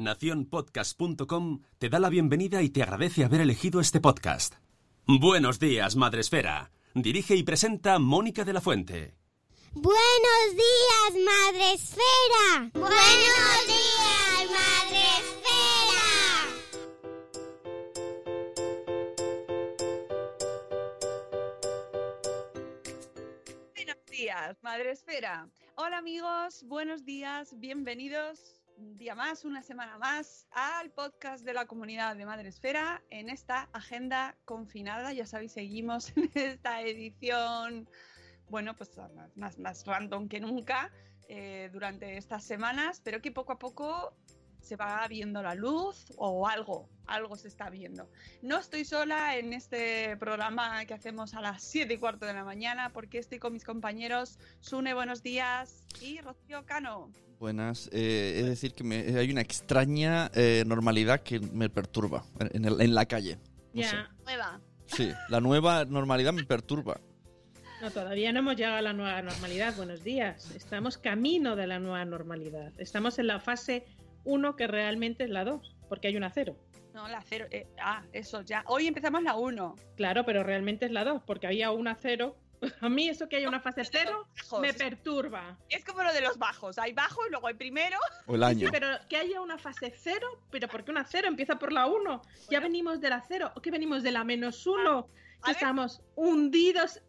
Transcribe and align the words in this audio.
Naciónpodcast.com 0.00 1.60
te 1.78 1.88
da 1.90 1.98
la 1.98 2.08
bienvenida 2.08 2.62
y 2.62 2.70
te 2.70 2.82
agradece 2.82 3.24
haber 3.24 3.42
elegido 3.42 3.80
este 3.80 4.00
podcast. 4.00 4.54
Buenos 5.06 5.58
días, 5.58 5.94
Madresfera. 5.94 6.72
Dirige 6.94 7.36
y 7.36 7.42
presenta 7.42 7.98
Mónica 7.98 8.44
de 8.44 8.52
la 8.52 8.60
Fuente. 8.60 9.14
Buenos 9.72 10.50
días, 10.52 11.12
Madre 11.24 11.72
Esfera. 11.74 12.70
Buenos 12.72 13.66
días, 13.66 14.50
Madre 14.50 15.02
Esfera. 15.20 16.00
Buenos 23.76 24.06
días, 24.10 24.56
Madre 24.62 24.90
Esfera. 24.92 25.48
Hola 25.76 25.98
amigos, 25.98 26.64
buenos 26.64 27.04
días, 27.04 27.58
bienvenidos 27.58 28.59
un 28.80 28.96
día 28.96 29.14
más, 29.14 29.44
una 29.44 29.62
semana 29.62 29.98
más 29.98 30.46
al 30.52 30.90
podcast 30.90 31.44
de 31.44 31.52
la 31.52 31.66
comunidad 31.66 32.16
de 32.16 32.24
Madre 32.24 32.48
Esfera 32.48 33.02
en 33.10 33.28
esta 33.28 33.68
agenda 33.72 34.36
confinada. 34.46 35.12
Ya 35.12 35.26
sabéis, 35.26 35.52
seguimos 35.52 36.12
en 36.16 36.30
esta 36.34 36.80
edición, 36.80 37.88
bueno, 38.48 38.74
pues 38.74 38.90
más, 39.36 39.58
más 39.58 39.86
random 39.86 40.28
que 40.28 40.40
nunca 40.40 40.90
eh, 41.28 41.68
durante 41.72 42.16
estas 42.16 42.42
semanas, 42.44 43.02
pero 43.04 43.20
que 43.20 43.30
poco 43.30 43.52
a 43.52 43.58
poco 43.58 44.14
se 44.60 44.76
va 44.76 45.06
viendo 45.08 45.42
la 45.42 45.54
luz 45.54 46.12
o 46.16 46.46
algo, 46.48 46.88
algo 47.06 47.36
se 47.36 47.48
está 47.48 47.68
viendo. 47.68 48.10
No 48.40 48.58
estoy 48.58 48.86
sola 48.86 49.36
en 49.36 49.52
este 49.52 50.16
programa 50.16 50.86
que 50.86 50.94
hacemos 50.94 51.34
a 51.34 51.42
las 51.42 51.62
7 51.62 51.92
y 51.92 51.98
cuarto 51.98 52.24
de 52.24 52.32
la 52.32 52.44
mañana 52.44 52.90
porque 52.92 53.18
estoy 53.18 53.38
con 53.38 53.52
mis 53.52 53.64
compañeros 53.64 54.38
Sune, 54.60 54.94
buenos 54.94 55.22
días, 55.22 55.84
y 56.00 56.20
Rocío 56.20 56.64
Cano. 56.64 57.10
Buenas, 57.44 57.88
eh, 57.90 58.34
es 58.40 58.44
decir, 58.44 58.74
que 58.74 58.84
me- 58.84 59.18
hay 59.18 59.30
una 59.30 59.40
extraña 59.40 60.30
eh, 60.34 60.62
normalidad 60.66 61.20
que 61.22 61.40
me 61.40 61.70
perturba 61.70 62.22
en, 62.38 62.66
el- 62.66 62.82
en 62.82 62.94
la 62.94 63.06
calle. 63.06 63.38
No 63.72 63.82
sé. 63.82 63.96
Ya, 63.96 64.10
Nueva. 64.26 64.60
Sí, 64.84 65.10
la 65.30 65.40
nueva 65.40 65.86
normalidad 65.86 66.34
me 66.34 66.44
perturba. 66.44 67.00
no, 67.80 67.90
todavía 67.90 68.30
no 68.34 68.40
hemos 68.40 68.56
llegado 68.56 68.76
a 68.76 68.82
la 68.82 68.92
nueva 68.92 69.22
normalidad. 69.22 69.74
Buenos 69.74 70.04
días. 70.04 70.50
Estamos 70.54 70.98
camino 70.98 71.56
de 71.56 71.66
la 71.66 71.78
nueva 71.78 72.04
normalidad. 72.04 72.72
Estamos 72.78 73.18
en 73.18 73.28
la 73.28 73.40
fase 73.40 73.86
1 74.24 74.54
que 74.56 74.66
realmente 74.66 75.24
es 75.24 75.30
la 75.30 75.44
2, 75.44 75.76
porque 75.88 76.08
hay 76.08 76.16
una 76.18 76.28
0. 76.28 76.58
No, 76.92 77.08
la 77.08 77.22
cero. 77.26 77.46
eh, 77.52 77.68
ah, 77.80 78.02
eso 78.12 78.42
ya. 78.42 78.64
Hoy 78.66 78.86
empezamos 78.86 79.22
la 79.22 79.34
1. 79.36 79.76
Claro, 79.96 80.26
pero 80.26 80.42
realmente 80.42 80.84
es 80.84 80.90
la 80.92 81.04
2, 81.04 81.22
porque 81.24 81.46
había 81.46 81.70
una 81.70 81.94
0. 81.94 82.36
A 82.80 82.88
mí 82.88 83.08
eso 83.08 83.28
que 83.28 83.36
haya 83.36 83.48
una 83.48 83.60
fase 83.60 83.82
0 83.84 84.26
me 84.60 84.74
perturba. 84.74 85.58
Es 85.68 85.84
como 85.84 86.02
lo 86.02 86.12
de 86.12 86.20
los 86.20 86.36
bajos. 86.38 86.78
Hay 86.78 86.92
bajo 86.92 87.26
y 87.26 87.30
luego 87.30 87.46
hay 87.46 87.54
primero. 87.54 87.96
O 88.26 88.34
el 88.34 88.40
Sí, 88.40 88.46
año. 88.46 88.68
pero 88.70 88.86
que 89.08 89.16
haya 89.16 89.40
una 89.40 89.56
fase 89.58 89.92
0, 89.96 90.26
pero 90.50 90.68
¿por 90.68 90.84
qué 90.84 90.90
una 90.90 91.04
0? 91.04 91.28
Empieza 91.28 91.58
por 91.58 91.72
la 91.72 91.86
1. 91.86 92.22
Ya 92.50 92.60
venimos 92.60 93.00
de 93.00 93.08
la 93.10 93.22
0, 93.26 93.52
¿o 93.54 93.62
que 93.62 93.70
venimos 93.70 94.02
de 94.02 94.12
la 94.12 94.24
menos 94.24 94.66
1? 94.66 94.98
A 94.98 95.02
Que 95.04 95.08
ver. 95.46 95.56
estamos 95.56 96.02
hundidos. 96.16 97.00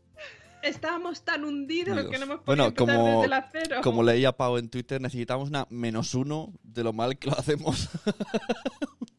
Estábamos 0.63 1.25
tan 1.25 1.43
hundidos 1.43 2.05
que 2.09 2.19
no 2.19 2.25
hemos 2.25 2.39
podido 2.41 2.45
Bueno, 2.45 2.73
como, 2.75 3.15
desde 3.17 3.27
la 3.27 3.49
0. 3.51 3.77
como 3.83 4.03
leía 4.03 4.31
Pau 4.31 4.57
en 4.57 4.69
Twitter, 4.69 5.01
necesitamos 5.01 5.49
una 5.49 5.65
menos 5.71 6.13
uno 6.13 6.53
de 6.61 6.83
lo 6.83 6.93
mal 6.93 7.17
que 7.17 7.31
lo 7.31 7.37
hacemos. 7.37 7.89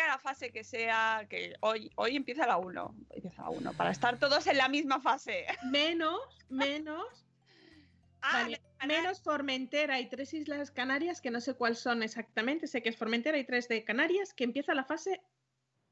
Sea 0.00 0.08
la 0.08 0.18
fase 0.18 0.50
que 0.50 0.64
sea, 0.64 1.26
que 1.28 1.52
hoy, 1.60 1.90
hoy 1.96 2.16
empieza 2.16 2.46
la 2.46 2.56
1. 2.56 2.94
Empieza 3.10 3.42
la 3.42 3.50
1. 3.50 3.72
Para 3.74 3.90
estar 3.90 4.18
todos 4.18 4.46
en 4.46 4.56
la 4.56 4.66
misma 4.70 4.98
fase. 4.98 5.44
Menos, 5.70 6.18
menos, 6.48 7.26
Ah, 8.22 8.42
vale, 8.44 8.62
menos 8.86 9.20
Formentera 9.22 10.00
y 10.00 10.08
tres 10.08 10.32
Islas 10.32 10.70
Canarias, 10.70 11.20
que 11.20 11.30
no 11.30 11.40
sé 11.42 11.52
cuáles 11.54 11.80
son 11.80 12.02
exactamente, 12.02 12.66
sé 12.66 12.82
que 12.82 12.88
es 12.88 12.96
Formentera 12.96 13.36
y 13.38 13.44
tres 13.44 13.68
de 13.68 13.84
Canarias, 13.84 14.32
que 14.32 14.44
empieza 14.44 14.72
la 14.74 14.84
fase 14.84 15.20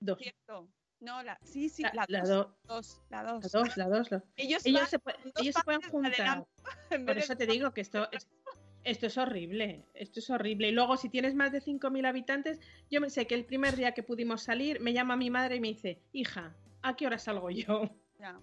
2. 0.00 0.18
Cierto. 0.18 0.68
No, 1.00 1.22
la, 1.22 1.38
sí, 1.42 1.68
sí, 1.68 1.82
La- 1.82 1.92
la, 1.94 2.04
la 2.08 2.18
2. 2.20 2.28
do- 2.28 2.58
dos, 2.64 3.02
la 3.10 3.22
La 3.22 3.32
2. 3.34 3.52
2, 3.52 3.76
la 3.76 3.88
2. 3.88 4.08
Ellos, 4.36 4.64
Ellos, 4.64 4.88
se, 4.88 4.98
ellos 5.38 5.54
se 5.54 5.62
pueden 5.64 5.82
juntar. 5.82 6.46
Por 7.06 7.18
eso 7.18 7.36
te 7.36 7.46
digo 7.46 7.72
que 7.72 7.82
esto 7.82 8.10
es, 8.12 8.26
esto 8.88 9.06
es 9.06 9.18
horrible. 9.18 9.84
Esto 9.94 10.20
es 10.20 10.30
horrible. 10.30 10.68
Y 10.68 10.72
luego, 10.72 10.96
si 10.96 11.08
tienes 11.08 11.34
más 11.34 11.52
de 11.52 11.60
5.000 11.60 12.06
habitantes, 12.06 12.58
yo 12.90 13.00
sé 13.08 13.26
que 13.26 13.34
el 13.34 13.44
primer 13.44 13.76
día 13.76 13.92
que 13.92 14.02
pudimos 14.02 14.42
salir, 14.42 14.80
me 14.80 14.92
llama 14.92 15.16
mi 15.16 15.30
madre 15.30 15.56
y 15.56 15.60
me 15.60 15.68
dice, 15.68 16.00
hija, 16.12 16.56
¿a 16.82 16.96
qué 16.96 17.06
hora 17.06 17.18
salgo 17.18 17.50
yo? 17.50 17.90
Ya, 18.18 18.40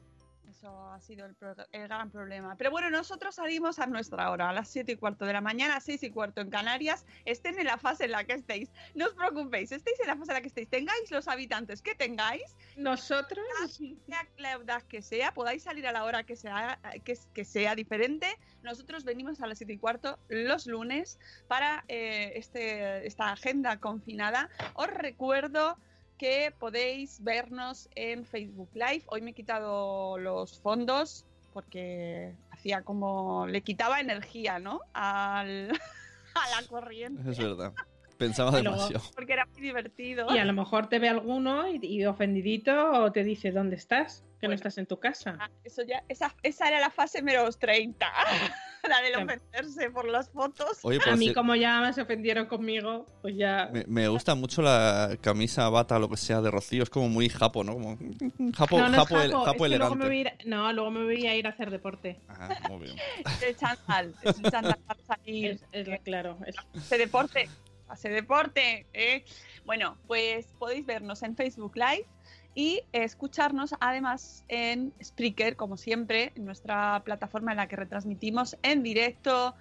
eso 0.50 0.92
ha 0.92 1.00
sido 1.00 1.26
el, 1.26 1.36
gran 1.72 2.10
problema. 2.10 2.56
Pero 2.58 2.72
bueno, 2.72 2.90
nosotros 2.90 3.36
salimos 3.36 3.80
a 3.80 3.88
nuestra 3.88 4.30
hora, 4.32 4.50
a 4.50 4.54
las 4.54 4.70
7 4.70 4.94
y 4.94 4.96
cuarto 4.96 5.26
de 5.26 5.34
la 5.34 5.42
mañana, 5.42 5.80
6 5.80 6.04
y 6.04 6.10
cuarto 6.12 6.42
en 6.42 6.50
Canarias. 6.50 7.06
Estén 7.26 7.60
en 7.60 7.66
la 7.66 7.78
fase 7.78 8.06
en 8.06 8.12
la 8.12 8.24
que 8.24 8.34
estéis. 8.34 8.72
No 8.94 9.06
os 9.06 9.14
preocupéis, 9.14 9.72
estéis 9.72 10.00
en 10.00 10.08
la 10.08 10.16
fase 10.16 10.32
en 10.32 10.36
la 10.36 10.42
que 10.42 10.48
estéis. 10.48 10.70
Tengáis 10.70 11.12
los 11.12 11.28
habitantes 11.28 11.82
que 11.82 11.96
tengáis, 11.96 12.56
Nosotros, 12.78 13.46
sea 13.70 14.28
la 14.38 14.54
edad 14.54 14.84
que 14.84 15.02
sea, 15.02 15.34
podáis 15.34 15.64
salir 15.64 15.88
a 15.88 15.92
la 15.92 16.04
hora 16.04 16.24
que 16.24 16.36
sea, 16.36 16.80
que, 17.04 17.18
que 17.34 17.46
sea 17.46 17.76
diferente. 17.76 18.28
Nosotros 18.64 19.04
venimos 19.04 19.42
a 19.42 19.48
las 19.48 19.58
7 19.58 19.74
y 19.74 19.78
cuarto 19.78 20.20
los 20.30 20.68
lunes 20.68 21.20
para 21.48 21.84
eh, 21.88 22.34
este, 22.36 23.06
esta 23.06 23.32
agenda 23.32 23.80
confinada. 23.80 24.50
Os 24.74 24.88
recuerdo 24.88 25.78
que 26.18 26.54
podéis 26.60 27.24
vernos 27.24 27.90
en 27.96 28.26
Facebook 28.26 28.70
Live. 28.74 29.04
Hoy 29.08 29.22
me 29.22 29.32
he 29.32 29.34
quitado 29.34 30.18
los 30.18 30.60
fondos 30.62 31.26
porque 31.54 32.34
hacía 32.52 32.82
como 32.82 33.48
le 33.48 33.62
quitaba 33.62 34.00
energía, 34.00 34.60
¿no? 34.60 34.82
Al, 34.94 35.72
a 36.36 36.62
la 36.62 36.68
corriente. 36.68 37.30
Es 37.32 37.38
verdad. 37.38 37.74
Pensaba 38.18 38.52
demasiado. 38.52 39.04
Porque 39.14 39.34
era 39.34 39.46
muy 39.46 39.62
divertido. 39.62 40.34
y 40.34 40.38
a 40.38 40.46
lo 40.46 40.54
mejor 40.54 40.88
te 40.88 41.00
ve 41.00 41.10
alguno 41.10 41.68
y, 41.68 41.80
y 41.86 42.06
ofendidito 42.06 42.92
o 42.92 43.12
te 43.12 43.26
dice, 43.26 43.52
¿dónde 43.52 43.76
estás? 43.76 44.24
Que 44.40 44.48
no 44.48 44.54
estás 44.54 44.78
en 44.78 44.86
tu 44.86 45.00
casa. 45.00 45.38
Ah, 45.40 45.50
Eso 45.66 45.82
ya, 45.84 46.04
esa, 46.08 46.34
esa 46.42 46.68
era 46.70 46.80
la 46.80 46.92
fase 46.92 47.22
menos 47.22 47.60
30. 47.60 48.08
la 48.88 49.02
del 49.02 49.14
Claro. 49.14 49.26
ofenderse 49.26 49.90
por 49.92 50.08
las 50.08 50.30
fotos. 50.30 50.80
Oye, 50.84 51.00
A 51.06 51.16
mí, 51.16 51.28
cier- 51.30 51.34
como 51.34 51.56
ya 51.56 51.92
se 51.94 52.02
ofendieron 52.02 52.46
conmigo, 52.48 53.06
pues 53.22 53.36
ya... 53.36 53.70
me, 53.72 53.84
me 53.88 54.08
gusta 54.08 54.36
mucho 54.36 54.62
la 54.62 55.18
camisa, 55.22 55.68
bata, 55.70 56.00
lo 56.00 56.10
que 56.10 56.18
sea 56.18 56.42
de 56.42 56.52
Rocío. 56.52 56.84
Es 56.84 56.90
como 56.90 57.10
muy 57.10 57.30
japo, 57.30 57.64
¿no? 57.64 57.74
Como 57.74 57.98
japo, 58.56 58.80
no, 58.80 58.90
japo, 58.92 59.20
ele- 59.20 59.32
japo, 59.34 59.46
japo 59.46 59.66
es 59.66 59.72
que 59.72 59.78
luego 59.78 59.96
me 59.96 60.06
elegante. 60.06 60.08
voy 60.08 60.18
a 60.18 60.22
ir- 60.22 60.46
No, 60.48 60.74
luego 60.74 60.92
me 60.92 61.04
voy 61.04 61.28
a 61.28 61.36
ir 61.36 61.48
a 61.48 61.50
hacer 61.52 61.72
deporte. 61.72 62.20
Ah, 62.30 62.50
muy 62.70 62.80
bien. 62.86 62.96
El 63.46 63.56
chándal. 63.56 64.16
Es 64.22 64.38
el 64.38 64.52
chándal 64.52 64.78
para 64.86 65.00
salir. 65.04 65.52
Es, 65.52 65.66
es 65.72 65.88
la- 65.88 65.98
claro. 66.00 66.38
es- 66.46 66.56
Hace 66.78 66.98
deporte. 66.98 67.50
Hace 67.88 68.10
deporte. 68.10 68.88
¿eh? 68.94 69.24
Bueno, 69.66 69.98
pues 70.08 70.48
podéis 70.60 70.86
vernos 70.86 71.22
en 71.24 71.36
Facebook 71.36 71.76
Live 71.76 72.06
y 72.56 72.82
escucharnos 72.94 73.76
además 73.80 74.44
en 74.48 74.94
Spreaker, 75.04 75.58
como 75.58 75.78
siempre, 75.78 76.32
nuestra 76.38 77.04
plataforma 77.04 77.52
en 77.52 77.58
la 77.58 77.68
que 77.68 77.76
retransmitimos 77.76 78.58
en 78.64 78.82
directo 78.82 79.56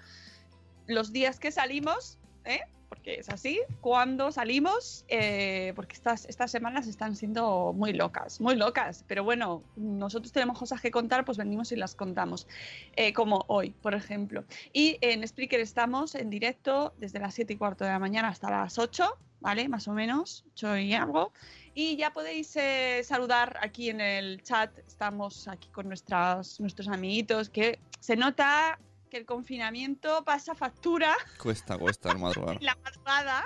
los 0.87 1.12
días 1.12 1.41
que 1.41 1.50
salimos, 1.50 2.19
¿eh? 2.44 2.61
porque 2.88 3.17
es 3.17 3.29
así, 3.29 3.61
cuando 3.81 4.31
salimos, 4.31 5.05
eh, 5.08 5.73
porque 5.75 5.94
estas, 5.94 6.26
estas 6.26 6.52
semanas 6.52 6.87
están 6.87 7.17
siendo 7.17 7.73
muy 7.73 7.93
locas, 7.93 8.41
muy 8.41 8.55
locas, 8.55 9.05
pero 9.08 9.25
bueno, 9.25 9.64
nosotros 9.75 10.32
tenemos 10.32 10.58
cosas 10.58 10.81
que 10.81 10.93
contar, 10.93 11.25
pues 11.25 11.37
venimos 11.37 11.73
y 11.73 11.76
las 11.76 11.96
contamos, 11.96 12.46
eh, 12.94 13.12
como 13.12 13.44
hoy, 13.49 13.70
por 13.70 13.94
ejemplo. 13.94 14.44
Y 14.73 14.99
en 15.00 15.26
Spreaker 15.26 15.58
estamos 15.58 16.14
en 16.14 16.31
directo 16.31 16.94
desde 16.99 17.19
las 17.19 17.35
7 17.35 17.55
y 17.55 17.56
cuarto 17.56 17.85
de 17.85 17.91
la 17.91 17.99
mañana 17.99 18.29
hasta 18.29 18.49
las 18.49 18.79
8, 18.79 19.05
¿vale? 19.41 19.69
Más 19.69 19.88
o 19.88 19.93
menos, 19.93 20.44
8 20.52 20.76
y 20.79 20.94
algo. 20.94 21.32
Y 21.74 21.96
ya 21.96 22.12
podéis 22.12 22.54
eh, 22.56 23.02
saludar 23.04 23.58
aquí 23.60 23.90
en 23.90 24.00
el 24.00 24.42
chat, 24.42 24.70
estamos 24.86 25.48
aquí 25.48 25.68
con 25.70 25.88
nuestras, 25.88 26.60
nuestros 26.60 26.86
amiguitos, 26.88 27.48
que 27.50 27.80
se 27.98 28.14
nota 28.16 28.78
que 29.10 29.16
el 29.16 29.26
confinamiento 29.26 30.24
pasa 30.24 30.54
factura 30.54 31.14
Cuesta, 31.38 31.76
cuesta 31.76 32.12
el 32.12 32.18
madrugar. 32.18 32.58
la 32.62 32.76
madrugada. 32.82 33.44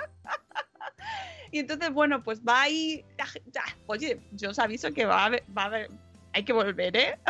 y 1.51 1.59
entonces, 1.59 1.91
bueno, 1.91 2.23
pues 2.23 2.41
va 2.41 2.61
ahí. 2.63 3.03
Oye, 3.87 4.19
yo 4.31 4.51
os 4.51 4.59
aviso 4.59 4.91
que 4.93 5.05
va 5.05 5.21
a 5.23 5.25
haber, 5.25 5.43
va 5.57 5.63
a 5.63 5.65
haber- 5.65 5.91
hay 6.33 6.43
que 6.43 6.53
volver, 6.53 6.95
¿eh? 6.97 7.17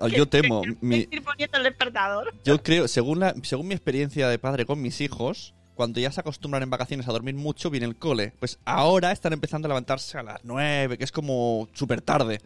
O 0.00 0.08
sea, 0.08 0.16
Yo 0.16 0.28
temo, 0.28 0.62
que 0.62 0.76
mi, 0.80 1.08
ir 1.10 1.24
poniendo 1.24 1.58
el 1.58 1.64
despertador. 1.64 2.32
yo 2.44 2.62
creo, 2.62 2.86
según, 2.86 3.18
la, 3.18 3.34
según 3.42 3.66
mi 3.66 3.74
experiencia 3.74 4.28
de 4.28 4.38
padre 4.38 4.64
con 4.64 4.80
mis 4.80 5.00
hijos, 5.00 5.54
cuando 5.78 6.00
ya 6.00 6.10
se 6.10 6.18
acostumbran 6.18 6.64
en 6.64 6.70
vacaciones 6.70 7.06
a 7.06 7.12
dormir 7.12 7.36
mucho, 7.36 7.70
viene 7.70 7.86
el 7.86 7.94
cole. 7.94 8.32
Pues 8.40 8.58
ahora 8.64 9.12
están 9.12 9.32
empezando 9.32 9.66
a 9.66 9.68
levantarse 9.68 10.18
a 10.18 10.24
las 10.24 10.44
9, 10.44 10.98
que 10.98 11.04
es 11.04 11.12
como 11.12 11.68
súper 11.72 12.00
tarde. 12.02 12.40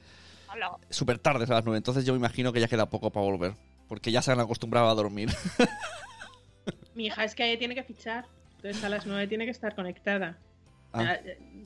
Súper 0.91 1.19
tarde 1.19 1.47
a 1.47 1.55
las 1.55 1.65
9. 1.65 1.79
Entonces 1.79 2.05
yo 2.05 2.13
me 2.13 2.19
imagino 2.19 2.53
que 2.53 2.61
ya 2.61 2.69
queda 2.69 2.91
poco 2.91 3.09
para 3.09 3.25
volver. 3.25 3.55
Porque 3.89 4.13
ya 4.13 4.21
se 4.21 4.33
han 4.33 4.41
acostumbrado 4.41 4.91
a 4.91 4.95
dormir. 4.95 5.31
Mi 6.95 7.07
hija 7.07 7.25
es 7.25 7.35
que 7.35 7.57
tiene 7.57 7.75
que 7.75 7.85
fichar. 7.85 8.27
Entonces 8.57 8.85
a 8.85 8.91
las 8.91 9.07
9 9.07 9.27
tiene 9.29 9.47
que 9.47 9.51
estar 9.51 9.75
conectada. 9.75 10.37
Ah. 10.93 11.13
Ah, 11.13 11.17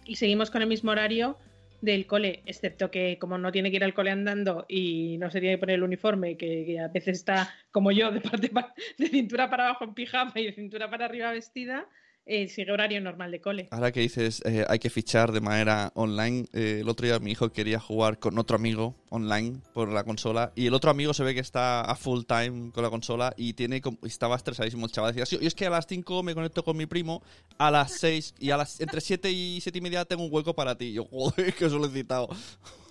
Y 0.04 0.14
seguimos 0.14 0.52
con 0.52 0.62
el 0.62 0.68
mismo 0.68 0.92
horario 0.92 1.36
del 1.80 2.06
cole, 2.06 2.42
excepto 2.46 2.90
que 2.90 3.18
como 3.18 3.38
no 3.38 3.52
tiene 3.52 3.70
que 3.70 3.76
ir 3.76 3.84
al 3.84 3.94
cole 3.94 4.10
andando 4.10 4.66
y 4.68 5.18
no 5.18 5.30
se 5.30 5.40
tiene 5.40 5.56
que 5.56 5.60
poner 5.60 5.76
el 5.76 5.82
uniforme, 5.84 6.36
que, 6.36 6.64
que 6.66 6.80
a 6.80 6.88
veces 6.88 7.18
está 7.18 7.54
como 7.70 7.92
yo, 7.92 8.10
de, 8.12 8.20
parte 8.20 8.48
pa- 8.50 8.74
de 8.98 9.06
cintura 9.08 9.50
para 9.50 9.66
abajo 9.66 9.84
en 9.84 9.94
pijama 9.94 10.32
y 10.36 10.46
de 10.46 10.52
cintura 10.52 10.90
para 10.90 11.04
arriba 11.06 11.30
vestida, 11.32 11.88
eh, 12.26 12.48
sigue 12.48 12.72
horario 12.72 13.00
normal 13.00 13.30
de 13.30 13.40
cole. 13.40 13.68
Ahora 13.70 13.92
que 13.92 14.00
dices 14.00 14.42
eh, 14.44 14.64
hay 14.68 14.78
que 14.78 14.90
fichar 14.90 15.32
de 15.32 15.40
manera 15.40 15.92
online, 15.94 16.46
eh, 16.52 16.78
el 16.80 16.88
otro 16.88 17.06
día 17.06 17.18
mi 17.20 17.30
hijo 17.30 17.50
quería 17.50 17.78
jugar 17.78 18.18
con 18.18 18.38
otro 18.38 18.56
amigo 18.56 18.96
online 19.10 19.60
por 19.72 19.88
la 19.90 20.04
consola 20.04 20.52
y 20.56 20.66
el 20.66 20.74
otro 20.74 20.90
amigo 20.90 21.14
se 21.14 21.22
ve 21.22 21.34
que 21.34 21.40
está 21.40 21.82
a 21.82 21.94
full 21.94 22.24
time 22.24 22.72
con 22.72 22.82
la 22.82 22.90
consola 22.90 23.32
y 23.36 23.52
tiene 23.54 23.80
estaba 24.02 24.36
estresadísimo 24.36 24.86
el 24.86 24.92
chaval. 24.92 25.12
Decía, 25.12 25.26
"Sí, 25.26 25.38
yo 25.40 25.46
es 25.46 25.54
que 25.54 25.66
a 25.66 25.70
las 25.70 25.86
5 25.86 26.22
me 26.22 26.34
conecto 26.34 26.64
con 26.64 26.76
mi 26.76 26.86
primo, 26.86 27.22
a 27.58 27.70
las 27.70 27.92
6 27.92 28.34
y 28.40 28.50
a 28.50 28.56
las 28.56 28.80
entre 28.80 29.00
7 29.00 29.30
y 29.30 29.60
7 29.60 29.78
y 29.78 29.80
media 29.80 30.04
tengo 30.04 30.24
un 30.24 30.32
hueco 30.32 30.54
para 30.54 30.76
ti. 30.76 30.86
Y 30.86 30.92
yo, 30.94 31.04
joder, 31.04 31.54
que 31.54 31.70
solicitado. 31.70 32.28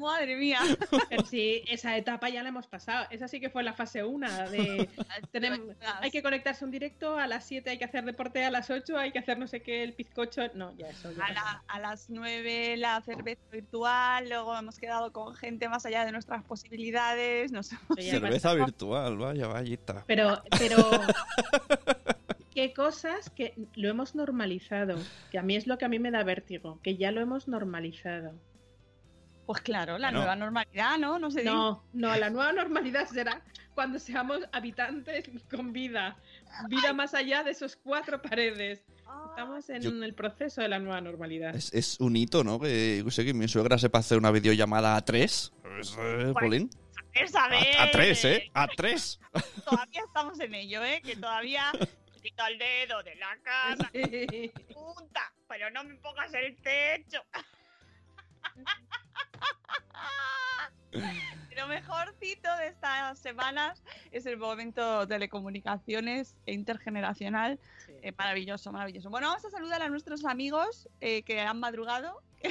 Madre 0.00 0.36
mía. 0.36 0.60
Pero 1.10 1.24
sí, 1.24 1.62
esa 1.68 1.96
etapa 1.96 2.28
ya 2.28 2.42
la 2.42 2.48
hemos 2.48 2.66
pasado. 2.66 3.06
Esa 3.10 3.28
sí 3.28 3.38
que 3.40 3.50
fue 3.50 3.62
la 3.62 3.74
fase 3.74 4.02
1 4.02 4.50
de 4.50 4.88
tenemos- 5.32 5.60
hay 6.00 6.10
que 6.10 6.22
conectarse 6.22 6.64
a 6.64 6.66
un 6.66 6.70
directo, 6.72 7.16
a 7.18 7.26
las 7.26 7.44
7 7.46 7.70
hay 7.70 7.78
que 7.78 7.84
hacer 7.84 8.04
deporte, 8.04 8.44
a 8.44 8.50
las 8.50 8.70
8 8.70 8.96
hay 8.98 9.12
que 9.12 9.18
hacer 9.18 9.38
no 9.38 9.46
sé 9.46 9.60
qué, 9.62 9.82
el 9.82 9.92
bizcocho. 9.92 10.42
No, 10.54 10.74
ya 10.76 10.88
eso. 10.88 11.12
ya 11.12 11.24
A, 11.24 11.32
la- 11.32 11.64
a 11.68 11.78
las 11.80 12.10
9 12.10 12.76
la 12.76 13.00
cerveza 13.02 13.42
virtual, 13.52 14.28
luego 14.28 14.56
hemos 14.56 14.78
quedado 14.78 15.12
con 15.12 15.34
gente 15.34 15.68
más 15.68 15.84
allá 15.86 16.04
de 16.04 16.12
nuestras 16.12 16.42
posibilidades. 16.44 17.52
Hemos- 17.52 17.70
Cerveza 17.98 18.54
virtual, 18.54 19.16
vaya, 19.18 19.46
vayita. 19.46 20.04
Pero, 20.06 20.42
pero 20.58 20.76
qué 22.54 22.72
cosas 22.72 23.30
que 23.30 23.54
lo 23.74 23.88
hemos 23.88 24.14
normalizado. 24.14 24.96
Que 25.30 25.38
a 25.38 25.42
mí 25.42 25.56
es 25.56 25.66
lo 25.66 25.78
que 25.78 25.84
a 25.84 25.88
mí 25.88 25.98
me 25.98 26.10
da 26.10 26.22
vértigo, 26.24 26.78
que 26.82 26.96
ya 26.96 27.10
lo 27.12 27.20
hemos 27.20 27.48
normalizado. 27.48 28.32
Pues 29.50 29.62
claro, 29.62 29.98
la 29.98 30.12
No. 30.12 30.18
nueva 30.18 30.36
normalidad, 30.36 30.96
¿no? 30.96 31.18
No 31.18 31.28
sé. 31.28 31.42
No, 31.42 31.82
no, 31.92 32.14
la 32.14 32.30
nueva 32.30 32.52
normalidad 32.52 33.08
será 33.08 33.42
cuando 33.74 33.98
seamos 33.98 34.38
habitantes 34.52 35.28
con 35.50 35.72
vida. 35.72 36.16
Vida 36.68 36.92
más 36.92 37.14
allá 37.14 37.42
de 37.42 37.50
esos 37.50 37.74
cuatro 37.74 38.22
paredes. 38.22 38.84
Estamos 39.30 39.68
en 39.68 39.82
Yo- 39.82 39.90
el 40.04 40.14
proceso 40.14 40.60
de 40.60 40.68
la 40.68 40.78
nueva 40.78 41.00
normalidad. 41.00 41.56
Es, 41.56 41.74
es 41.74 41.98
un 41.98 42.14
hito, 42.14 42.44
¿no? 42.44 42.60
Que, 42.60 43.04
sé 43.10 43.24
que 43.24 43.34
mi 43.34 43.48
suegra 43.48 43.76
sepa 43.76 43.98
hacer 43.98 44.18
una 44.18 44.30
videollamada 44.30 44.94
a 44.94 45.04
3. 45.04 45.52
Polín. 46.38 46.70
Esa 47.12 47.48
vez. 47.48 47.76
A 47.76 47.90
3, 47.90 48.24
¿eh? 48.26 48.50
A 48.54 48.68
3. 48.68 49.18
Todavía 49.68 50.02
estamos 50.06 50.38
en 50.38 50.54
ello, 50.54 50.84
¿eh? 50.84 51.02
Que 51.04 51.16
todavía 51.16 51.72
quito 52.22 52.46
el 52.46 52.56
dedo 52.56 53.02
de 53.02 53.16
la 53.16 53.36
cara. 53.42 53.90
Punta, 54.74 55.32
pero 55.48 55.70
no 55.70 55.82
me 55.82 55.96
pongas 55.96 56.32
el 56.34 56.56
techo. 56.62 57.20
Lo 61.56 61.66
mejorcito 61.68 62.56
de 62.56 62.68
estas 62.68 63.18
semanas 63.18 63.82
es 64.12 64.26
el 64.26 64.36
momento 64.38 65.06
telecomunicaciones 65.06 66.36
e 66.46 66.52
intergeneracional. 66.54 67.58
Eh, 68.02 68.12
maravilloso, 68.16 68.72
maravilloso. 68.72 69.10
Bueno, 69.10 69.28
vamos 69.28 69.44
a 69.44 69.50
saludar 69.50 69.82
a 69.82 69.88
nuestros 69.88 70.24
amigos 70.24 70.88
eh, 71.00 71.22
que 71.22 71.40
han 71.40 71.60
madrugado. 71.60 72.22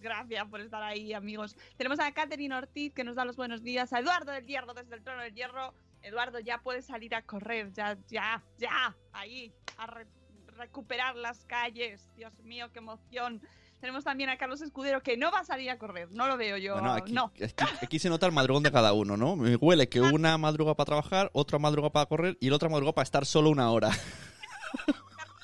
Gracias 0.00 0.46
por 0.48 0.60
estar 0.60 0.82
ahí, 0.82 1.14
amigos. 1.14 1.56
Tenemos 1.76 1.98
a 1.98 2.12
Catherine 2.12 2.54
Ortiz 2.54 2.92
que 2.92 3.04
nos 3.04 3.16
da 3.16 3.24
los 3.24 3.36
buenos 3.36 3.62
días, 3.62 3.92
a 3.92 4.00
Eduardo 4.00 4.32
del 4.32 4.46
Hierro 4.46 4.74
desde 4.74 4.94
el 4.94 5.02
trono 5.02 5.22
del 5.22 5.34
Hierro. 5.34 5.74
Eduardo, 6.02 6.38
ya 6.40 6.58
puedes 6.58 6.84
salir 6.84 7.14
a 7.14 7.22
correr, 7.22 7.72
ya, 7.72 7.96
ya, 8.08 8.42
ya, 8.58 8.94
ahí, 9.14 9.54
a 9.78 9.86
re- 9.86 10.06
recuperar 10.48 11.16
las 11.16 11.46
calles. 11.46 12.10
Dios 12.14 12.38
mío, 12.40 12.70
qué 12.70 12.80
emoción. 12.80 13.40
Tenemos 13.84 14.02
también 14.02 14.30
a 14.30 14.38
Carlos 14.38 14.62
Escudero 14.62 15.02
que 15.02 15.18
no 15.18 15.30
va 15.30 15.40
a 15.40 15.44
salir 15.44 15.68
a 15.68 15.76
correr, 15.76 16.10
no 16.10 16.26
lo 16.26 16.38
veo 16.38 16.56
yo. 16.56 16.72
Bueno, 16.72 16.94
aquí, 16.94 17.12
no. 17.12 17.30
aquí, 17.34 17.44
aquí 17.82 17.98
se 17.98 18.08
nota 18.08 18.24
el 18.24 18.32
madrugón 18.32 18.62
de 18.62 18.72
cada 18.72 18.94
uno, 18.94 19.18
¿no? 19.18 19.36
Me 19.36 19.56
huele 19.56 19.90
que 19.90 20.00
una 20.00 20.38
madruga 20.38 20.74
para 20.74 20.86
trabajar, 20.86 21.28
otra 21.34 21.58
madruga 21.58 21.90
para 21.90 22.06
correr 22.06 22.38
y 22.40 22.48
la 22.48 22.56
otra 22.56 22.70
madruga 22.70 22.94
para 22.94 23.02
estar 23.02 23.26
solo 23.26 23.50
una 23.50 23.70
hora. 23.70 23.90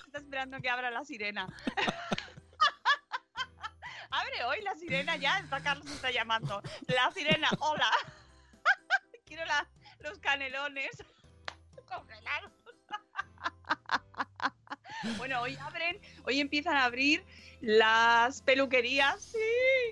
Está 0.06 0.20
esperando 0.20 0.58
que 0.58 0.70
abra 0.70 0.90
la 0.90 1.04
sirena. 1.04 1.48
Abre 4.10 4.42
hoy 4.46 4.62
la 4.62 4.74
sirena 4.74 5.16
ya, 5.16 5.38
está 5.40 5.62
Carlos 5.62 5.84
está 5.90 6.10
llamando. 6.10 6.62
La 6.88 7.12
sirena, 7.12 7.50
hola. 7.58 7.90
Quiero 9.26 9.44
la- 9.44 9.68
los 9.98 10.18
canelones 10.18 11.04
congelados. 11.86 12.52
Bueno, 15.18 15.40
hoy 15.40 15.56
abren, 15.60 15.96
hoy 16.24 16.40
empiezan 16.40 16.76
a 16.76 16.84
abrir 16.84 17.22
las 17.60 18.42
peluquerías, 18.42 19.20
sí, 19.22 19.38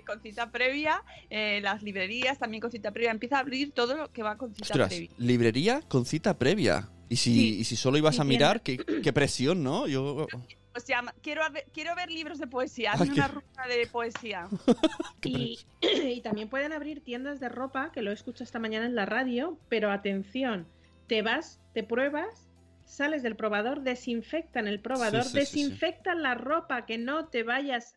con 0.05 0.21
cita 0.21 0.51
previa, 0.51 1.03
eh, 1.29 1.59
las 1.61 1.81
librerías 1.83 2.37
también 2.39 2.61
con 2.61 2.71
cita 2.71 2.91
previa. 2.91 3.11
Empieza 3.11 3.37
a 3.37 3.39
abrir 3.39 3.71
todo 3.71 3.95
lo 3.95 4.11
que 4.11 4.23
va 4.23 4.37
con 4.37 4.53
cita 4.53 4.65
Ostras, 4.73 4.89
previa. 4.89 5.09
librería 5.17 5.81
con 5.87 6.05
cita 6.05 6.37
previa. 6.37 6.89
Y 7.09 7.15
si, 7.15 7.33
Sí. 7.33 7.59
y 7.59 7.63
si 7.63 7.75
solo 7.75 7.97
ibas 7.97 8.15
Sí, 8.15 8.21
a 8.21 8.23
mirar, 8.23 8.61
qué, 8.61 8.77
qué 8.77 9.13
presión, 9.13 9.63
¿no? 9.63 9.87
Yo... 9.87 10.27
Pues 10.71 10.83
se 10.83 10.93
llama, 10.93 11.13
quiero, 11.23 11.41
ver, 11.51 11.65
quiero 11.73 11.95
ver 11.95 12.11
libros 12.11 12.37
de 12.37 12.45
poesía, 12.45 12.91
hazme 12.91 13.07
qué- 13.07 13.13
una 13.13 13.27
ruta 13.27 13.67
de 13.67 13.87
poesía. 13.87 14.47
Y, 15.23 15.59
y 15.81 16.21
también 16.21 16.49
pueden 16.49 16.71
abrir 16.71 17.03
tiendas 17.03 17.39
de 17.39 17.49
ropa, 17.49 17.91
que 17.91 18.01
lo 18.01 18.11
escucho 18.11 18.43
esta 18.43 18.59
mañana 18.59 18.85
en 18.85 18.95
la 18.95 19.05
radio, 19.05 19.57
pero 19.69 19.91
atención, 19.91 20.67
te 21.07 21.21
vas, 21.23 21.59
te 21.73 21.83
pruebas, 21.83 22.47
sales 22.89 23.23
del 23.23 23.35
probador, 23.35 23.81
desinfectan 23.81 24.67
el 24.67 24.81
probador, 24.81 25.23
Sí, 25.23 25.29
sí, 25.29 25.39
sí, 25.39 25.45
sí. 25.45 25.63
desinfectan 25.63 26.21
la 26.23 26.35
ropa 26.35 26.85
que 26.85 26.97
no 26.97 27.29
te 27.29 27.43
vayas 27.43 27.93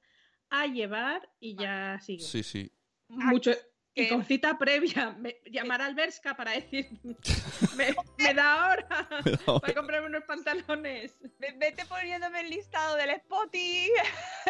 a 0.50 0.66
llevar 0.66 1.28
y 1.40 1.56
ya 1.56 1.98
sigue. 2.02 2.22
Sí, 2.24 2.42
sí. 2.42 2.70
Mucho. 3.08 3.52
Y 3.94 4.04
que- 4.04 4.08
con 4.08 4.24
cita 4.24 4.56
previa, 4.58 5.10
me, 5.18 5.36
llamar 5.50 5.82
al 5.82 5.94
Berska 5.94 6.34
para 6.36 6.52
decir, 6.52 6.86
me, 7.76 7.94
me 8.18 8.34
da 8.34 8.70
hora 8.70 9.08
para 9.60 9.74
comprarme 9.74 10.06
unos 10.08 10.24
pantalones. 10.24 11.14
Ve- 11.38 11.54
Vete 11.58 11.84
poniéndome 11.86 12.40
el 12.40 12.50
listado 12.50 12.96
del 12.96 13.10
Spotty, 13.20 13.90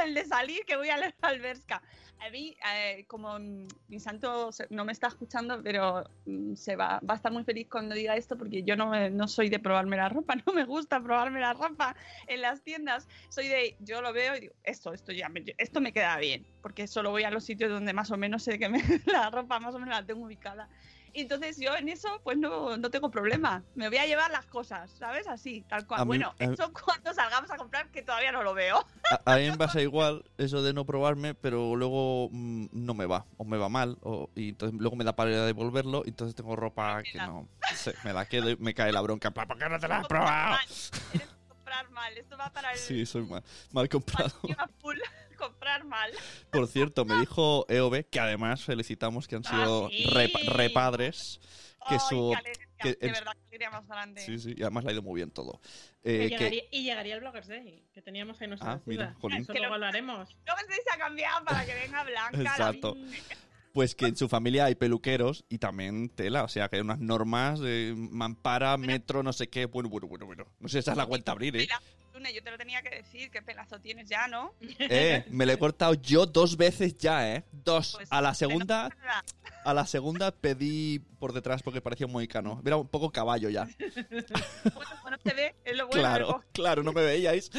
el 0.05 0.15
de 0.15 0.25
salir, 0.25 0.65
que 0.65 0.77
voy 0.77 0.91
a 0.91 0.97
leer 0.97 1.15
al 1.23 1.41
Berska. 1.41 1.83
A 2.25 2.31
mí, 2.31 2.57
eh, 2.73 3.05
como 3.09 3.37
mi 3.41 3.99
santo 3.99 4.51
no 4.71 4.85
me 4.85 4.93
está 4.93 5.09
escuchando, 5.09 5.61
pero 5.61 6.05
mm, 6.25 6.55
se 6.55 6.77
va, 6.77 7.01
va 7.01 7.15
a 7.15 7.17
estar 7.17 7.33
muy 7.33 7.43
feliz 7.43 7.67
cuando 7.69 7.97
diga 7.97 8.15
esto, 8.15 8.39
porque 8.39 8.63
yo 8.63 8.77
no, 8.77 9.11
no 9.11 9.27
soy 9.27 9.49
de 9.49 9.59
probarme 9.59 9.97
la 9.97 10.09
ropa, 10.09 10.35
no 10.47 10.53
me 10.53 10.65
gusta 10.65 11.03
probarme 11.03 11.41
la 11.41 11.53
ropa 11.53 11.97
en 12.29 12.41
las 12.41 12.63
tiendas. 12.63 13.09
Soy 13.29 13.49
de, 13.49 13.75
yo 13.81 14.01
lo 14.03 14.13
veo 14.13 14.37
y 14.37 14.41
digo, 14.41 14.55
esto, 14.63 14.93
esto 14.93 15.11
ya, 15.11 15.29
me, 15.31 15.43
esto 15.59 15.81
me 15.81 15.93
queda 15.93 16.17
bien, 16.19 16.47
porque 16.61 16.87
solo 16.87 17.11
voy 17.11 17.25
a 17.25 17.31
los 17.33 17.45
sitios 17.45 17.71
donde 17.71 17.93
más 17.93 18.13
o 18.13 18.17
menos 18.17 18.45
sé 18.45 18.57
que 18.57 18.69
me- 18.69 18.79
la 19.07 19.29
ropa 19.31 19.59
más 19.59 19.75
o 19.75 19.81
menos 19.81 19.97
la 19.99 20.07
tengo 20.07 20.25
ubicada. 20.25 20.69
Y 21.15 21.23
entonces 21.23 21.59
yo 21.59 21.77
en 21.77 21.89
eso, 21.91 22.09
pues 22.25 22.39
no, 22.39 22.77
no 22.79 22.91
tengo 22.91 23.11
problema. 23.11 23.63
Me 23.75 23.89
voy 23.89 23.99
a 23.99 24.07
llevar 24.07 24.31
las 24.31 24.47
cosas, 24.47 24.91
¿sabes? 24.93 25.29
Así, 25.29 25.63
tal 25.69 25.87
cual. 25.87 26.01
A 26.01 26.05
bueno, 26.05 26.35
mí- 26.41 26.47
eso 26.53 26.73
cuando 26.87 27.13
salgamos 27.13 27.51
a 27.51 27.57
comprar, 27.57 27.91
que 27.91 28.03
todavía 28.03 28.33
no 28.33 28.43
lo 28.43 28.55
veo. 28.55 28.85
A, 29.27 29.35
a 29.35 29.37
mí 29.37 29.51
me 29.51 29.59
pasa 29.59 29.83
igual 29.83 30.25
eso 30.39 30.63
de 30.63 30.73
no 30.73 30.87
probarme, 30.87 31.35
pero 31.35 31.77
luego 31.77 32.29
mm, 32.33 32.67
no 32.73 32.95
me 32.95 33.05
va, 33.07 33.27
o 33.37 33.45
me 33.45 33.59
va 33.59 33.69
mal, 33.69 33.99
o, 34.01 34.31
y 34.35 34.51
entonces 34.51 34.79
luego 34.81 34.97
me 34.97 35.05
da 35.05 35.15
para 35.15 35.45
devolverlo, 35.45 36.03
y 36.07 36.09
entonces 36.11 36.35
tengo 36.35 36.57
ropa 36.57 37.03
que 37.03 37.19
no. 37.19 37.47
sé, 37.75 37.95
me 38.05 38.13
la 38.15 38.25
quedo 38.27 38.51
y 38.51 38.57
me 38.57 38.73
cae 38.73 38.91
la 38.93 39.03
bronca. 39.03 39.31
¿Por 39.31 39.47
qué 39.59 39.69
no 39.69 39.79
te 39.79 39.89
la 39.89 39.99
has 39.99 40.07
probado? 40.07 40.57
Eres 41.13 41.29
comprar 41.47 41.91
mal. 41.91 42.17
Esto 42.17 42.39
va 42.39 42.51
para 42.51 42.73
el 42.73 42.79
Sí, 42.79 43.05
soy 43.05 43.27
mal, 43.27 43.43
mal 43.71 43.89
comprado. 43.89 44.33
comprar 45.43 45.85
mal. 45.85 46.11
Por 46.51 46.67
cierto, 46.69 47.05
me 47.05 47.15
dijo 47.21 47.67
EOB, 47.69 48.05
que 48.11 48.21
además 48.21 48.65
felicitamos 48.65 49.27
que 49.29 49.37
han 49.37 49.45
sido 49.45 49.87
Ah, 49.87 49.89
sí. 49.91 50.05
repa- 50.05 50.45
repadres, 50.53 51.41
que 51.89 51.95
Ay, 51.95 52.01
su... 52.09 52.31
qué 52.31 52.37
alegría, 52.39 52.67
que 52.79 52.89
de 52.95 53.13
verdad, 53.13 53.33
qué 53.33 53.47
alegría 53.49 53.71
más 53.71 53.87
grande. 53.89 54.21
Sí, 54.23 54.39
sí, 54.39 54.55
y 54.57 54.63
además 54.63 54.85
le 54.85 54.91
ha 54.91 54.93
ido 54.95 55.03
muy 55.03 55.17
bien 55.19 55.31
todo. 55.31 55.61
Y 56.05 56.11
Eh, 56.11 56.19
que- 56.21 56.29
llegaría, 56.31 56.63
y 56.71 56.83
llegaría 56.85 57.15
el 57.15 57.21
Bloggers 57.21 57.49
Day, 57.49 57.85
que 57.93 58.03
teníamos 58.03 58.41
ahí 58.41 58.49
nuestra 58.49 58.73
Ah, 58.73 58.81
mira, 58.87 59.15
jolín. 59.21 59.43
Eso 59.43 59.53
Que 59.53 59.59
luego 59.59 59.75
lo- 59.75 59.81
lo 59.81 59.87
haremos. 59.87 60.37
Luego 60.47 60.61
se 60.69 60.91
ha 60.95 60.99
cambiado 60.99 61.45
para 61.45 61.65
que 61.67 61.75
venga 61.75 62.05
Blanca. 62.05 62.37
la 62.39 62.51
Exacto. 62.51 62.97
Pues 63.73 63.95
que 63.95 64.05
en 64.05 64.17
su 64.17 64.29
familia 64.29 64.67
hay 64.67 64.75
peluqueros 64.75 65.47
y 65.49 65.57
también 65.57 66.11
tela, 66.11 66.45
o 66.45 66.49
sea 66.49 66.69
que 66.69 66.77
hay 66.77 66.83
unas 66.83 66.99
normas 66.99 67.59
de 67.59 67.95
mampara, 67.97 68.77
metro, 68.77 69.23
no 69.23 69.33
sé 69.33 69.49
qué. 69.49 69.65
Bueno, 69.65 69.89
bueno, 69.89 70.07
bueno, 70.09 70.27
bueno. 70.27 70.47
No 70.61 70.69
sé 70.69 70.73
si 70.75 70.79
esa 70.81 70.91
es 70.91 70.99
la 70.99 71.07
cuenta 71.07 71.33
a 71.33 71.35
abrir, 71.35 71.57
¿eh? 71.57 71.67
Yo 72.31 72.43
te 72.43 72.51
lo 72.51 72.59
tenía 72.59 72.83
que 72.83 72.91
decir, 72.91 73.31
qué 73.31 73.43
pelazo 73.43 73.81
tienes 73.81 74.09
ya, 74.09 74.29
¿no? 74.29 74.55
Eh, 74.79 75.25
me 75.31 75.47
lo 75.47 75.53
he 75.53 75.59
cortado 75.59 75.95
yo 75.95 76.27
dos 76.27 76.57
veces 76.57 76.97
ya, 76.99 77.35
¿eh? 77.35 77.45
Dos. 77.53 77.95
Pues, 77.97 78.09
A 78.11 78.21
la 78.21 78.31
no 78.31 78.35
segunda, 78.35 78.89
a 79.65 79.75
la 79.75 79.87
segunda 79.87 80.31
pedí 80.33 80.99
por 81.19 81.33
detrás 81.33 81.63
porque 81.63 81.81
parecía 81.81 82.07
un 82.07 82.13
mohicano. 82.13 82.61
Era 82.65 82.77
un 82.77 82.89
poco 82.89 83.11
caballo 83.11 83.49
ya. 83.49 83.69
Bueno, 84.75 84.91
bueno, 85.03 85.17
se 85.25 85.35
ve, 85.35 85.55
es 85.65 85.77
lo 85.77 85.87
bueno. 85.87 86.01
Claro, 86.01 86.45
claro, 86.53 86.83
no 86.83 86.93
me 86.93 87.03
veíais. 87.03 87.51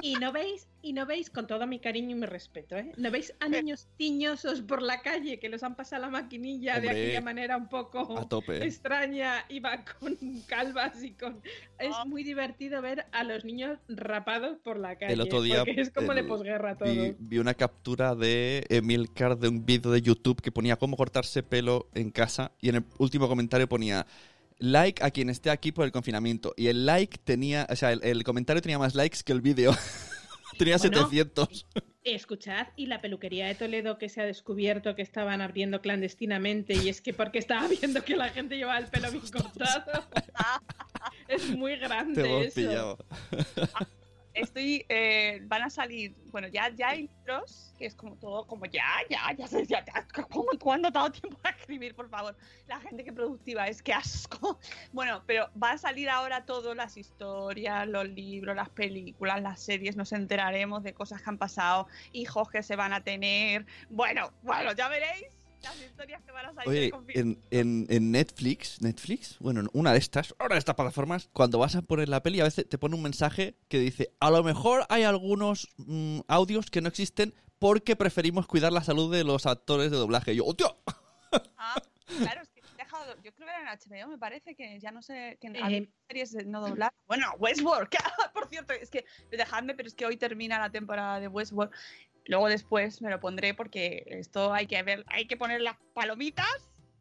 Y, 0.00 0.12
y 0.12 0.14
no 0.16 0.32
veis, 0.32 0.66
y 0.84 0.92
no 0.92 1.06
veis, 1.06 1.30
con 1.30 1.46
todo 1.46 1.66
mi 1.66 1.78
cariño 1.78 2.10
y 2.10 2.14
mi 2.14 2.26
respeto, 2.26 2.76
¿eh? 2.76 2.92
¿No 2.98 3.10
veis 3.10 3.32
a 3.40 3.48
niños 3.48 3.88
tiñosos 3.96 4.60
por 4.60 4.82
la 4.82 5.00
calle 5.00 5.38
que 5.38 5.48
los 5.48 5.62
han 5.62 5.76
pasado 5.76 6.02
la 6.02 6.10
maquinilla 6.10 6.78
de 6.78 6.90
aquella 6.90 7.20
manera 7.22 7.56
un 7.56 7.70
poco 7.70 8.18
a 8.18 8.28
tope. 8.28 8.62
extraña 8.62 9.46
y 9.48 9.60
va 9.60 9.82
con 9.98 10.16
calvas 10.46 11.02
y 11.02 11.12
con... 11.12 11.40
Es 11.78 11.94
muy 12.06 12.22
divertido 12.22 12.82
ver 12.82 13.06
a 13.12 13.24
los 13.24 13.46
niños 13.46 13.78
rapados 13.88 14.58
por 14.58 14.78
la 14.78 14.96
calle. 14.96 15.14
El 15.14 15.22
otro 15.22 15.40
día 15.40 15.64
Porque 15.64 15.80
es 15.80 15.90
como 15.90 16.14
de 16.14 16.22
posguerra 16.24 16.76
todo. 16.76 16.88
vi, 16.92 17.16
vi 17.18 17.38
una 17.38 17.54
captura 17.54 18.14
de 18.14 18.66
Emilcar 18.68 19.38
de 19.38 19.48
un 19.48 19.64
vídeo 19.64 19.90
de 19.90 20.02
YouTube 20.02 20.42
que 20.42 20.52
ponía 20.52 20.76
cómo 20.76 20.98
cortarse 20.98 21.42
pelo 21.42 21.88
en 21.94 22.10
casa 22.10 22.52
y 22.60 22.68
en 22.68 22.76
el 22.76 22.84
último 22.98 23.26
comentario 23.26 23.66
ponía 23.66 24.06
like 24.58 25.02
a 25.02 25.10
quien 25.10 25.30
esté 25.30 25.48
aquí 25.48 25.72
por 25.72 25.86
el 25.86 25.92
confinamiento 25.92 26.52
y 26.58 26.66
el 26.66 26.84
like 26.84 27.18
tenía, 27.24 27.66
o 27.70 27.76
sea, 27.76 27.92
el, 27.92 28.04
el 28.04 28.22
comentario 28.22 28.60
tenía 28.60 28.78
más 28.78 28.94
likes 28.94 29.20
que 29.24 29.32
el 29.32 29.40
vídeo. 29.40 29.72
tenía 30.54 30.76
Bueno. 30.78 30.96
700. 30.98 31.66
Escuchad, 32.04 32.66
y 32.76 32.86
la 32.86 33.00
peluquería 33.00 33.46
de 33.46 33.54
Toledo 33.54 33.96
que 33.96 34.10
se 34.10 34.20
ha 34.20 34.26
descubierto 34.26 34.94
que 34.94 35.00
estaban 35.02 35.40
abriendo 35.40 35.80
clandestinamente 35.80 36.74
y 36.74 36.90
es 36.90 37.00
que 37.00 37.14
porque 37.14 37.38
estaba 37.38 37.66
viendo 37.68 38.04
que 38.04 38.14
la 38.14 38.28
gente 38.28 38.56
llevaba 38.56 38.78
el 38.78 38.88
pelo 38.88 39.10
bien 39.10 39.24
cortado. 39.32 40.04
es 41.28 41.48
muy 41.56 41.76
grande 41.76 42.22
Te 42.22 42.28
hemos 42.28 42.44
eso. 42.46 42.54
pillado. 42.54 42.98
Estoy, 44.34 44.84
eh, 44.88 45.40
van 45.44 45.62
a 45.62 45.70
salir, 45.70 46.14
bueno, 46.32 46.48
ya, 46.48 46.68
ya 46.70 46.88
hay 46.88 47.02
libros, 47.02 47.72
que 47.78 47.86
es 47.86 47.94
como 47.94 48.16
todo, 48.16 48.46
como 48.46 48.66
ya, 48.66 48.84
ya, 49.08 49.32
ya 49.32 49.46
ya, 49.46 49.84
ya, 49.84 50.06
¿cómo, 50.28 50.48
¿cuándo 50.60 50.88
ha 50.88 50.90
dado 50.90 51.12
tiempo 51.12 51.38
a 51.44 51.50
escribir, 51.50 51.94
por 51.94 52.08
favor? 52.10 52.36
La 52.66 52.80
gente 52.80 53.04
que 53.04 53.12
productiva, 53.12 53.68
es 53.68 53.82
que 53.82 53.92
asco. 53.92 54.58
Bueno, 54.92 55.22
pero 55.26 55.48
va 55.60 55.72
a 55.72 55.78
salir 55.78 56.10
ahora 56.10 56.44
todo, 56.44 56.74
las 56.74 56.96
historias, 56.96 57.86
los 57.86 58.08
libros, 58.08 58.56
las 58.56 58.70
películas, 58.70 59.40
las 59.40 59.60
series, 59.60 59.96
nos 59.96 60.12
enteraremos 60.12 60.82
de 60.82 60.94
cosas 60.94 61.22
que 61.22 61.30
han 61.30 61.38
pasado, 61.38 61.86
hijos 62.12 62.50
que 62.50 62.62
se 62.62 62.76
van 62.76 62.92
a 62.92 63.02
tener, 63.02 63.66
bueno, 63.88 64.32
bueno, 64.42 64.72
ya 64.72 64.88
veréis 64.88 65.43
las 65.64 65.80
historias 65.80 66.22
que 66.22 66.32
van 66.32 66.46
a 66.46 66.54
salir. 66.54 66.94
Oye, 66.94 67.18
en, 67.18 67.38
en, 67.50 67.86
en 67.88 68.10
Netflix, 68.10 68.80
Netflix, 68.80 69.38
bueno, 69.40 69.60
en 69.60 69.68
una 69.72 69.92
de 69.92 69.98
estas, 69.98 70.34
una 70.38 70.54
de 70.54 70.58
estas 70.58 70.74
plataformas, 70.74 71.28
cuando 71.32 71.58
vas 71.58 71.74
a 71.76 71.82
poner 71.82 72.08
la 72.08 72.22
peli, 72.22 72.40
a 72.40 72.44
veces 72.44 72.68
te 72.68 72.78
pone 72.78 72.94
un 72.94 73.02
mensaje 73.02 73.56
que 73.68 73.78
dice, 73.78 74.12
a 74.20 74.30
lo 74.30 74.42
mejor 74.42 74.86
hay 74.88 75.02
algunos 75.02 75.68
mm, 75.76 76.20
audios 76.28 76.70
que 76.70 76.80
no 76.80 76.88
existen 76.88 77.34
porque 77.58 77.96
preferimos 77.96 78.46
cuidar 78.46 78.72
la 78.72 78.82
salud 78.82 79.12
de 79.14 79.24
los 79.24 79.46
actores 79.46 79.90
de 79.90 79.96
doblaje. 79.96 80.32
Y 80.34 80.36
yo, 80.36 80.44
¡hostia! 80.44 80.66
Ah, 81.56 81.80
claro, 82.18 82.42
es 82.42 82.48
que 82.50 82.60
he 82.60 82.76
dejado, 82.76 83.14
yo 83.22 83.32
creo 83.32 83.48
que 83.48 83.54
era 83.54 83.72
en 83.72 83.78
HBO, 83.78 84.10
me 84.10 84.18
parece 84.18 84.54
que 84.54 84.78
ya 84.80 84.90
no 84.90 85.02
sé, 85.02 85.38
que 85.40 85.46
en 85.48 85.56
Eh, 85.56 85.88
series 86.08 86.32
de 86.32 86.44
no 86.44 86.60
doblar. 86.60 86.92
Bueno, 87.06 87.32
Westworld, 87.38 87.88
que, 87.90 87.98
por 88.32 88.48
cierto, 88.48 88.72
es 88.74 88.90
que 88.90 89.04
dejadme, 89.30 89.74
pero 89.74 89.88
es 89.88 89.94
que 89.94 90.06
hoy 90.06 90.16
termina 90.16 90.58
la 90.58 90.70
temporada 90.70 91.20
de 91.20 91.28
Westworld. 91.28 91.72
Luego 92.26 92.48
después 92.48 93.02
me 93.02 93.10
lo 93.10 93.20
pondré 93.20 93.54
porque 93.54 94.04
esto 94.06 94.52
hay 94.54 94.66
que 94.66 94.82
ver, 94.82 95.04
hay 95.08 95.26
que 95.26 95.36
poner 95.36 95.60
las 95.60 95.76
palomitas. 95.94 96.46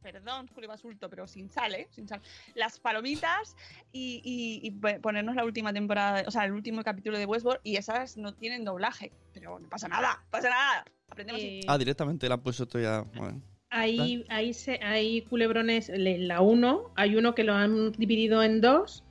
Perdón, 0.01 0.49
Julio 0.53 0.67
Basulto, 0.67 1.09
pero 1.09 1.27
sin 1.27 1.49
sal, 1.49 1.75
¿eh? 1.75 1.87
Sin 1.91 2.09
sal. 2.09 2.21
Las 2.55 2.77
palomitas 2.77 3.55
y, 3.93 4.21
y- 4.25 4.67
y 4.67 4.71
pe- 4.71 4.99
ponernos 4.99 5.33
la 5.33 5.45
última 5.45 5.71
temporada, 5.71 6.23
o 6.27 6.31
sea, 6.31 6.43
el 6.43 6.51
último 6.51 6.83
capítulo 6.83 7.17
de 7.17 7.25
Westworld 7.25 7.61
y 7.63 7.77
esas 7.77 8.17
no 8.17 8.33
tienen 8.33 8.65
doblaje. 8.65 9.13
Pero 9.33 9.57
no 9.59 9.69
pasa 9.69 9.87
nada, 9.87 10.21
pasa 10.29 10.49
nada. 10.49 10.83
Aprendemos. 11.09 11.41
Eh, 11.41 11.61
Ah, 11.69 11.77
directamente 11.77 12.27
la 12.27 12.35
han 12.35 12.41
puesto 12.41 12.63
esto 12.63 12.79
ya. 12.81 13.03
bueno. 13.15 13.41
Hay, 13.69 14.25
hay, 14.29 14.53
se- 14.53 14.83
hay 14.83 15.21
culebrones, 15.21 15.89
la 15.95 16.41
1, 16.41 16.91
hay 16.95 17.15
uno 17.15 17.33
que 17.33 17.43
lo 17.45 17.53
han 17.53 17.93
dividido 17.93 18.43
en 18.43 18.59
dos 18.61 19.02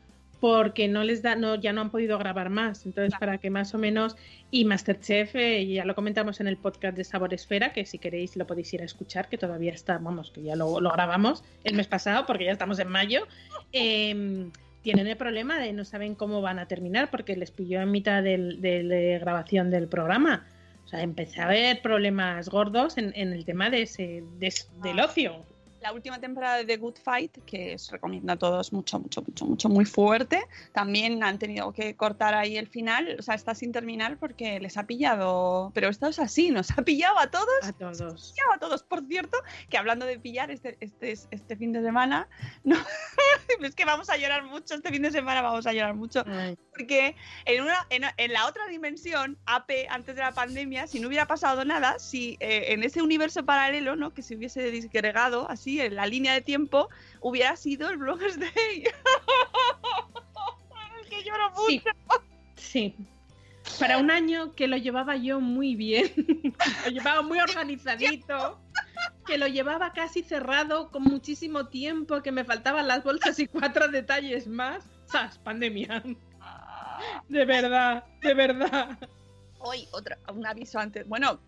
porque 0.42 0.88
no 0.88 1.04
les 1.04 1.22
da, 1.22 1.36
no, 1.36 1.54
ya 1.54 1.72
no 1.72 1.82
han 1.82 1.90
podido 1.90 2.18
grabar 2.18 2.50
más. 2.50 2.84
Entonces, 2.84 3.14
para 3.20 3.38
que 3.38 3.48
más 3.48 3.74
o 3.74 3.78
menos. 3.78 4.16
Y 4.50 4.64
Masterchef, 4.64 5.36
eh, 5.36 5.64
ya 5.68 5.84
lo 5.84 5.94
comentamos 5.94 6.40
en 6.40 6.48
el 6.48 6.56
podcast 6.56 6.96
de 6.96 7.04
Sabor 7.04 7.32
Esfera, 7.32 7.72
que 7.72 7.86
si 7.86 7.98
queréis 7.98 8.36
lo 8.36 8.44
podéis 8.44 8.74
ir 8.74 8.82
a 8.82 8.84
escuchar, 8.84 9.28
que 9.28 9.38
todavía 9.38 9.72
está, 9.72 9.98
vamos, 9.98 10.32
que 10.32 10.42
ya 10.42 10.56
lo, 10.56 10.80
lo 10.80 10.90
grabamos 10.90 11.44
el 11.62 11.76
mes 11.76 11.86
pasado, 11.86 12.26
porque 12.26 12.44
ya 12.46 12.50
estamos 12.50 12.80
en 12.80 12.88
mayo. 12.88 13.28
Em, 13.70 14.50
tienen 14.82 15.06
el 15.06 15.16
problema 15.16 15.60
de 15.60 15.72
no 15.72 15.84
saben 15.84 16.16
cómo 16.16 16.42
van 16.42 16.58
a 16.58 16.66
terminar, 16.66 17.08
porque 17.12 17.36
les 17.36 17.52
pilló 17.52 17.80
en 17.80 17.92
mitad 17.92 18.20
del- 18.24 18.60
de 18.60 18.82
la 18.82 19.18
grabación 19.20 19.70
del 19.70 19.86
programa. 19.86 20.44
O 20.84 20.88
sea, 20.88 21.02
empecé 21.02 21.40
a 21.40 21.46
ver 21.46 21.80
problemas 21.82 22.48
gordos 22.48 22.98
en, 22.98 23.12
en 23.14 23.32
el 23.32 23.44
tema 23.44 23.70
de 23.70 23.82
ese, 23.82 24.24
de- 24.40 24.52
del 24.82 24.98
ocio. 24.98 25.44
La 25.82 25.92
última 25.92 26.20
temporada 26.20 26.58
de 26.58 26.64
The 26.64 26.76
Good 26.76 26.96
Fight, 27.02 27.38
que 27.44 27.74
os 27.74 27.90
recomiendo 27.90 28.32
a 28.32 28.36
todos 28.36 28.72
mucho, 28.72 29.00
mucho, 29.00 29.22
mucho, 29.22 29.46
mucho, 29.46 29.68
muy 29.68 29.84
fuerte. 29.84 30.42
También 30.72 31.22
han 31.24 31.38
tenido 31.38 31.72
que 31.72 31.96
cortar 31.96 32.34
ahí 32.34 32.56
el 32.56 32.68
final, 32.68 33.16
o 33.18 33.22
sea, 33.22 33.34
está 33.34 33.54
sin 33.54 33.72
terminar 33.72 34.16
porque 34.18 34.60
les 34.60 34.76
ha 34.76 34.86
pillado. 34.86 35.72
Pero 35.74 35.88
esto 35.88 36.06
es 36.06 36.18
así, 36.18 36.50
nos 36.50 36.70
ha 36.70 36.82
pillado 36.82 37.18
a 37.18 37.30
todos. 37.30 37.48
A 37.62 37.72
todos. 37.72 38.00
Nos 38.00 38.30
ha 38.30 38.34
pillado 38.34 38.52
a 38.54 38.58
todos. 38.58 38.82
Por 38.84 39.06
cierto, 39.06 39.36
que 39.68 39.76
hablando 39.76 40.06
de 40.06 40.18
pillar 40.18 40.50
este, 40.50 40.76
este, 40.80 41.12
este 41.30 41.56
fin 41.56 41.72
de 41.72 41.82
semana, 41.82 42.28
no, 42.64 42.76
es 43.60 43.74
que 43.74 43.84
vamos 43.84 44.08
a 44.08 44.16
llorar 44.16 44.44
mucho. 44.44 44.74
Este 44.74 44.90
fin 44.90 45.02
de 45.02 45.10
semana 45.10 45.42
vamos 45.42 45.66
a 45.66 45.72
llorar 45.72 45.94
mucho. 45.94 46.24
Porque 46.70 47.16
en, 47.44 47.62
una, 47.62 47.86
en, 47.90 48.04
en 48.16 48.32
la 48.32 48.46
otra 48.46 48.66
dimensión, 48.68 49.36
AP, 49.46 49.70
antes 49.90 50.14
de 50.14 50.22
la 50.22 50.32
pandemia, 50.32 50.86
si 50.86 51.00
no 51.00 51.08
hubiera 51.08 51.26
pasado 51.26 51.64
nada, 51.64 51.98
si 51.98 52.36
eh, 52.40 52.72
en 52.72 52.84
ese 52.84 53.02
universo 53.02 53.44
paralelo, 53.44 53.96
¿no? 53.96 54.14
Que 54.14 54.22
se 54.22 54.36
hubiese 54.36 54.70
disgregado 54.70 55.50
así 55.50 55.71
en 55.80 55.96
la 55.96 56.06
línea 56.06 56.34
de 56.34 56.40
tiempo, 56.40 56.88
hubiera 57.20 57.56
sido 57.56 57.88
el 57.90 57.96
Bloggers 57.96 58.38
Day. 58.38 58.84
es 61.00 61.08
que 61.10 61.24
lloro 61.24 61.50
mucho. 61.50 61.90
Sí. 62.56 62.72
Sí. 62.72 62.96
Para 63.78 63.98
un 63.98 64.10
año 64.10 64.54
que 64.54 64.66
lo 64.66 64.76
llevaba 64.76 65.16
yo 65.16 65.40
muy 65.40 65.76
bien, 65.76 66.12
lo 66.84 66.90
llevaba 66.90 67.22
muy 67.22 67.38
organizadito, 67.48 68.60
que 69.26 69.38
lo 69.38 69.46
llevaba 69.46 69.92
casi 69.92 70.22
cerrado 70.22 70.90
con 70.90 71.04
muchísimo 71.04 71.68
tiempo, 71.68 72.22
que 72.22 72.32
me 72.32 72.44
faltaban 72.44 72.88
las 72.88 73.04
bolsas 73.04 73.38
y 73.38 73.46
cuatro 73.46 73.88
detalles 73.88 74.46
más. 74.46 74.84
¡Sas! 75.06 75.38
Pandemia. 75.38 76.02
De 77.28 77.44
verdad, 77.44 78.04
de 78.20 78.34
verdad. 78.34 78.98
Hoy, 79.58 79.88
otra, 79.92 80.18
un 80.32 80.46
aviso 80.46 80.78
antes, 80.78 81.06
bueno, 81.08 81.40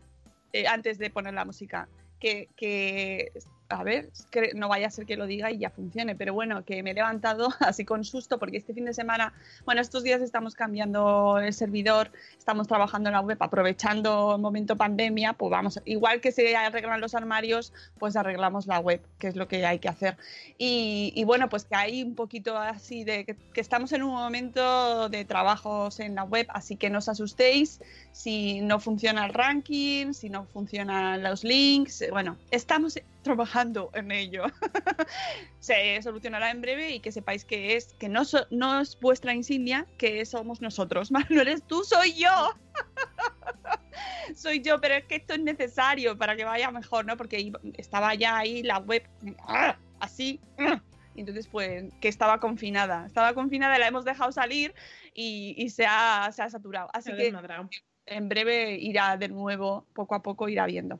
eh, 0.52 0.66
antes 0.66 0.98
de 0.98 1.10
poner 1.10 1.34
la 1.34 1.44
música, 1.44 1.88
que, 2.20 2.48
que 2.56 3.32
a 3.68 3.82
ver, 3.82 4.10
no 4.54 4.68
vaya 4.68 4.88
a 4.88 4.90
ser 4.90 5.06
que 5.06 5.16
lo 5.16 5.26
diga 5.26 5.50
y 5.50 5.58
ya 5.58 5.70
funcione, 5.70 6.14
pero 6.14 6.34
bueno, 6.34 6.64
que 6.64 6.82
me 6.82 6.90
he 6.90 6.94
levantado 6.94 7.48
así 7.60 7.84
con 7.84 8.04
susto 8.04 8.38
porque 8.38 8.58
este 8.58 8.74
fin 8.74 8.84
de 8.84 8.94
semana, 8.94 9.32
bueno, 9.64 9.80
estos 9.80 10.02
días 10.02 10.20
estamos 10.20 10.54
cambiando 10.54 11.38
el 11.38 11.52
servidor, 11.52 12.10
estamos 12.36 12.68
trabajando 12.68 13.08
en 13.08 13.14
la 13.14 13.20
web, 13.20 13.38
aprovechando 13.40 14.34
el 14.36 14.40
momento 14.40 14.76
pandemia, 14.76 15.32
pues 15.32 15.50
vamos, 15.50 15.80
igual 15.84 16.20
que 16.20 16.32
se 16.32 16.54
arreglan 16.56 17.00
los 17.00 17.14
armarios, 17.14 17.72
pues 17.98 18.16
arreglamos 18.16 18.66
la 18.66 18.80
web, 18.80 19.00
que 19.18 19.28
es 19.28 19.36
lo 19.36 19.48
que 19.48 19.64
hay 19.64 19.78
que 19.78 19.88
hacer. 19.88 20.16
Y, 20.58 21.22
bueno, 21.24 21.48
pues 21.48 21.64
que 21.64 21.74
hay 21.74 22.02
un 22.02 22.14
poquito 22.14 22.56
así 22.56 23.04
de 23.04 23.24
que, 23.24 23.36
estamos 23.54 23.92
en 23.92 24.02
un 24.02 24.12
momento 24.12 25.08
de 25.08 25.24
trabajos 25.24 26.00
en 26.00 26.14
la 26.14 26.24
web, 26.24 26.46
así 26.50 26.76
que 26.76 26.90
no 26.90 26.98
os 26.98 27.08
asustéis 27.08 27.80
si 28.12 28.60
no 28.60 28.78
funciona 28.78 29.24
el 29.24 29.32
ranking, 29.32 30.12
si 30.12 30.28
no 30.28 30.44
funcionan 30.44 31.22
los 31.22 31.44
links, 31.44 32.04
bueno, 32.10 32.36
estamos 32.50 32.98
trabajando 33.24 33.90
en 33.94 34.12
ello. 34.12 34.44
Se 35.58 36.00
solucionará 36.02 36.50
en 36.52 36.60
breve 36.60 36.90
y 36.92 37.00
que 37.00 37.10
sepáis 37.10 37.44
que 37.44 37.74
es 37.74 37.94
que 37.94 38.08
no, 38.08 38.24
so- 38.24 38.46
no 38.50 38.80
es 38.80 38.96
vuestra 39.00 39.34
insignia, 39.34 39.86
que 39.98 40.24
somos 40.24 40.60
nosotros. 40.60 41.10
No 41.30 41.40
eres 41.40 41.64
tú, 41.66 41.82
soy 41.82 42.14
yo. 42.14 42.52
soy 44.36 44.60
yo, 44.62 44.80
pero 44.80 44.94
es 44.94 45.04
que 45.06 45.16
esto 45.16 45.34
es 45.34 45.40
necesario 45.40 46.16
para 46.16 46.36
que 46.36 46.44
vaya 46.44 46.70
mejor, 46.70 47.04
¿no? 47.06 47.16
Porque 47.16 47.52
estaba 47.76 48.14
ya 48.14 48.38
ahí 48.38 48.62
la 48.62 48.78
web 48.78 49.02
¡ah! 49.40 49.76
así. 50.00 50.40
¡ah! 50.58 50.80
Entonces, 51.16 51.46
pues, 51.46 51.84
que 52.00 52.08
estaba 52.08 52.40
confinada. 52.40 53.06
Estaba 53.06 53.34
confinada, 53.34 53.78
la 53.78 53.86
hemos 53.86 54.04
dejado 54.04 54.32
salir 54.32 54.74
y, 55.14 55.54
y 55.56 55.70
se, 55.70 55.86
ha, 55.88 56.28
se 56.32 56.42
ha 56.42 56.50
saturado. 56.50 56.88
Así 56.92 57.10
Se 57.10 57.16
que 57.16 57.22
desmadrado. 57.24 57.68
en 58.06 58.28
breve 58.28 58.72
irá 58.80 59.16
de 59.16 59.28
nuevo, 59.28 59.86
poco 59.94 60.16
a 60.16 60.22
poco 60.22 60.48
irá 60.48 60.66
viendo. 60.66 60.98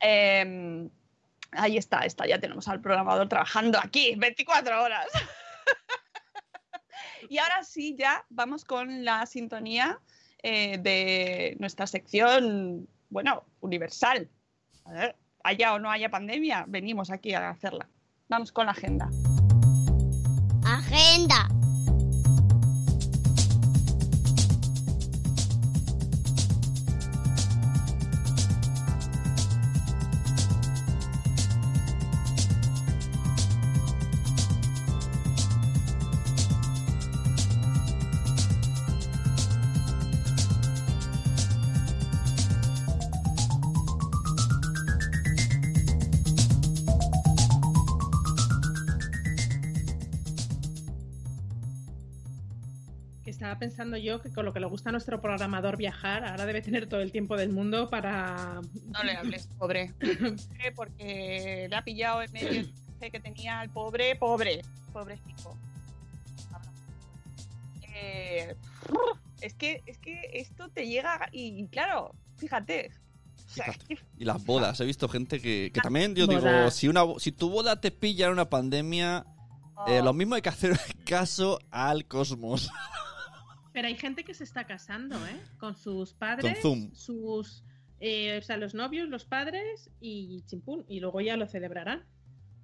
Eh, 0.00 0.88
ahí 1.52 1.76
está, 1.76 2.00
está, 2.00 2.26
ya 2.26 2.38
tenemos 2.38 2.68
al 2.68 2.80
programador 2.80 3.28
trabajando 3.28 3.78
aquí, 3.78 4.14
24 4.16 4.82
horas. 4.82 5.06
y 7.28 7.38
ahora 7.38 7.62
sí, 7.64 7.96
ya 7.98 8.24
vamos 8.28 8.64
con 8.64 9.04
la 9.04 9.26
sintonía 9.26 10.00
eh, 10.42 10.78
de 10.78 11.56
nuestra 11.58 11.86
sección, 11.86 12.88
bueno, 13.10 13.44
universal. 13.60 14.28
A 14.84 14.92
ver, 14.92 15.16
haya 15.44 15.74
o 15.74 15.78
no 15.78 15.90
haya 15.90 16.10
pandemia, 16.10 16.64
venimos 16.68 17.10
aquí 17.10 17.34
a 17.34 17.50
hacerla. 17.50 17.88
Vamos 18.28 18.52
con 18.52 18.66
la 18.66 18.72
agenda. 18.72 19.08
Agenda. 20.64 21.48
Estaba 53.58 53.70
pensando 53.70 53.96
yo 53.96 54.20
que 54.20 54.30
con 54.30 54.44
lo 54.44 54.52
que 54.52 54.60
le 54.60 54.66
gusta 54.66 54.90
a 54.90 54.92
nuestro 54.92 55.20
programador 55.20 55.76
viajar, 55.76 56.24
ahora 56.24 56.46
debe 56.46 56.62
tener 56.62 56.88
todo 56.88 57.00
el 57.00 57.10
tiempo 57.10 57.36
del 57.36 57.50
mundo 57.50 57.90
para. 57.90 58.60
No 58.86 59.02
le 59.02 59.16
hables, 59.16 59.48
pobre. 59.58 59.92
Pobre, 59.98 60.72
Porque 60.74 61.66
le 61.68 61.76
ha 61.76 61.82
pillado 61.82 62.22
en 62.22 62.32
medio 62.32 62.50
viaje 62.50 63.10
que 63.10 63.20
tenía 63.20 63.62
el 63.62 63.70
pobre, 63.70 64.16
pobre, 64.16 64.62
pobrecito. 64.92 65.56
Eh, 67.94 68.54
es 69.40 69.54
que, 69.54 69.82
es 69.86 69.98
que 69.98 70.20
esto 70.34 70.68
te 70.68 70.86
llega 70.86 71.28
y, 71.32 71.62
y 71.62 71.66
claro, 71.66 72.14
fíjate. 72.36 72.90
o 73.46 73.50
sea, 73.50 73.64
Fíjate. 73.72 73.98
Y 74.18 74.24
las 74.24 74.44
bodas, 74.44 74.80
he 74.80 74.84
visto 74.84 75.08
gente 75.08 75.40
que, 75.40 75.72
que 75.74 75.80
también, 75.80 76.14
yo 76.14 76.26
digo, 76.26 76.70
si, 76.70 76.86
una, 76.86 77.02
si 77.18 77.32
tu 77.32 77.50
boda 77.50 77.80
te 77.80 77.90
pilla 77.90 78.26
en 78.26 78.32
una 78.32 78.48
pandemia, 78.48 79.26
eh, 79.86 80.02
lo 80.02 80.12
mismo 80.12 80.34
hay 80.34 80.42
que 80.42 80.48
hacer 80.48 80.78
caso 81.04 81.58
al 81.70 82.06
cosmos. 82.06 82.70
Pero 83.78 83.86
hay 83.86 83.96
gente 83.96 84.24
que 84.24 84.34
se 84.34 84.42
está 84.42 84.64
casando, 84.64 85.24
¿eh? 85.28 85.40
Con 85.56 85.76
sus 85.76 86.12
padres, 86.12 86.58
Con 86.58 86.90
Zoom. 86.90 86.94
sus. 86.96 87.62
eh, 88.00 88.36
o 88.36 88.42
sea, 88.42 88.56
los 88.56 88.74
novios, 88.74 89.08
los 89.08 89.24
padres 89.24 89.88
y 90.00 90.42
chimpún. 90.46 90.84
Y 90.88 90.98
luego 90.98 91.20
ya 91.20 91.36
lo 91.36 91.46
celebrarán. 91.46 92.04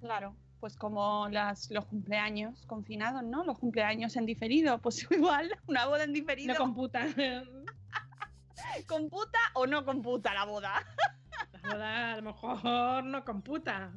Claro, 0.01 0.35
pues 0.59 0.75
como 0.75 1.29
las, 1.29 1.71
los 1.71 1.85
cumpleaños 1.85 2.65
confinados, 2.65 3.23
¿no? 3.23 3.45
Los 3.45 3.59
cumpleaños 3.59 4.17
en 4.17 4.25
diferido, 4.25 4.81
pues 4.81 5.07
igual, 5.09 5.57
una 5.67 5.85
boda 5.85 6.03
en 6.03 6.11
diferido. 6.11 6.53
No 6.53 6.59
computan. 6.59 7.15
¿Computa 8.85 9.39
o 9.53 9.67
no 9.67 9.85
computa 9.85 10.33
la 10.33 10.43
boda? 10.43 10.85
La 11.63 11.69
boda 11.71 12.11
a 12.11 12.15
lo 12.17 12.23
mejor 12.23 13.05
no 13.05 13.23
computa. 13.23 13.93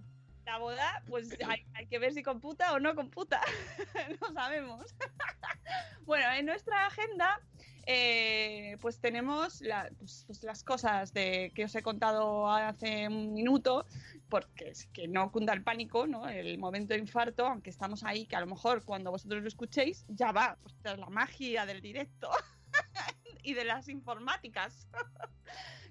La 0.49 0.57
boda, 0.57 1.03
pues 1.07 1.29
hay, 1.47 1.67
hay 1.75 1.87
que 1.89 1.99
ver 1.99 2.15
si 2.15 2.23
computa 2.23 2.73
o 2.73 2.81
no 2.81 2.95
computa. 2.95 3.39
no 4.23 4.33
sabemos. 4.33 4.95
bueno, 6.07 6.25
en 6.33 6.47
nuestra 6.47 6.87
agenda, 6.87 7.39
eh, 7.87 8.79
pues 8.81 8.99
tenemos 8.99 9.61
la- 9.61 9.91
pues, 9.99 10.25
pues 10.27 10.43
las 10.45 10.65
cosas 10.65 11.13
de 11.13 11.53
que 11.55 11.65
os 11.65 11.75
he 11.75 11.83
contado 11.83 12.51
hace 12.51 13.09
un 13.09 13.35
minuto, 13.35 13.85
porque 14.31 14.71
es 14.71 14.87
que 14.87 15.07
no 15.07 15.31
cunda 15.31 15.53
el 15.53 15.63
pánico, 15.63 16.07
¿no? 16.07 16.27
El 16.27 16.57
momento 16.57 16.95
de 16.95 17.01
infarto, 17.01 17.47
aunque 17.47 17.69
estamos 17.69 18.03
ahí, 18.03 18.25
que 18.25 18.37
a 18.37 18.41
lo 18.41 18.47
mejor 18.47 18.87
cuando 18.87 19.11
vosotros 19.11 19.43
lo 19.43 19.49
escuchéis, 19.49 20.07
ya 20.09 20.33
va. 20.33 20.57
Pues 20.63 20.75
la 20.83 21.11
magia 21.11 21.67
del 21.67 21.83
directo 21.83 22.31
y 23.43 23.53
de 23.53 23.67
las 23.67 23.91
informáticas. 23.91 24.89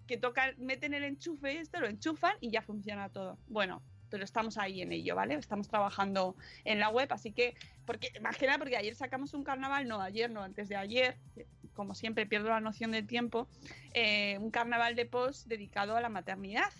que 0.08 0.18
tocan, 0.18 0.56
meten 0.58 0.96
el 0.96 1.04
enchufe 1.04 1.60
este, 1.60 1.80
lo 1.80 1.88
enchufan 1.88 2.38
y 2.42 2.50
ya 2.50 2.64
funciona 2.64 3.10
todo. 3.10 3.38
Bueno, 3.48 3.84
pero 4.10 4.24
estamos 4.24 4.58
ahí 4.58 4.82
en 4.82 4.92
ello, 4.92 5.16
¿vale? 5.16 5.36
Estamos 5.36 5.68
trabajando 5.68 6.36
en 6.66 6.80
la 6.80 6.90
web, 6.90 7.12
así 7.12 7.32
que, 7.32 7.56
porque, 7.86 8.12
más 8.22 8.38
que 8.38 8.46
nada 8.46 8.58
porque 8.58 8.78
ayer 8.78 8.96
sacamos 8.96 9.34
un 9.34 9.44
carnaval, 9.44 9.88
no 9.88 10.02
ayer, 10.02 10.30
no 10.30 10.44
antes 10.44 10.70
de 10.70 10.76
ayer, 10.76 11.18
como 11.74 11.96
siempre 11.96 12.26
pierdo 12.26 12.50
la 12.50 12.60
noción 12.60 12.92
del 12.92 13.06
tiempo, 13.06 13.48
eh, 13.94 14.38
un 14.40 14.52
carnaval 14.52 14.96
de 14.96 15.06
post 15.06 15.48
dedicado 15.48 15.96
a 15.96 16.02
la 16.02 16.10
maternidad, 16.10 16.72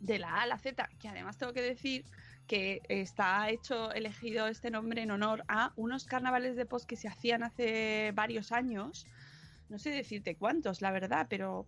de 0.00 0.18
la 0.18 0.34
A 0.34 0.42
a 0.42 0.46
la 0.46 0.58
Z, 0.58 0.88
que 1.00 1.08
además 1.08 1.38
tengo 1.38 1.52
que 1.52 1.62
decir 1.62 2.04
que 2.46 2.82
está 2.88 3.48
hecho, 3.48 3.92
elegido 3.92 4.48
este 4.48 4.70
nombre 4.70 5.02
en 5.02 5.10
honor 5.10 5.44
a 5.48 5.72
unos 5.76 6.04
carnavales 6.04 6.56
de 6.56 6.66
post 6.66 6.86
que 6.86 6.96
se 6.96 7.08
hacían 7.08 7.42
hace 7.42 8.12
varios 8.14 8.52
años, 8.52 9.06
no 9.74 9.80
sé 9.80 9.90
decirte 9.90 10.36
cuántos, 10.36 10.82
la 10.82 10.92
verdad, 10.92 11.26
pero 11.28 11.66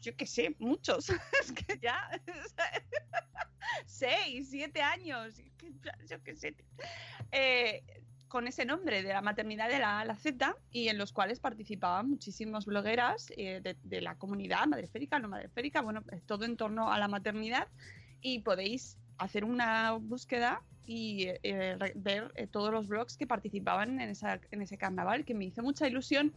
yo 0.00 0.16
qué 0.16 0.26
sé, 0.26 0.56
muchos. 0.58 1.10
es 1.42 1.52
que 1.52 1.78
ya. 1.78 2.08
seis, 3.84 4.48
siete 4.48 4.80
años. 4.80 5.36
Yo 6.08 6.22
qué 6.22 6.34
sé. 6.34 6.56
Eh, 7.30 7.84
con 8.26 8.48
ese 8.48 8.64
nombre 8.64 9.02
de 9.02 9.12
la 9.12 9.20
maternidad 9.20 9.68
de 9.68 9.80
la 9.80 10.00
A 10.00 10.06
la 10.06 10.16
Z 10.16 10.56
y 10.70 10.88
en 10.88 10.96
los 10.96 11.12
cuales 11.12 11.40
participaban 11.40 12.08
muchísimas 12.08 12.64
blogueras 12.64 13.30
eh, 13.36 13.60
de, 13.60 14.00
la 14.00 14.14
comunidad 14.14 14.66
madresférica, 14.66 15.18
no 15.18 15.28
madresférica, 15.28 15.82
bueno, 15.82 16.02
eh, 16.10 16.22
todo 16.24 16.46
en 16.46 16.56
torno 16.56 16.90
a 16.90 16.98
la 16.98 17.08
maternidad 17.08 17.68
y 18.22 18.38
podéis 18.38 18.96
hacer 19.18 19.44
una 19.44 19.92
búsqueda 19.92 20.62
y 20.84 21.28
eh, 21.42 21.76
ver 21.94 22.32
eh, 22.34 22.46
todos 22.48 22.72
los 22.72 22.88
blogs 22.88 23.16
que 23.16 23.26
participaban 23.26 24.00
en, 24.00 24.10
esa, 24.10 24.40
en 24.50 24.62
ese 24.62 24.76
carnaval, 24.76 25.24
que 25.24 25.34
me 25.34 25.44
hizo 25.44 25.62
mucha 25.62 25.86
ilusión 25.86 26.34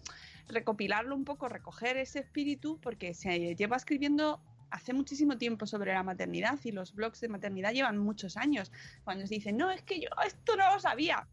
recopilarlo 0.48 1.16
un 1.16 1.26
poco, 1.26 1.50
recoger 1.50 1.98
ese 1.98 2.20
espíritu, 2.20 2.80
porque 2.80 3.14
se 3.14 3.56
lleva 3.56 3.76
escribiendo 3.78 4.40
hace 4.70 4.94
muchísimo 4.94 5.38
tiempo 5.38 5.66
sobre 5.66 5.94
la 5.94 6.04
maternidad 6.04 6.60
y 6.64 6.72
los 6.72 6.94
blogs 6.94 7.22
de 7.22 7.30
maternidad 7.30 7.72
llevan 7.72 7.98
muchos 7.98 8.38
años. 8.38 8.72
Cuando 9.04 9.26
se 9.26 9.36
dice, 9.36 9.52
no, 9.52 9.72
es 9.72 9.82
que 9.82 10.00
yo 10.00 10.10
esto 10.26 10.56
no 10.56 10.74
lo 10.74 10.80
sabía, 10.80 11.28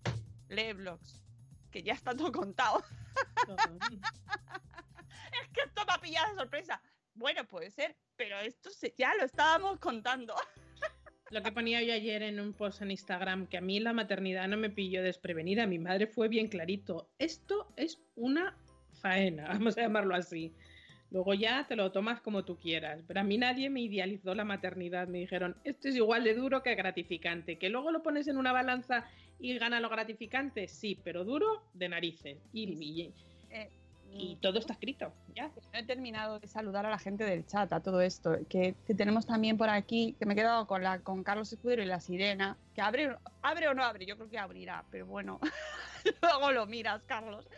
lee 0.48 0.72
blogs, 0.72 1.22
que 1.70 1.83
ya 1.83 1.92
está 1.92 2.14
todo 2.14 2.33
contado. 2.33 2.83
es 5.42 5.48
que 5.52 5.61
esto 5.66 5.85
me 5.87 5.92
ha 5.92 5.98
pillado 5.98 6.31
de 6.33 6.38
sorpresa. 6.38 6.81
Bueno, 7.14 7.44
puede 7.46 7.70
ser, 7.70 7.96
pero 8.16 8.38
esto 8.40 8.70
se- 8.70 8.94
ya 8.96 9.14
lo 9.16 9.24
estábamos 9.24 9.78
contando. 9.78 10.35
Lo 11.33 11.42
que 11.42 11.51
ponía 11.51 11.83
yo 11.83 11.95
ayer 11.95 12.23
en 12.23 12.38
un 12.40 12.53
post 12.53 12.83
en 12.83 12.90
Instagram, 12.90 13.47
que 13.47 13.57
a 13.57 13.62
mí 13.62 13.81
la 13.81 13.95
maternidad 13.95 14.47
no 14.49 14.59
me 14.59 14.68
pilló 14.68 15.03
desprevenida, 15.03 15.66
mi 15.66 15.79
madre 15.79 16.07
fue 16.07 16.29
bien 16.29 16.47
clarito. 16.49 17.09
Esto 17.18 17.73
es 17.77 18.03
una 18.16 18.55
faena, 19.01 19.49
vamos 19.49 19.79
a 19.79 19.83
llamarlo 19.83 20.14
así. 20.14 20.53
Luego 21.11 21.33
ya 21.35 21.66
te 21.66 21.75
lo 21.77 21.90
tomas 21.90 22.21
como 22.21 22.45
tú 22.45 22.59
quieras. 22.59 23.03
Pero 23.07 23.21
a 23.21 23.25
mí 23.25 23.38
nadie 23.38 23.71
me 23.71 23.81
idealizó 23.81 24.35
la 24.35 24.45
maternidad. 24.45 25.09
Me 25.09 25.18
dijeron, 25.18 25.57
esto 25.64 25.88
es 25.88 25.97
igual 25.97 26.25
de 26.25 26.35
duro 26.35 26.62
que 26.62 26.75
gratificante. 26.75 27.59
Que 27.59 27.68
luego 27.68 27.90
lo 27.92 28.03
pones 28.03 28.29
en 28.29 28.37
una 28.38 28.53
balanza 28.53 29.07
y 29.38 29.57
gana 29.59 29.81
lo 29.81 29.90
gratificante, 29.90 30.68
sí, 30.68 30.99
pero 31.03 31.25
duro 31.25 31.64
de 31.75 31.88
narices. 31.88 32.38
Y, 32.53 32.62
y- 32.64 33.12
Eh, 33.51 33.68
y 34.14 34.37
todo 34.37 34.59
está 34.59 34.75
escrito, 34.75 35.12
ya. 35.35 35.51
No 35.72 35.79
he 35.79 35.83
terminado 35.85 36.38
de 36.38 36.46
saludar 36.46 36.85
a 36.87 36.90
la 36.90 36.98
gente 36.98 37.25
del 37.25 37.46
chat, 37.46 37.72
a 37.72 37.81
todo 37.81 38.01
esto, 38.01 38.37
que, 38.48 38.75
que 38.87 38.94
tenemos 38.94 39.27
también 39.27 39.57
por 39.57 39.70
aquí, 39.70 40.14
que 40.18 40.27
me 40.27 40.35
he 40.35 40.37
quedado 40.37 40.66
con, 40.66 40.83
la, 40.83 41.01
con 41.01 41.22
Carlos 41.22 41.53
Escudero 41.53 41.83
y 41.83 41.87
la 41.87 42.01
sirena, 42.01 42.57
que 42.75 42.83
abre, 42.83 43.16
abre 43.42 43.68
o 43.68 43.75
no 43.75 43.83
abre, 43.83 44.05
yo 44.07 44.16
creo 44.16 44.29
que 44.29 44.38
abrirá, 44.38 44.85
pero 44.90 45.07
bueno, 45.07 45.40
luego 46.22 46.53
lo 46.53 46.66
miras, 46.66 47.03
Carlos. 47.05 47.48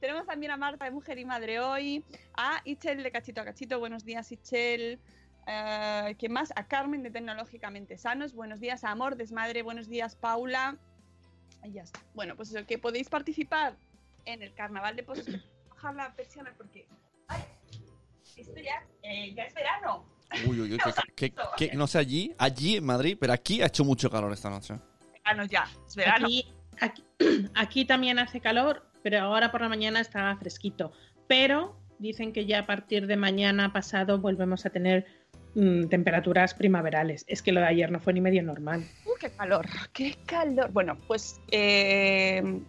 Tenemos 0.00 0.26
también 0.26 0.52
a 0.52 0.56
Marta 0.56 0.84
de 0.84 0.90
Mujer 0.90 1.18
y 1.18 1.24
Madre 1.24 1.60
hoy, 1.60 2.04
a 2.36 2.60
Ichel 2.64 3.02
de 3.02 3.10
Cachito 3.10 3.40
a 3.40 3.44
Cachito, 3.44 3.78
buenos 3.78 4.04
días 4.04 4.32
Ichel. 4.32 4.98
Eh, 5.46 6.16
¿Quién 6.18 6.32
más? 6.32 6.52
A 6.56 6.66
Carmen 6.66 7.02
de 7.02 7.10
Tecnológicamente 7.10 7.98
Sanos, 7.98 8.34
buenos 8.34 8.60
días 8.60 8.84
a 8.84 8.90
Amor, 8.90 9.16
Desmadre, 9.16 9.62
buenos 9.62 9.88
días 9.88 10.16
Paula. 10.16 10.76
Y 11.64 11.72
ya 11.72 11.82
está. 11.82 12.00
Bueno, 12.14 12.36
pues 12.36 12.52
eso, 12.52 12.66
que 12.66 12.78
podéis 12.78 13.08
participar 13.08 13.76
en 14.24 14.42
el 14.42 14.52
carnaval 14.54 14.96
de 14.96 15.02
pozos. 15.04 15.26
Bajar 15.82 15.96
la 15.96 16.14
persiana 16.14 16.52
porque 16.56 16.86
¡Ay! 17.28 17.42
esto 18.36 18.54
ya, 18.56 18.86
eh, 19.02 19.34
ya 19.34 19.44
es 19.44 19.54
verano. 19.54 20.04
Uy, 20.46 20.60
uy, 20.60 20.72
uy, 20.74 20.78
que, 21.16 21.32
que- 21.32 21.34
que- 21.56 21.76
no 21.76 21.86
sé 21.88 21.98
allí, 21.98 22.32
allí 22.38 22.76
en 22.76 22.84
Madrid, 22.84 23.16
pero 23.20 23.32
aquí 23.32 23.60
ha 23.62 23.66
hecho 23.66 23.84
mucho 23.84 24.08
calor 24.08 24.32
esta 24.32 24.48
noche. 24.48 24.74
Verano 25.24 25.44
ya, 25.44 25.68
es 25.86 25.96
verano. 25.96 26.26
Aquí, 26.26 26.46
aquí, 26.80 27.04
aquí 27.54 27.84
también 27.84 28.18
hace 28.20 28.40
calor, 28.40 28.86
pero 29.02 29.20
ahora 29.20 29.50
por 29.50 29.60
la 29.60 29.68
mañana 29.68 30.00
está 30.00 30.36
fresquito. 30.36 30.92
Pero 31.26 31.76
dicen 31.98 32.32
que 32.32 32.46
ya 32.46 32.60
a 32.60 32.66
partir 32.66 33.06
de 33.08 33.16
mañana 33.16 33.72
pasado 33.72 34.18
volvemos 34.20 34.64
a 34.64 34.70
tener 34.70 35.04
mm, 35.56 35.88
temperaturas 35.88 36.54
primaverales. 36.54 37.24
Es 37.26 37.42
que 37.42 37.50
lo 37.52 37.60
de 37.60 37.66
ayer 37.66 37.90
no 37.90 37.98
fue 38.00 38.12
ni 38.12 38.20
medio 38.20 38.42
normal. 38.44 38.88
Uh, 39.04 39.10
qué 39.20 39.30
calor, 39.30 39.66
qué 39.92 40.16
calor. 40.26 40.70
Bueno, 40.72 40.96
pues, 41.08 41.40
eh, 41.50 42.60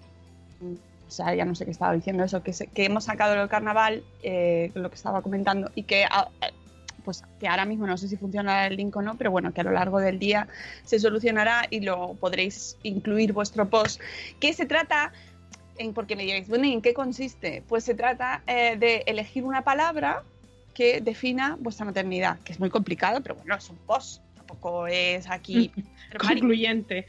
sea, 1.13 1.33
ya 1.35 1.45
no 1.45 1.55
sé 1.55 1.65
qué 1.65 1.71
estaba 1.71 1.93
diciendo 1.93 2.23
eso, 2.23 2.43
que, 2.43 2.51
se- 2.53 2.67
que 2.67 2.85
hemos 2.85 3.05
sacado 3.05 3.41
el 3.41 3.47
carnaval, 3.49 4.03
eh, 4.23 4.71
lo 4.73 4.89
que 4.89 4.95
estaba 4.95 5.21
comentando, 5.21 5.71
y 5.75 5.83
que, 5.83 6.05
ah, 6.09 6.29
eh, 6.41 6.51
pues, 7.05 7.23
que 7.39 7.47
ahora 7.47 7.65
mismo 7.65 7.85
no 7.87 7.97
sé 7.97 8.07
si 8.07 8.17
funciona 8.17 8.65
el 8.67 8.75
link 8.77 8.95
o 8.95 9.01
no, 9.01 9.15
pero 9.17 9.29
bueno, 9.31 9.53
que 9.53 9.61
a 9.61 9.63
lo 9.63 9.71
largo 9.71 9.99
del 9.99 10.19
día 10.19 10.47
se 10.83 10.99
solucionará 10.99 11.65
y 11.69 11.81
lo 11.81 12.13
podréis 12.15 12.77
incluir 12.83 13.33
vuestro 13.33 13.69
post, 13.69 14.01
que 14.39 14.53
se 14.53 14.65
trata, 14.65 15.11
en, 15.77 15.93
porque 15.93 16.15
me 16.15 16.23
diréis, 16.23 16.47
bueno, 16.47 16.65
¿y 16.65 16.73
en 16.73 16.81
qué 16.81 16.93
consiste? 16.93 17.63
Pues 17.67 17.83
se 17.83 17.93
trata 17.95 18.41
eh, 18.47 18.77
de 18.77 19.03
elegir 19.05 19.43
una 19.43 19.63
palabra 19.63 20.23
que 20.73 21.01
defina 21.01 21.55
vuestra 21.59 21.85
maternidad, 21.85 22.39
que 22.39 22.51
es 22.53 22.59
muy 22.59 22.69
complicado, 22.69 23.21
pero 23.21 23.35
bueno, 23.35 23.55
es 23.55 23.69
un 23.69 23.77
post, 23.77 24.21
tampoco 24.35 24.87
es 24.87 25.29
aquí... 25.29 25.71
Concluyente. 26.17 27.05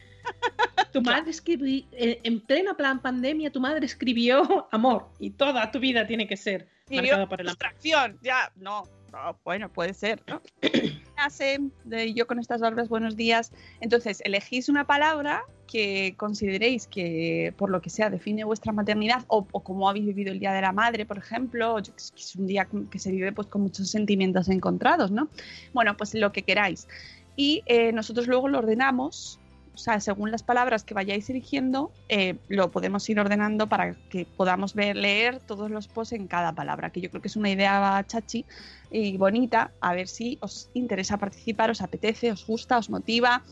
Tu 0.92 1.02
madre 1.02 1.30
escribió, 1.30 1.84
en 1.92 2.40
plena 2.40 2.76
plan 2.76 3.00
pandemia, 3.00 3.50
tu 3.50 3.60
madre 3.60 3.84
escribió 3.84 4.68
amor 4.72 5.08
y 5.18 5.30
toda 5.30 5.70
tu 5.72 5.80
vida 5.80 6.06
tiene 6.06 6.28
que 6.28 6.36
ser 6.36 6.68
marcada 6.88 7.28
por 7.28 7.40
el 7.40 7.48
amor. 7.48 7.56
frustración, 7.58 8.18
ya, 8.22 8.52
no, 8.54 8.84
no, 9.14 9.38
bueno, 9.44 9.68
puede 9.68 9.94
ser, 9.94 10.22
¿no? 10.26 10.42
Hace 11.16 11.58
de 11.84 12.12
yo 12.14 12.26
con 12.26 12.40
estas 12.40 12.60
palabras, 12.60 12.88
buenos 12.88 13.16
días. 13.16 13.52
Entonces, 13.80 14.20
elegís 14.24 14.68
una 14.68 14.86
palabra 14.86 15.44
que 15.68 16.14
consideréis 16.16 16.88
que, 16.88 17.54
por 17.56 17.70
lo 17.70 17.80
que 17.80 17.90
sea, 17.90 18.10
define 18.10 18.42
vuestra 18.42 18.72
maternidad 18.72 19.24
o, 19.28 19.46
o 19.52 19.60
cómo 19.62 19.88
habéis 19.88 20.06
vivido 20.06 20.32
el 20.32 20.40
Día 20.40 20.52
de 20.52 20.60
la 20.60 20.72
Madre, 20.72 21.06
por 21.06 21.18
ejemplo, 21.18 21.76
que 21.80 21.92
es 22.20 22.34
un 22.34 22.48
día 22.48 22.66
que 22.90 22.98
se 22.98 23.12
vive 23.12 23.32
pues, 23.32 23.46
con 23.46 23.62
muchos 23.62 23.88
sentimientos 23.88 24.48
encontrados, 24.48 25.12
¿no? 25.12 25.28
Bueno, 25.72 25.96
pues 25.96 26.14
lo 26.14 26.32
que 26.32 26.42
queráis. 26.42 26.88
Y 27.36 27.62
eh, 27.66 27.92
nosotros 27.92 28.26
luego 28.26 28.48
lo 28.48 28.58
ordenamos 28.58 29.38
o 29.74 29.78
sea, 29.78 30.00
según 30.00 30.30
las 30.30 30.42
palabras 30.42 30.84
que 30.84 30.94
vayáis 30.94 31.28
eligiendo, 31.28 31.92
eh, 32.08 32.36
lo 32.48 32.70
podemos 32.70 33.08
ir 33.08 33.18
ordenando 33.18 33.68
para 33.68 33.94
que 34.08 34.24
podamos 34.24 34.74
ver, 34.74 34.96
leer 34.96 35.40
todos 35.40 35.70
los 35.70 35.88
posts 35.88 36.12
en 36.12 36.28
cada 36.28 36.52
palabra, 36.52 36.90
que 36.90 37.00
yo 37.00 37.10
creo 37.10 37.20
que 37.20 37.28
es 37.28 37.36
una 37.36 37.50
idea 37.50 38.04
chachi 38.06 38.44
y 38.90 39.16
bonita, 39.16 39.72
a 39.80 39.94
ver 39.94 40.06
si 40.06 40.38
os 40.40 40.70
interesa 40.74 41.18
participar, 41.18 41.70
os 41.70 41.80
apetece, 41.80 42.30
os 42.30 42.46
gusta, 42.46 42.78
os 42.78 42.88
motiva, 42.88 43.42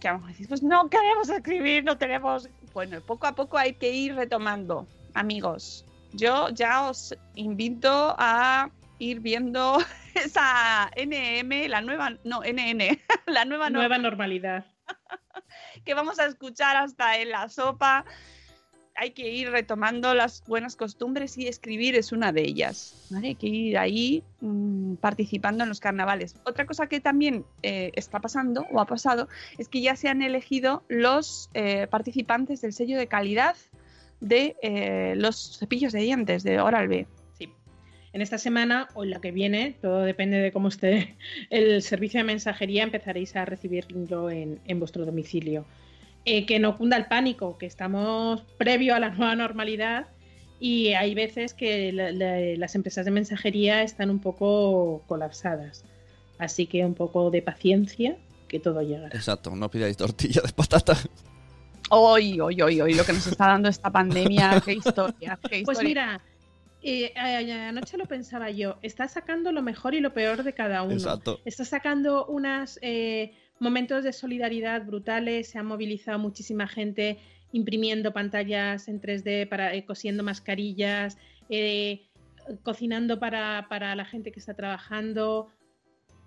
que 0.00 0.08
a 0.08 0.12
lo 0.12 0.18
mejor 0.18 0.32
decís, 0.32 0.48
pues 0.48 0.62
no 0.62 0.88
queremos 0.88 1.28
escribir, 1.28 1.84
no 1.84 1.96
tenemos... 1.96 2.48
Bueno, 2.72 3.00
poco 3.00 3.26
a 3.26 3.34
poco 3.34 3.58
hay 3.58 3.74
que 3.74 3.92
ir 3.92 4.14
retomando, 4.14 4.86
amigos. 5.14 5.84
Yo 6.12 6.48
ya 6.50 6.88
os 6.88 7.14
invito 7.34 8.14
a 8.18 8.70
ir 8.98 9.20
viendo 9.20 9.78
esa 10.14 10.90
NM, 10.96 11.68
la 11.68 11.80
nueva, 11.80 12.16
no, 12.24 12.42
NN, 12.42 12.98
la 13.26 13.44
nueva, 13.44 13.70
nueva 13.70 13.98
normalidad 13.98 14.64
que 15.84 15.94
vamos 15.94 16.18
a 16.18 16.26
escuchar 16.26 16.76
hasta 16.76 17.18
en 17.18 17.30
la 17.30 17.48
sopa. 17.48 18.04
Hay 18.96 19.12
que 19.12 19.30
ir 19.30 19.50
retomando 19.50 20.14
las 20.14 20.44
buenas 20.46 20.76
costumbres 20.76 21.38
y 21.38 21.48
escribir 21.48 21.94
es 21.94 22.12
una 22.12 22.32
de 22.32 22.42
ellas. 22.42 23.06
¿vale? 23.10 23.28
Hay 23.28 23.34
que 23.34 23.46
ir 23.46 23.78
ahí 23.78 24.22
mmm, 24.40 24.96
participando 24.96 25.62
en 25.62 25.68
los 25.70 25.80
carnavales. 25.80 26.34
Otra 26.44 26.66
cosa 26.66 26.86
que 26.86 27.00
también 27.00 27.46
eh, 27.62 27.92
está 27.94 28.20
pasando 28.20 28.66
o 28.70 28.80
ha 28.80 28.86
pasado 28.86 29.28
es 29.58 29.68
que 29.68 29.80
ya 29.80 29.96
se 29.96 30.08
han 30.08 30.22
elegido 30.22 30.82
los 30.88 31.50
eh, 31.54 31.86
participantes 31.86 32.60
del 32.60 32.72
sello 32.72 32.98
de 32.98 33.06
calidad 33.06 33.56
de 34.20 34.56
eh, 34.60 35.14
los 35.16 35.58
cepillos 35.58 35.92
de 35.92 36.00
dientes 36.00 36.42
de 36.42 36.60
Oral-B. 36.60 37.06
En 38.12 38.22
esta 38.22 38.38
semana 38.38 38.88
o 38.94 39.04
en 39.04 39.10
la 39.10 39.20
que 39.20 39.30
viene, 39.30 39.76
todo 39.80 40.00
depende 40.00 40.38
de 40.38 40.52
cómo 40.52 40.68
esté 40.68 41.16
el 41.50 41.82
servicio 41.82 42.20
de 42.20 42.24
mensajería, 42.24 42.82
empezaréis 42.82 43.36
a 43.36 43.44
recibirlo 43.44 44.30
en, 44.30 44.60
en 44.66 44.78
vuestro 44.78 45.04
domicilio. 45.04 45.64
Eh, 46.24 46.44
que 46.44 46.58
no 46.58 46.76
cunda 46.76 46.98
el 46.98 47.06
pánico, 47.06 47.56
que 47.56 47.64
estamos 47.64 48.42
previo 48.58 48.94
a 48.94 49.00
la 49.00 49.08
nueva 49.08 49.34
normalidad 49.34 50.06
y 50.58 50.88
hay 50.88 51.14
veces 51.14 51.54
que 51.54 51.92
la, 51.92 52.12
la, 52.12 52.38
las 52.58 52.74
empresas 52.74 53.06
de 53.06 53.10
mensajería 53.10 53.82
están 53.82 54.10
un 54.10 54.18
poco 54.18 55.02
colapsadas. 55.06 55.84
Así 56.38 56.66
que 56.66 56.84
un 56.84 56.94
poco 56.94 57.30
de 57.30 57.40
paciencia, 57.40 58.16
que 58.48 58.60
todo 58.60 58.82
llegará. 58.82 59.16
Exacto, 59.16 59.56
no 59.56 59.70
pidáis 59.70 59.96
tortilla 59.96 60.42
de 60.42 60.52
patata. 60.52 60.96
Hoy, 61.88 62.38
hoy, 62.38 62.60
hoy, 62.60 62.80
hoy, 62.80 62.94
lo 62.94 63.04
que 63.04 63.12
nos 63.14 63.26
está 63.26 63.46
dando 63.46 63.68
esta 63.68 63.90
pandemia, 63.90 64.62
qué 64.64 64.72
historia. 64.74 65.38
Qué 65.48 65.60
historia. 65.60 65.64
Pues 65.64 65.82
mira, 65.82 66.20
eh, 66.82 67.12
anoche 67.68 67.98
lo 67.98 68.06
pensaba 68.06 68.50
yo, 68.50 68.78
está 68.82 69.08
sacando 69.08 69.52
lo 69.52 69.62
mejor 69.62 69.94
y 69.94 70.00
lo 70.00 70.14
peor 70.14 70.42
de 70.42 70.52
cada 70.54 70.82
uno. 70.82 70.94
Exacto. 70.94 71.40
Está 71.44 71.64
sacando 71.64 72.26
unas 72.26 72.78
eh, 72.82 73.32
momentos 73.58 74.04
de 74.04 74.12
solidaridad 74.12 74.84
brutales, 74.84 75.50
se 75.50 75.58
ha 75.58 75.62
movilizado 75.62 76.18
muchísima 76.18 76.66
gente 76.66 77.18
imprimiendo 77.52 78.12
pantallas 78.12 78.88
en 78.88 79.00
3D, 79.00 79.48
para, 79.48 79.74
eh, 79.74 79.84
cosiendo 79.84 80.22
mascarillas, 80.22 81.18
eh, 81.48 82.08
cocinando 82.62 83.18
para, 83.18 83.66
para, 83.68 83.94
la 83.94 84.04
gente 84.04 84.32
que 84.32 84.40
está 84.40 84.54
trabajando. 84.54 85.48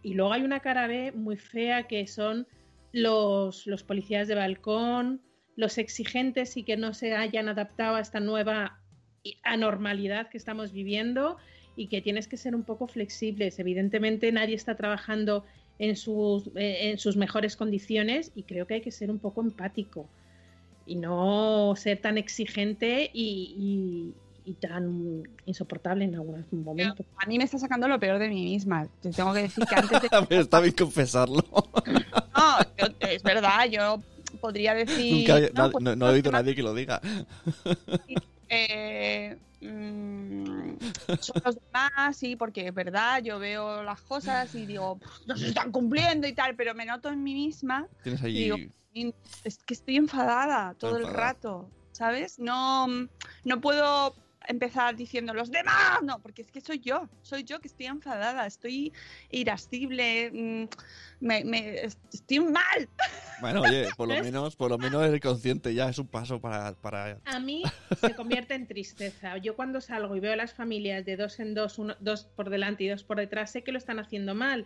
Y 0.02 0.14
luego 0.14 0.34
hay 0.34 0.44
una 0.44 0.60
cara 0.60 0.88
B 0.88 1.12
muy 1.14 1.38
fea 1.38 1.84
que 1.88 2.08
son 2.08 2.48
los, 2.92 3.66
los 3.68 3.84
policías 3.84 4.28
de 4.28 4.36
balcón, 4.36 5.22
los 5.56 5.78
exigentes 5.78 6.58
y 6.58 6.64
que 6.64 6.78
no 6.78 6.94
se 6.94 7.16
hayan 7.16 7.48
adaptado 7.48 7.96
a 7.96 8.02
esta 8.02 8.20
nueva 8.20 8.83
anormalidad 9.44 10.30
que 10.30 10.38
estamos 10.38 10.72
viviendo 10.72 11.38
y 11.76 11.88
que 11.88 12.02
tienes 12.02 12.28
que 12.28 12.38
ser 12.38 12.56
un 12.56 12.64
poco 12.64 12.88
flexibles. 12.88 13.60
Evidentemente 13.60 14.32
nadie 14.32 14.56
está 14.56 14.76
trabajando 14.76 15.44
en 15.80 15.96
sus, 15.96 16.48
eh, 16.56 16.92
en 16.92 17.00
sus 17.00 17.16
mejores 17.18 17.56
condiciones 17.56 18.32
y 18.36 18.44
creo 18.44 18.68
que 18.68 18.76
hay 18.76 18.82
que 18.82 18.92
ser 18.92 19.10
un 19.10 19.20
poco 19.20 19.42
empático 19.42 20.08
y 20.86 20.96
no 20.96 21.74
ser 21.76 22.00
tan 22.00 22.18
exigente 22.18 23.10
y, 23.14 24.14
y, 24.46 24.52
y 24.52 24.54
tan 24.56 25.24
insoportable 25.46 26.06
en 26.06 26.16
algunos 26.16 26.52
momentos. 26.52 27.06
A 27.18 27.26
mí 27.26 27.38
me 27.38 27.46
está 27.46 27.58
sacando 27.58 27.88
lo 27.88 28.00
peor 28.00 28.20
de 28.20 28.30
mí 28.30 28.44
misma. 28.44 28.88
Te 29.02 29.12
tengo 29.12 29.34
que 29.34 29.44
decir 29.44 29.64
que 29.66 29.76
antes 29.76 30.02
de... 30.02 30.10
Pero 30.30 30.42
está 30.42 30.60
bien 30.60 30.76
confesarlo. 30.76 31.44
no, 31.46 32.88
es 33.00 33.24
verdad, 33.24 33.66
yo 33.70 34.00
podría 34.44 34.74
decir... 34.74 35.30
Nunca, 35.30 35.40
no, 35.54 35.72
pues, 35.72 35.82
no, 35.86 35.96
no, 35.96 36.10
he 36.10 36.16
oído 36.16 36.28
a 36.28 36.34
nadie 36.34 36.54
que 36.54 36.62
lo 36.62 36.74
diga. 36.74 37.00
Eh, 38.50 39.38
mmm, 39.62 40.76
son 41.22 41.42
los 41.46 41.56
demás, 41.56 42.18
sí, 42.18 42.36
porque 42.36 42.68
es 42.68 42.74
verdad, 42.74 43.24
yo 43.24 43.40
veo 43.40 43.84
las 43.84 44.02
cosas 44.02 44.54
y 44.54 44.66
digo, 44.66 45.00
no 45.26 45.38
se 45.38 45.48
están 45.48 45.72
cumpliendo 45.72 46.28
y 46.28 46.34
tal, 46.34 46.56
pero 46.56 46.76
me 46.76 46.86
noto 46.86 47.08
en 47.08 47.24
mí 47.24 47.34
misma. 47.34 47.88
Tienes 48.04 48.22
ahí... 48.22 48.34
Digo, 48.94 49.14
es 49.46 49.60
que 49.60 49.74
estoy 49.74 49.96
enfadada 49.96 50.74
todo 50.74 50.98
enfadada. 50.98 51.10
el 51.10 51.18
rato, 51.18 51.70
¿sabes? 51.94 52.38
No, 52.38 52.88
no 53.46 53.62
puedo 53.62 54.14
empezar 54.48 54.96
diciendo 54.96 55.34
los 55.34 55.52
demás, 55.52 56.02
no, 56.04 56.20
porque 56.20 56.42
es 56.42 56.52
que 56.52 56.62
soy 56.62 56.80
yo, 56.80 57.10
soy 57.22 57.44
yo 57.44 57.60
que 57.60 57.68
estoy 57.68 57.88
enfadada, 57.88 58.46
estoy 58.46 58.94
irascible, 59.32 60.70
me, 61.20 61.44
me, 61.44 61.84
estoy 61.84 62.40
mal. 62.40 62.90
Bueno, 63.42 63.62
oye, 63.62 63.88
por 63.98 64.08
lo 64.08 64.22
menos, 64.22 64.56
por 64.56 64.70
lo 64.70 64.78
menos 64.78 65.04
eres 65.06 65.22
consciente 65.22 65.74
ya, 65.74 65.90
es 65.90 65.98
un 65.98 66.08
paso 66.08 66.40
para, 66.40 66.74
para... 66.74 67.20
A 67.26 67.40
mí 67.40 67.64
se 68.00 68.16
convierte 68.16 68.54
en 68.54 68.68
tristeza. 68.68 69.38
Yo 69.38 69.56
cuando 69.56 69.82
salgo 69.82 70.16
y 70.16 70.20
veo 70.20 70.34
a 70.34 70.38
las 70.38 70.54
familias 70.54 71.06
de 71.06 71.18
dos 71.18 71.40
en 71.40 71.54
dos, 71.54 71.80
uno, 71.80 71.96
dos 72.00 72.26
por 72.26 72.50
delante 72.50 72.84
y 72.84 72.90
dos 72.90 73.04
por 73.04 73.18
detrás, 73.18 73.52
sé 73.52 73.64
que 73.64 73.72
lo 73.72 73.78
están 73.78 74.00
haciendo 74.00 74.36
mal, 74.36 74.66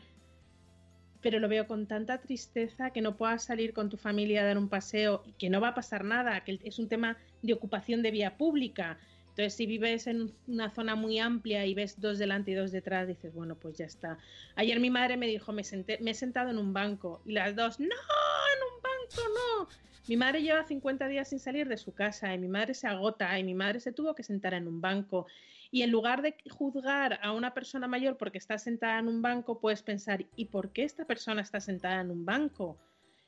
pero 1.21 1.39
lo 1.39 1.49
veo 1.49 1.67
con 1.67 1.87
tanta 1.87 2.19
tristeza 2.19 2.91
que 2.91 3.01
no 3.01 3.17
puedas 3.17 3.43
salir 3.43 3.73
con 3.73 3.89
tu 3.89 3.97
familia 3.97 4.41
a 4.41 4.45
dar 4.45 4.57
un 4.57 4.69
paseo 4.69 5.23
y 5.25 5.33
que 5.33 5.49
no 5.49 5.59
va 5.59 5.69
a 5.69 5.75
pasar 5.75 6.03
nada, 6.03 6.43
que 6.43 6.59
es 6.63 6.79
un 6.79 6.87
tema 6.87 7.17
de 7.41 7.53
ocupación 7.53 8.01
de 8.01 8.11
vía 8.11 8.37
pública. 8.37 8.97
Entonces, 9.37 9.53
si 9.53 9.67
vives 9.67 10.07
en 10.07 10.33
una 10.47 10.71
zona 10.71 10.95
muy 10.95 11.19
amplia 11.19 11.63
y 11.63 11.75
ves 11.75 12.01
dos 12.01 12.17
delante 12.17 12.49
y 12.49 12.53
dos 12.55 12.71
detrás, 12.71 13.07
dices, 13.07 13.35
bueno, 13.35 13.53
pues 13.53 13.77
ya 13.77 13.85
está. 13.85 14.17
Ayer 14.55 14.79
mi 14.79 14.89
madre 14.89 15.15
me 15.15 15.27
dijo, 15.27 15.53
me, 15.53 15.63
senté, 15.63 15.99
me 16.01 16.09
he 16.09 16.13
sentado 16.15 16.49
en 16.49 16.57
un 16.57 16.73
banco. 16.73 17.21
Y 17.23 17.33
las 17.33 17.55
dos, 17.55 17.79
no, 17.79 17.85
en 17.85 18.63
un 18.63 18.81
banco 18.81 19.21
no. 19.35 19.67
Mi 20.07 20.17
madre 20.17 20.41
lleva 20.41 20.63
50 20.63 21.07
días 21.07 21.29
sin 21.29 21.39
salir 21.39 21.67
de 21.67 21.77
su 21.77 21.93
casa 21.93 22.33
y 22.33 22.39
mi 22.39 22.47
madre 22.47 22.73
se 22.73 22.87
agota 22.87 23.37
y 23.37 23.43
mi 23.43 23.53
madre 23.53 23.79
se 23.79 23.91
tuvo 23.91 24.15
que 24.15 24.23
sentar 24.23 24.55
en 24.55 24.67
un 24.67 24.81
banco. 24.81 25.27
Y 25.69 25.83
en 25.83 25.91
lugar 25.91 26.23
de 26.23 26.35
juzgar 26.49 27.19
a 27.21 27.31
una 27.31 27.53
persona 27.53 27.87
mayor 27.87 28.17
porque 28.17 28.39
está 28.39 28.57
sentada 28.57 28.97
en 28.97 29.07
un 29.07 29.21
banco, 29.21 29.59
puedes 29.59 29.83
pensar, 29.83 30.25
¿y 30.35 30.45
por 30.45 30.71
qué 30.71 30.83
esta 30.83 31.05
persona 31.05 31.43
está 31.43 31.59
sentada 31.59 32.01
en 32.01 32.09
un 32.09 32.25
banco? 32.25 32.79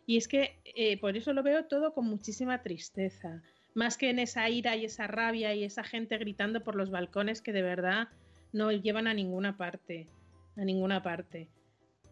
Y 0.08 0.18
es 0.18 0.28
que 0.28 0.60
eh, 0.66 1.00
por 1.00 1.16
eso 1.16 1.34
lo 1.34 1.44
veo 1.44 1.66
todo 1.66 1.94
con 1.94 2.08
muchísima 2.08 2.64
tristeza 2.64 3.44
más 3.80 3.98
que 3.98 4.10
en 4.10 4.20
esa 4.20 4.50
ira 4.50 4.76
y 4.76 4.84
esa 4.84 5.08
rabia 5.08 5.56
y 5.56 5.64
esa 5.64 5.86
gente 5.86 6.18
gritando 6.18 6.66
por 6.66 6.76
los 6.76 6.92
balcones 6.92 7.42
que 7.42 7.54
de 7.54 7.62
verdad 7.62 8.10
no 8.52 8.74
llevan 8.74 9.08
a 9.08 9.14
ninguna 9.14 9.56
parte, 9.56 10.10
a 10.58 10.66
ninguna 10.66 11.02
parte. 11.02 11.48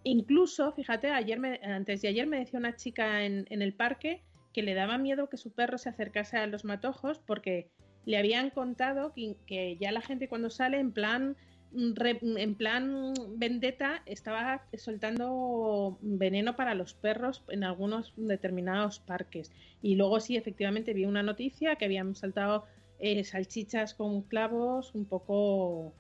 Incluso, 0.04 0.72
fíjate, 0.72 1.12
ayer 1.12 1.38
me, 1.38 1.60
antes 1.62 2.02
de 2.02 2.08
ayer 2.08 2.26
me 2.26 2.40
decía 2.40 2.58
una 2.58 2.78
chica 2.78 3.26
en, 3.26 3.46
el 3.50 3.74
parque 3.74 4.24
que 4.54 4.64
le 4.64 4.76
daba 4.76 4.98
miedo 4.98 5.28
que 5.28 5.36
su 5.36 5.52
perro 5.52 5.78
se 5.78 5.90
acercase 5.90 6.38
a 6.38 6.48
los 6.48 6.64
matojos 6.64 7.20
porque 7.20 7.70
le 8.06 8.18
habían 8.18 8.50
contado 8.50 9.14
que 9.46 9.76
ya 9.78 9.92
la 9.92 10.00
gente 10.00 10.30
cuando 10.30 10.50
sale 10.50 10.80
en 10.80 10.94
plan 10.94 11.36
re- 11.74 12.20
en 12.22 12.56
plan 12.56 13.14
vendetta 13.36 14.02
estaba 14.06 14.64
soltando 14.78 15.98
veneno 16.02 16.56
para 16.56 16.74
los 16.76 16.94
perros 16.94 17.44
en 17.50 17.64
algunos 17.64 18.14
determinados 18.16 19.00
parques. 19.00 19.52
Y 19.82 19.96
luego 19.96 20.20
sí, 20.20 20.38
efectivamente, 20.38 20.94
vi 20.94 21.06
una 21.06 21.24
noticia 21.24 21.76
que 21.76 21.86
habían 21.86 22.16
saltado 22.16 22.66
eh, 23.00 23.24
salchichas 23.24 23.94
con 23.94 24.22
clavos 24.24 24.94
un 24.96 25.06
poco... 25.06 25.94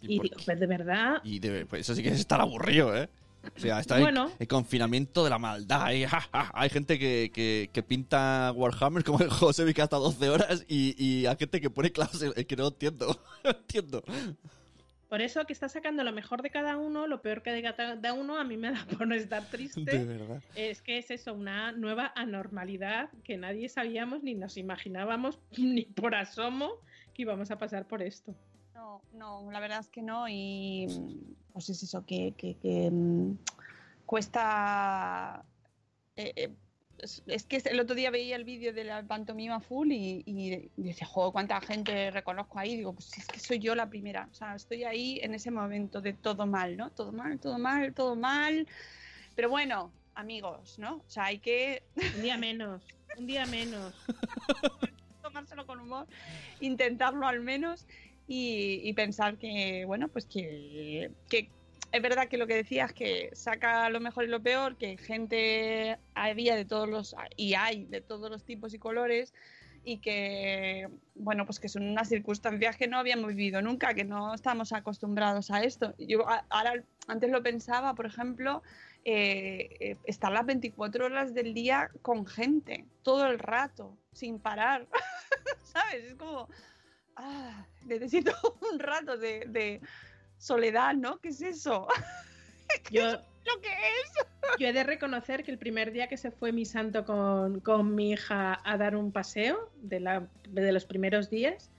¿Y 0.00 0.16
Y, 0.16 0.18
digo, 0.20 0.36
pues 0.44 0.60
de 0.60 0.66
verdad, 0.66 1.16
Y 1.24 1.40
debe- 1.40 1.66
pues 1.66 1.80
eso 1.82 1.94
sí 1.94 2.02
que 2.02 2.10
es 2.10 2.20
estar 2.20 2.40
aburrido, 2.40 2.96
¿eh? 2.96 3.08
O 3.56 3.60
sea, 3.60 3.80
está 3.80 3.98
Bueno. 3.98 4.30
el, 4.38 4.46
confinamiento 4.48 5.24
de 5.24 5.30
la 5.30 5.38
maldad. 5.38 5.92
¿eh? 5.94 6.06
Ja, 6.06 6.20
ja. 6.20 6.50
Hay 6.54 6.68
gente 6.70 6.98
que, 6.98 7.30
que, 7.32 7.70
que 7.72 7.82
pinta 7.82 8.52
Warhammer 8.54 9.02
como 9.04 9.20
el 9.20 9.30
José 9.30 9.64
Vic 9.64 9.78
hasta 9.78 9.96
12 9.96 10.28
horas 10.28 10.64
y, 10.68 10.94
y 11.02 11.26
hay 11.26 11.36
gente 11.36 11.60
que 11.60 11.70
pone 11.70 11.90
clavos 11.92 12.20
en- 12.22 12.32
que 12.44 12.56
no 12.56 12.68
entiendo. 12.68 13.18
No 13.44 13.50
entiendo. 13.50 14.02
Por 15.08 15.20
eso 15.22 15.44
que 15.46 15.52
está 15.52 15.68
sacando 15.68 16.04
lo 16.04 16.12
mejor 16.12 16.42
de 16.42 16.50
cada 16.50 16.76
uno, 16.76 17.06
lo 17.06 17.22
peor 17.22 17.42
que 17.42 17.50
de 17.50 17.62
cada 17.62 18.12
uno, 18.12 18.36
a 18.38 18.44
mí 18.44 18.56
me 18.56 18.70
da 18.72 18.86
por 18.98 19.06
no 19.06 19.14
estar 19.14 19.48
triste. 19.50 19.84
De 19.98 20.04
verdad. 20.04 20.42
Es 20.54 20.82
que 20.82 20.98
es 20.98 21.10
eso, 21.10 21.34
una 21.34 21.72
nueva 21.72 22.12
anormalidad 22.16 23.10
que 23.24 23.36
nadie 23.36 23.68
sabíamos 23.68 24.22
ni 24.22 24.34
nos 24.34 24.56
imaginábamos 24.56 25.38
ni 25.58 25.82
por 25.82 26.14
asomo 26.14 26.70
que 27.14 27.22
íbamos 27.22 27.50
a 27.50 27.58
pasar 27.58 27.86
por 27.86 28.02
esto. 28.02 28.34
No, 28.74 29.00
no, 29.12 29.50
la 29.50 29.60
verdad 29.60 29.80
es 29.80 29.88
que 29.88 30.02
no. 30.02 30.26
Y 30.28 30.86
pues 31.52 31.68
es 31.70 31.82
eso, 31.82 32.04
que, 32.06 32.34
que- 32.36 32.56
que, 32.58 32.90
mm, 32.90 33.36
cuesta. 34.06 35.44
eh, 36.16 36.32
eh, 36.36 36.56
es, 36.98 37.44
que 37.44 37.56
el 37.64 37.80
otro 37.80 37.94
día 37.94 38.10
veía 38.10 38.36
el 38.36 38.44
vídeo 38.44 38.72
de 38.72 38.84
la 38.84 39.02
pantomima 39.02 39.60
full 39.60 39.92
y, 39.92 40.22
y 40.26 40.70
decía, 40.76 41.06
joder, 41.06 41.32
cuánta 41.32 41.60
gente 41.60 42.10
reconozco 42.10 42.58
ahí. 42.58 42.76
Digo, 42.76 42.92
pues 42.92 43.16
es 43.16 43.26
que 43.26 43.40
soy 43.40 43.58
yo 43.58 43.74
la 43.74 43.88
primera. 43.88 44.28
O 44.30 44.34
sea, 44.34 44.54
estoy 44.54 44.84
ahí 44.84 45.20
en 45.22 45.34
ese 45.34 45.50
momento 45.50 46.00
de 46.00 46.12
todo 46.12 46.46
mal, 46.46 46.76
¿no? 46.76 46.90
Todo 46.90 47.12
mal, 47.12 47.38
todo 47.38 47.58
mal, 47.58 47.94
todo 47.94 48.16
mal. 48.16 48.66
Pero 49.34 49.50
bueno, 49.50 49.92
amigos, 50.14 50.78
¿no? 50.78 50.96
O 50.96 51.10
sea, 51.10 51.26
hay 51.26 51.38
que 51.38 51.82
Un 52.16 52.22
día 52.22 52.36
menos, 52.36 52.82
un 53.16 53.26
día 53.26 53.46
menos. 53.46 53.94
tomárselo 55.22 55.66
con 55.66 55.80
humor, 55.80 56.06
intentarlo 56.60 57.26
al 57.26 57.40
menos 57.40 57.86
y, 58.26 58.80
y 58.82 58.92
pensar 58.94 59.36
que, 59.36 59.84
bueno, 59.84 60.08
pues 60.08 60.24
que, 60.24 61.10
que 61.28 61.50
es 61.90 62.02
verdad 62.02 62.28
que 62.28 62.36
lo 62.36 62.46
que 62.46 62.54
decías, 62.54 62.92
que 62.92 63.30
saca 63.32 63.88
lo 63.90 64.00
mejor 64.00 64.24
y 64.24 64.28
lo 64.28 64.42
peor, 64.42 64.76
que 64.76 64.98
gente 64.98 65.98
había 66.14 66.54
de 66.54 66.64
todos 66.64 66.88
los, 66.88 67.16
y 67.36 67.54
hay 67.54 67.84
de 67.86 68.00
todos 68.00 68.30
los 68.30 68.44
tipos 68.44 68.74
y 68.74 68.78
colores 68.78 69.32
y 69.84 69.98
que, 69.98 70.88
bueno, 71.14 71.46
pues 71.46 71.58
que 71.58 71.68
son 71.68 71.88
unas 71.88 72.08
circunstancias 72.08 72.76
que 72.76 72.88
no 72.88 72.98
habíamos 72.98 73.28
vivido 73.28 73.62
nunca, 73.62 73.94
que 73.94 74.04
no 74.04 74.34
estamos 74.34 74.72
acostumbrados 74.72 75.50
a 75.50 75.62
esto. 75.62 75.94
Yo 75.98 76.26
ahora, 76.50 76.82
antes 77.06 77.30
lo 77.30 77.42
pensaba, 77.42 77.94
por 77.94 78.04
ejemplo, 78.04 78.62
eh, 79.04 79.76
eh, 79.80 79.96
estar 80.04 80.30
las 80.30 80.44
24 80.44 81.06
horas 81.06 81.32
del 81.32 81.54
día 81.54 81.90
con 82.02 82.26
gente, 82.26 82.84
todo 83.02 83.26
el 83.28 83.38
rato, 83.38 83.96
sin 84.12 84.38
parar. 84.38 84.86
¿Sabes? 85.64 86.04
Es 86.04 86.14
como, 86.16 86.48
ah, 87.16 87.66
necesito 87.86 88.32
un 88.70 88.78
rato 88.78 89.16
de 89.16 89.80
soledad, 90.38 90.94
¿no? 90.94 91.18
¿Qué 91.18 91.28
es 91.28 91.42
eso? 91.42 91.86
Yo, 92.90 93.12
¿Lo 93.48 93.60
que 93.62 93.68
es? 93.68 94.26
yo 94.58 94.66
he 94.66 94.72
de 94.72 94.84
reconocer 94.84 95.42
que 95.42 95.50
el 95.50 95.58
primer 95.58 95.92
día 95.92 96.08
que 96.08 96.16
se 96.16 96.30
fue 96.30 96.52
mi 96.52 96.64
santo 96.64 97.04
con, 97.04 97.60
con 97.60 97.94
mi 97.94 98.12
hija 98.12 98.60
a 98.64 98.76
dar 98.76 98.94
un 98.94 99.10
paseo, 99.10 99.70
de, 99.76 100.00
la, 100.00 100.28
de 100.48 100.72
los 100.72 100.84
primeros 100.84 101.30
días, 101.30 101.70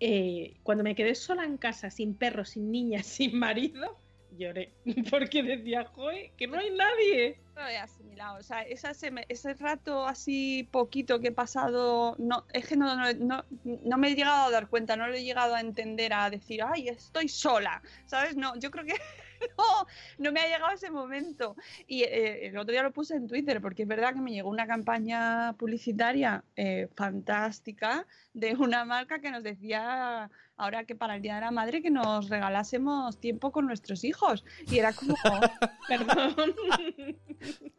eh, 0.00 0.54
cuando 0.62 0.84
me 0.84 0.94
quedé 0.94 1.14
sola 1.14 1.44
en 1.44 1.56
casa, 1.56 1.90
sin 1.90 2.14
perro, 2.14 2.44
sin 2.44 2.70
niña, 2.70 3.02
sin 3.02 3.38
marido, 3.38 3.98
lloré. 4.36 4.72
Porque 5.10 5.42
decía, 5.42 5.84
joder, 5.84 6.30
que 6.36 6.46
no 6.46 6.58
hay 6.58 6.70
nadie. 6.70 7.38
No 7.54 7.62
asimilado. 7.62 8.38
O 8.38 8.42
sea, 8.42 8.62
esa 8.62 8.92
ese 9.28 9.54
rato 9.54 10.06
así 10.06 10.68
poquito 10.70 11.20
que 11.20 11.28
he 11.28 11.32
pasado, 11.32 12.16
no, 12.18 12.44
es 12.52 12.66
que 12.66 12.76
no, 12.76 12.96
no, 12.96 13.12
no, 13.14 13.44
no 13.64 13.98
me 13.98 14.08
he 14.08 14.14
llegado 14.14 14.46
a 14.46 14.50
dar 14.50 14.68
cuenta, 14.68 14.96
no 14.96 15.06
lo 15.06 15.14
he 15.14 15.22
llegado 15.22 15.54
a 15.54 15.60
entender, 15.60 16.12
a 16.12 16.30
decir, 16.30 16.62
ay, 16.62 16.88
estoy 16.88 17.28
sola, 17.28 17.80
¿sabes? 18.06 18.36
No, 18.36 18.58
yo 18.58 18.70
creo 18.70 18.84
que 18.84 18.94
no, 19.58 19.86
no 20.18 20.32
me 20.32 20.40
ha 20.40 20.46
llegado 20.46 20.72
ese 20.72 20.90
momento. 20.90 21.56
Y 21.86 22.02
eh, 22.02 22.46
el 22.48 22.56
otro 22.58 22.72
día 22.72 22.82
lo 22.82 22.92
puse 22.92 23.14
en 23.16 23.26
Twitter, 23.26 23.60
porque 23.60 23.82
es 23.82 23.88
verdad 23.88 24.14
que 24.14 24.20
me 24.20 24.32
llegó 24.32 24.48
una 24.50 24.66
campaña 24.66 25.54
publicitaria 25.54 26.44
eh, 26.56 26.88
fantástica 26.94 28.06
de 28.32 28.54
una 28.54 28.84
marca 28.84 29.20
que 29.20 29.30
nos 29.30 29.42
decía 29.42 30.30
ahora 30.56 30.84
que 30.84 30.94
para 30.94 31.16
el 31.16 31.22
Día 31.22 31.34
de 31.36 31.40
la 31.42 31.50
Madre 31.50 31.82
que 31.82 31.90
nos 31.90 32.28
regalásemos 32.28 33.18
tiempo 33.18 33.50
con 33.52 33.66
nuestros 33.66 34.04
hijos. 34.04 34.44
Y 34.70 34.78
era 34.78 34.92
como, 34.92 35.14
Perdón. 35.88 36.34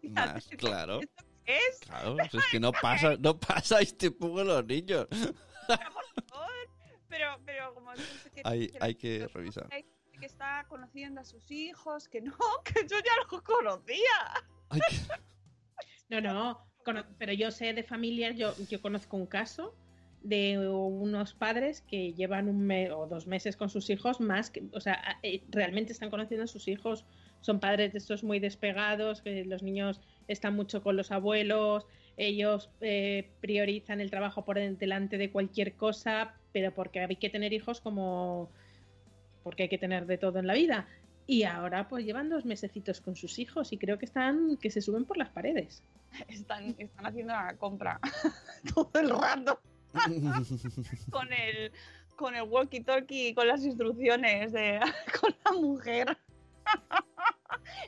Más, 0.03 0.47
claro. 0.57 0.99
¿esto 1.01 1.23
qué 1.45 1.57
es? 1.57 1.79
Claro, 1.81 2.17
es 2.19 2.45
que 2.51 2.59
no 2.59 2.71
pasa, 2.71 3.15
no 3.19 3.39
pasa 3.39 3.79
este 3.79 4.11
poco 4.11 4.43
los 4.43 4.65
niños. 4.65 5.07
Pero, 7.07 7.39
pero 7.45 7.73
como 7.73 7.91
Hay, 8.43 8.67
que- 8.67 8.77
hay 8.81 8.95
que 8.95 9.27
revisar. 9.33 9.67
hay 9.71 9.85
que 10.17 10.25
está 10.25 10.65
conociendo 10.67 11.21
a 11.21 11.23
sus 11.23 11.49
hijos, 11.51 12.07
que 12.07 12.21
no, 12.21 12.33
que 12.65 12.81
yo 12.87 12.97
ya 12.97 13.11
los 13.31 13.41
conocía. 13.41 13.99
No, 16.07 16.21
no, 16.21 16.67
pero 17.17 17.33
yo 17.33 17.49
sé 17.49 17.73
de 17.73 17.81
familias, 17.81 18.37
yo, 18.37 18.53
yo 18.69 18.79
conozco 18.79 19.17
un 19.17 19.25
caso 19.25 19.73
de 20.21 20.57
unos 20.59 21.33
padres 21.33 21.81
que 21.81 22.13
llevan 22.13 22.47
un 22.47 22.61
mes 22.61 22.91
o 22.91 23.05
dos 23.07 23.27
meses 23.27 23.57
con 23.57 23.69
sus 23.69 23.89
hijos 23.89 24.19
más 24.19 24.49
que, 24.49 24.63
o 24.71 24.79
sea, 24.79 25.19
eh, 25.21 25.43
realmente 25.49 25.93
están 25.93 26.09
conociendo 26.09 26.43
a 26.43 26.47
sus 26.47 26.67
hijos, 26.67 27.05
son 27.41 27.59
padres 27.59 27.91
de 27.91 27.99
estos 27.99 28.23
muy 28.23 28.39
despegados, 28.39 29.21
que 29.21 29.45
los 29.45 29.61
niños 29.61 30.01
están 30.27 30.55
mucho 30.55 30.81
con 30.81 30.95
los 30.95 31.11
abuelos, 31.11 31.85
ellos 32.17 32.71
eh, 32.81 33.31
priorizan 33.39 34.01
el 34.01 34.09
trabajo 34.09 34.45
por 34.45 34.57
delante 34.57 35.17
de 35.17 35.31
cualquier 35.31 35.73
cosa, 35.73 36.35
pero 36.51 36.73
porque 36.73 37.01
hay 37.01 37.15
que 37.17 37.29
tener 37.29 37.53
hijos 37.53 37.81
como 37.81 38.49
porque 39.45 39.61
hay 39.61 39.69
que 39.69 39.77
tener 39.77 40.07
de 40.07 40.17
todo 40.17 40.39
en 40.39 40.47
la 40.47 40.55
vida. 40.55 40.87
Y 41.27 41.43
ahora 41.43 41.87
pues 41.87 42.03
llevan 42.03 42.29
dos 42.29 42.45
mesecitos 42.45 42.99
con 42.99 43.15
sus 43.15 43.37
hijos 43.37 43.71
y 43.71 43.77
creo 43.77 43.99
que 43.99 44.05
están 44.05 44.57
que 44.57 44.71
se 44.71 44.81
suben 44.81 45.05
por 45.05 45.17
las 45.17 45.29
paredes. 45.29 45.83
Están, 46.27 46.75
están 46.79 47.05
haciendo 47.05 47.33
la 47.33 47.55
compra 47.57 47.99
todo 48.73 48.89
el 48.95 49.09
rato 49.09 49.59
con 51.11 51.31
el, 51.31 51.71
con 52.15 52.35
el 52.35 52.43
walkie-talkie 52.43 53.29
y 53.29 53.33
con 53.35 53.47
las 53.47 53.63
instrucciones 53.63 54.51
de, 54.51 54.79
con 55.19 55.35
la 55.43 55.51
mujer. 55.51 56.17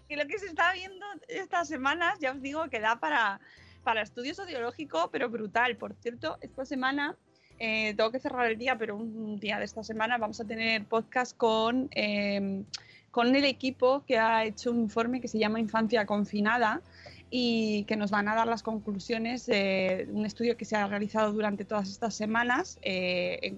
y 0.09 0.15
lo 0.15 0.27
que 0.27 0.37
se 0.37 0.47
está 0.47 0.73
viendo 0.73 1.05
estas 1.27 1.69
semanas, 1.69 2.19
ya 2.19 2.33
os 2.33 2.41
digo, 2.41 2.69
que 2.69 2.79
da 2.79 2.99
para, 2.99 3.39
para 3.83 4.01
estudio 4.01 4.35
sociológico, 4.35 5.09
pero 5.09 5.29
brutal. 5.29 5.77
Por 5.77 5.95
cierto, 5.95 6.37
esta 6.41 6.65
semana, 6.65 7.17
eh, 7.59 7.93
tengo 7.95 8.11
que 8.11 8.19
cerrar 8.19 8.49
el 8.51 8.57
día, 8.57 8.77
pero 8.77 8.95
un 8.95 9.39
día 9.39 9.59
de 9.59 9.65
esta 9.65 9.83
semana 9.83 10.17
vamos 10.17 10.39
a 10.39 10.45
tener 10.45 10.85
podcast 10.85 11.35
con, 11.35 11.89
eh, 11.91 12.63
con 13.11 13.35
el 13.35 13.45
equipo 13.45 14.03
que 14.05 14.17
ha 14.17 14.45
hecho 14.45 14.71
un 14.71 14.81
informe 14.81 15.21
que 15.21 15.27
se 15.27 15.39
llama 15.39 15.59
Infancia 15.59 16.05
Confinada 16.05 16.81
y 17.29 17.83
que 17.85 17.97
nos 17.97 18.11
van 18.11 18.27
a 18.29 18.35
dar 18.35 18.47
las 18.47 18.63
conclusiones 18.63 19.45
de 19.45 20.07
un 20.11 20.25
estudio 20.25 20.55
que 20.55 20.65
se 20.65 20.75
ha 20.75 20.87
realizado 20.87 21.33
durante 21.33 21.65
todas 21.65 21.89
estas 21.89 22.15
semanas, 22.15 22.79
eh, 22.81 23.55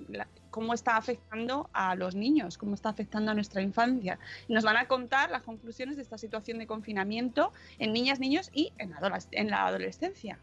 cómo 0.49 0.73
está 0.73 0.97
afectando 0.97 1.69
a 1.73 1.95
los 1.95 2.15
niños, 2.15 2.57
cómo 2.57 2.73
está 2.73 2.89
afectando 2.89 3.31
a 3.31 3.33
nuestra 3.35 3.61
infancia. 3.61 4.17
Y 4.47 4.53
nos 4.53 4.63
van 4.63 4.77
a 4.77 4.87
contar 4.87 5.29
las 5.29 5.43
conclusiones 5.43 5.97
de 5.97 6.01
esta 6.01 6.17
situación 6.17 6.57
de 6.57 6.65
confinamiento 6.65 7.51
en 7.77 7.93
niñas, 7.93 8.19
niños 8.19 8.49
y 8.53 8.73
en, 8.79 9.49
la 9.49 9.67
adolescencia. 9.67 10.39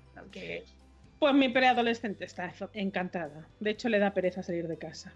Pues 1.18 1.34
mi 1.34 1.48
preadolescente 1.48 2.24
está 2.24 2.52
encantada. 2.74 3.48
De 3.60 3.70
hecho, 3.70 3.88
le 3.88 3.98
da 3.98 4.12
pereza 4.12 4.42
salir 4.42 4.68
de 4.68 4.76
casa. 4.76 5.14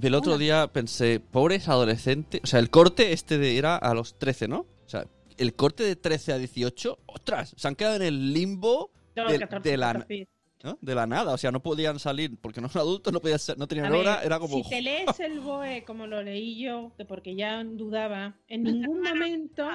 El 0.00 0.14
otro 0.14 0.38
día 0.38 0.68
pensé, 0.68 1.20
pobres 1.20 1.68
adolescentes. 1.68 2.40
O 2.44 2.46
sea, 2.46 2.60
el 2.60 2.70
corte 2.70 3.12
este 3.12 3.38
de 3.38 3.58
era 3.58 3.76
a 3.76 3.94
los 3.94 4.18
13, 4.18 4.48
¿no? 4.48 4.60
O 4.60 4.88
sea, 4.88 5.06
el 5.36 5.54
corte 5.54 5.82
de 5.84 5.96
13 5.96 6.32
a 6.32 6.38
18, 6.38 6.98
ostras, 7.06 7.54
se 7.56 7.68
han 7.68 7.74
quedado 7.74 7.96
en 7.96 8.02
el 8.02 8.32
limbo 8.32 8.90
No, 9.16 9.28
de, 9.28 9.38
14, 9.38 9.68
de 9.70 9.76
la, 9.76 9.92
14. 9.94 10.28
¿no? 10.62 10.78
de 10.80 10.94
la 10.94 11.06
nada. 11.06 11.32
O 11.32 11.38
sea, 11.38 11.50
no 11.50 11.60
podían 11.60 11.98
salir 11.98 12.36
porque 12.40 12.60
no 12.60 12.68
son 12.68 12.82
adultos, 12.82 13.12
no, 13.12 13.20
podían 13.20 13.38
ser- 13.38 13.58
no 13.58 13.66
tenían 13.66 13.86
A 13.86 13.90
ver, 13.90 14.00
hora. 14.00 14.22
Era 14.22 14.38
como. 14.38 14.62
Si 14.62 14.68
te 14.68 14.82
lees 14.82 15.18
el 15.20 15.40
BOE 15.40 15.84
como 15.84 16.06
lo 16.06 16.22
leí 16.22 16.60
yo, 16.62 16.92
que 16.96 17.04
porque 17.04 17.34
ya 17.34 17.62
dudaba, 17.64 18.34
en 18.48 18.62
ningún 18.64 19.00
momento 19.02 19.68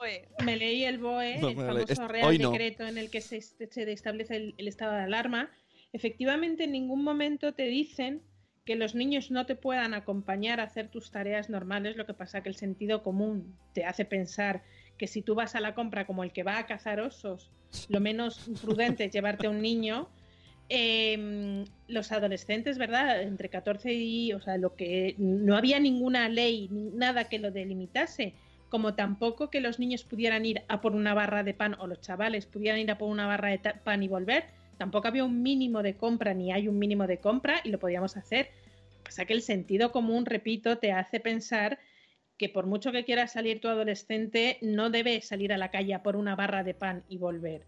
BOE. 0.00 0.28
me 0.44 0.56
leí 0.56 0.84
el 0.84 0.98
BOE, 0.98 1.38
No, 1.38 1.48
el 1.48 1.56
famoso 1.56 1.84
Es- 1.92 1.98
Real 2.08 2.38
no. 2.38 2.50
Decreto 2.52 2.86
en 2.86 2.98
el 2.98 3.10
que 3.10 3.20
se, 3.20 3.40
se 3.40 3.92
establece 3.92 4.36
el, 4.36 4.54
el 4.56 4.68
estado 4.68 4.92
de 4.94 5.02
alarma. 5.02 5.50
Efectivamente, 5.92 6.64
en 6.64 6.72
ningún 6.72 7.04
momento 7.04 7.52
te 7.52 7.64
dicen 7.64 8.22
que 8.64 8.76
los 8.76 8.94
niños 8.94 9.30
no 9.30 9.46
te 9.46 9.56
puedan 9.56 9.94
acompañar 9.94 10.60
a 10.60 10.64
hacer 10.64 10.88
tus 10.88 11.10
tareas 11.10 11.50
normales, 11.50 11.96
lo 11.96 12.06
que 12.06 12.14
pasa 12.14 12.42
que 12.42 12.48
el 12.48 12.54
sentido 12.54 13.02
común 13.02 13.56
te 13.74 13.84
hace 13.84 14.04
pensar 14.04 14.62
que 14.98 15.06
si 15.06 15.22
tú 15.22 15.34
vas 15.34 15.54
a 15.54 15.60
la 15.60 15.74
compra 15.74 16.06
como 16.06 16.24
el 16.24 16.32
que 16.32 16.42
va 16.42 16.58
a 16.58 16.66
cazar 16.66 17.00
osos, 17.00 17.50
lo 17.88 18.00
menos 18.00 18.50
prudente 18.60 19.04
es 19.04 19.12
llevarte 19.12 19.46
a 19.46 19.50
un 19.50 19.60
niño. 19.62 20.08
Eh, 20.68 21.64
los 21.88 22.12
adolescentes, 22.12 22.78
¿verdad? 22.78 23.22
Entre 23.22 23.48
14 23.48 23.92
y, 23.92 24.32
o 24.34 24.40
sea, 24.40 24.56
lo 24.56 24.76
que 24.76 25.16
no 25.18 25.56
había 25.56 25.80
ninguna 25.80 26.28
ley, 26.28 26.68
nada 26.70 27.24
que 27.24 27.40
lo 27.40 27.50
delimitase, 27.50 28.34
como 28.70 28.94
tampoco 28.94 29.50
que 29.50 29.60
los 29.60 29.78
niños 29.78 30.04
pudieran 30.04 30.46
ir 30.46 30.62
a 30.68 30.80
por 30.80 30.94
una 30.94 31.12
barra 31.12 31.42
de 31.42 31.52
pan 31.52 31.76
o 31.78 31.86
los 31.86 32.00
chavales 32.00 32.46
pudieran 32.46 32.80
ir 32.80 32.90
a 32.90 32.96
por 32.96 33.08
una 33.08 33.26
barra 33.26 33.48
de 33.48 33.58
pan 33.58 34.02
y 34.02 34.08
volver, 34.08 34.44
tampoco 34.78 35.08
había 35.08 35.24
un 35.24 35.42
mínimo 35.42 35.82
de 35.82 35.96
compra 35.96 36.32
ni 36.32 36.52
hay 36.52 36.68
un 36.68 36.78
mínimo 36.78 37.06
de 37.06 37.18
compra 37.18 37.60
y 37.64 37.70
lo 37.70 37.78
podíamos 37.78 38.16
hacer. 38.16 38.48
Pasa 39.04 39.26
que 39.26 39.34
el 39.34 39.42
sentido 39.42 39.92
común, 39.92 40.24
repito, 40.24 40.78
te 40.78 40.92
hace 40.92 41.20
pensar 41.20 41.78
que 42.38 42.48
por 42.48 42.66
mucho 42.66 42.92
que 42.92 43.04
quiera 43.04 43.26
salir 43.26 43.60
tu 43.60 43.68
adolescente, 43.68 44.56
no 44.62 44.88
debe 44.88 45.20
salir 45.20 45.52
a 45.52 45.58
la 45.58 45.70
calle 45.70 45.98
por 45.98 46.16
una 46.16 46.36
barra 46.36 46.64
de 46.64 46.72
pan 46.72 47.04
y 47.08 47.18
volver. 47.18 47.66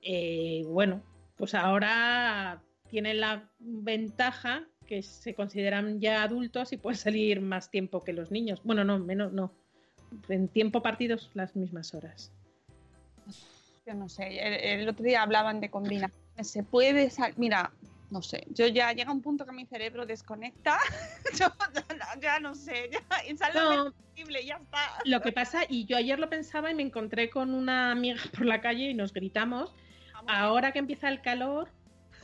Eh, 0.00 0.64
bueno, 0.66 1.02
pues 1.36 1.54
ahora 1.54 2.62
tienen 2.88 3.20
la 3.20 3.48
ventaja 3.60 4.66
que 4.86 5.02
se 5.02 5.34
consideran 5.34 6.00
ya 6.00 6.22
adultos 6.22 6.72
y 6.72 6.78
pueden 6.78 6.98
salir 6.98 7.40
más 7.40 7.70
tiempo 7.70 8.02
que 8.02 8.12
los 8.12 8.30
niños. 8.30 8.60
Bueno, 8.64 8.82
no, 8.82 8.98
menos 8.98 9.32
no. 9.32 9.52
En 10.28 10.48
tiempo 10.48 10.82
partidos 10.82 11.30
las 11.34 11.56
mismas 11.56 11.94
horas. 11.94 12.32
Yo 13.86 13.94
no 13.94 14.08
sé, 14.08 14.38
el, 14.38 14.80
el 14.80 14.88
otro 14.88 15.04
día 15.04 15.22
hablaban 15.22 15.60
de 15.60 15.70
combinaciones. 15.70 16.16
Se 16.42 16.62
puede 16.62 17.10
salir. 17.10 17.36
Mira, 17.38 17.72
no 18.12 18.20
sé, 18.22 18.46
yo 18.50 18.66
ya 18.66 18.92
llega 18.92 19.10
un 19.10 19.22
punto 19.22 19.46
que 19.46 19.52
mi 19.52 19.64
cerebro 19.66 20.04
desconecta, 20.04 20.78
yo 21.38 21.46
ya, 21.74 22.20
ya, 22.20 22.40
no 22.40 22.54
sé, 22.54 22.90
ya, 22.92 23.00
No. 23.54 23.92
posible, 23.92 24.44
ya 24.44 24.56
está. 24.56 24.78
Lo 25.06 25.22
que 25.22 25.32
pasa, 25.32 25.62
y 25.68 25.86
yo 25.86 25.96
ayer 25.96 26.18
lo 26.18 26.28
pensaba 26.28 26.70
y 26.70 26.74
me 26.74 26.82
encontré 26.82 27.30
con 27.30 27.54
una 27.54 27.90
amiga 27.90 28.20
por 28.36 28.44
la 28.44 28.60
calle 28.60 28.90
y 28.90 28.94
nos 28.94 29.14
gritamos, 29.14 29.74
ahora 30.28 30.72
que 30.72 30.78
empieza 30.78 31.08
el 31.08 31.22
calor, 31.22 31.70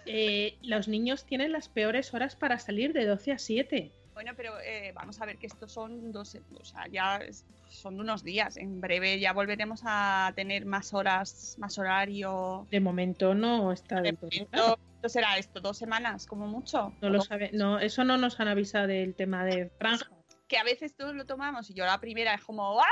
eh, 0.05 0.59
los 0.63 0.89
niños 0.89 1.25
tienen 1.25 1.53
las 1.53 1.69
peores 1.69 2.13
horas 2.13 2.37
para 2.37 2.59
salir 2.59 2.93
de 2.93 3.07
12 3.07 3.33
a 3.33 3.39
7. 3.39 3.91
Bueno, 4.19 4.33
pero 4.37 4.59
eh, 4.59 4.91
vamos 4.97 5.21
a 5.21 5.27
ver 5.27 5.39
que 5.39 5.47
estos 5.47 5.71
son 5.71 6.11
dos, 6.11 6.37
o 6.61 6.65
sea, 6.65 6.89
ya 6.89 7.21
son 7.69 8.01
unos 8.01 8.25
días. 8.25 8.57
En 8.57 8.81
breve 8.81 9.21
ya 9.21 9.33
volveremos 9.33 9.83
a 9.85 10.33
tener 10.35 10.67
más 10.67 10.93
horas, 10.93 11.55
más 11.57 11.79
horario. 11.79 12.67
De 12.69 12.81
momento 12.81 13.33
no 13.33 13.71
está 13.71 14.03
todo 14.03 14.29
claro. 14.51 14.79
Esto, 14.97 15.09
será 15.09 15.39
esto, 15.39 15.61
dos 15.61 15.79
semanas, 15.79 16.27
como 16.27 16.49
mucho. 16.49 16.93
No 17.01 17.11
lo 17.11 17.21
sabe, 17.21 17.51
no, 17.53 17.79
eso 17.79 18.03
no 18.03 18.17
nos 18.17 18.41
han 18.41 18.49
avisado 18.49 18.89
del 18.89 19.15
tema 19.15 19.45
de 19.45 19.71
franja. 19.79 20.11
que 20.49 20.59
a 20.59 20.65
veces 20.65 20.97
todos 20.97 21.15
lo 21.15 21.25
tomamos 21.25 21.71
y 21.71 21.75
yo 21.75 21.85
la 21.85 22.01
primera 22.01 22.35
es 22.35 22.43
como, 22.43 22.81
¡ah, 22.81 22.85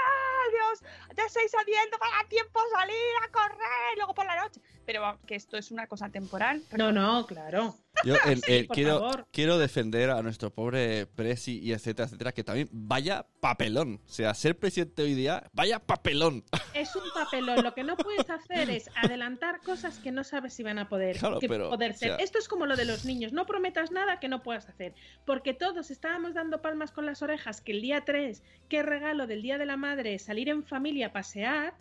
Dios! 0.53 0.93
Ya 1.17 1.25
estoy 1.25 1.49
saliendo 1.49 1.99
para 1.99 2.29
tiempo 2.29 2.61
salir 2.73 2.95
a 3.25 3.33
correr, 3.33 3.95
y 3.95 3.97
luego 3.97 4.15
por 4.15 4.27
la 4.27 4.41
noche. 4.41 4.61
Pero 4.87 5.19
que 5.27 5.35
esto 5.35 5.57
es 5.57 5.71
una 5.73 5.87
cosa 5.89 6.09
temporal. 6.11 6.63
No, 6.77 6.93
no, 6.93 7.27
claro. 7.27 7.75
Yo 8.05 8.15
el- 8.27 8.41
el- 8.47 8.67
por 8.69 8.75
quiero, 8.77 9.27
quiero 9.33 9.59
defender 9.59 10.11
a 10.11 10.23
nuestro 10.23 10.51
pobre 10.51 11.07
Presi 11.07 11.59
y 11.59 11.73
etcétera, 11.73 12.07
etcétera, 12.07 12.33
que 12.33 12.45
también 12.45 12.69
vaya 12.71 13.27
papelón. 13.41 14.01
O 14.07 14.09
sea, 14.09 14.33
ser 14.35 14.57
presidente 14.57 15.03
hoy 15.03 15.15
día, 15.15 15.49
vaya 15.53 15.79
papelón. 15.81 16.45
Es 16.75 16.95
un 16.95 17.03
papelón. 17.15 17.65
Lo 17.65 17.75
que 17.75 17.83
no 17.83 17.97
puedes 17.97 18.29
hacer 18.31 18.69
es 18.71 18.91
adelantar 18.97 19.61
cosas 19.63 19.99
que 19.99 20.13
no 20.13 20.23
sabes 20.25 20.53
si 20.55 20.63
van 20.63 20.79
a 20.79 20.89
poder, 20.89 21.17
Claro, 21.19 21.41
que 21.41 21.49
pero, 21.49 21.71
poder 21.71 21.93
o 21.93 21.95
ser. 21.95 22.09
sea- 22.11 22.17
Esto 22.25 22.39
es 22.39 22.49
como 22.49 22.67
lo 22.67 22.77
de 22.77 22.85
los 22.85 23.05
niños. 23.07 23.33
No 23.33 23.47
prometas 23.47 23.91
nada 23.91 24.21
que 24.21 24.29
no 24.29 24.43
puedas 24.43 24.69
hacer. 24.69 24.95
Porque 25.25 25.55
todos 25.55 25.91
estábamos 25.91 26.35
dando 26.35 26.61
palmas 26.63 26.93
con 26.93 27.07
las 27.07 27.23
orejas 27.23 27.61
que 27.61 27.73
el 27.73 27.81
día 27.83 28.05
3, 28.05 28.43
qué 28.69 28.83
regalo 28.83 29.27
del 29.27 29.43
Día 29.43 29.57
de 29.59 29.67
la 29.67 29.77
Madre, 29.79 30.19
salir 30.19 30.49
en 30.51 30.63
familia 30.65 31.07
a 31.09 31.13
pasear. 31.13 31.75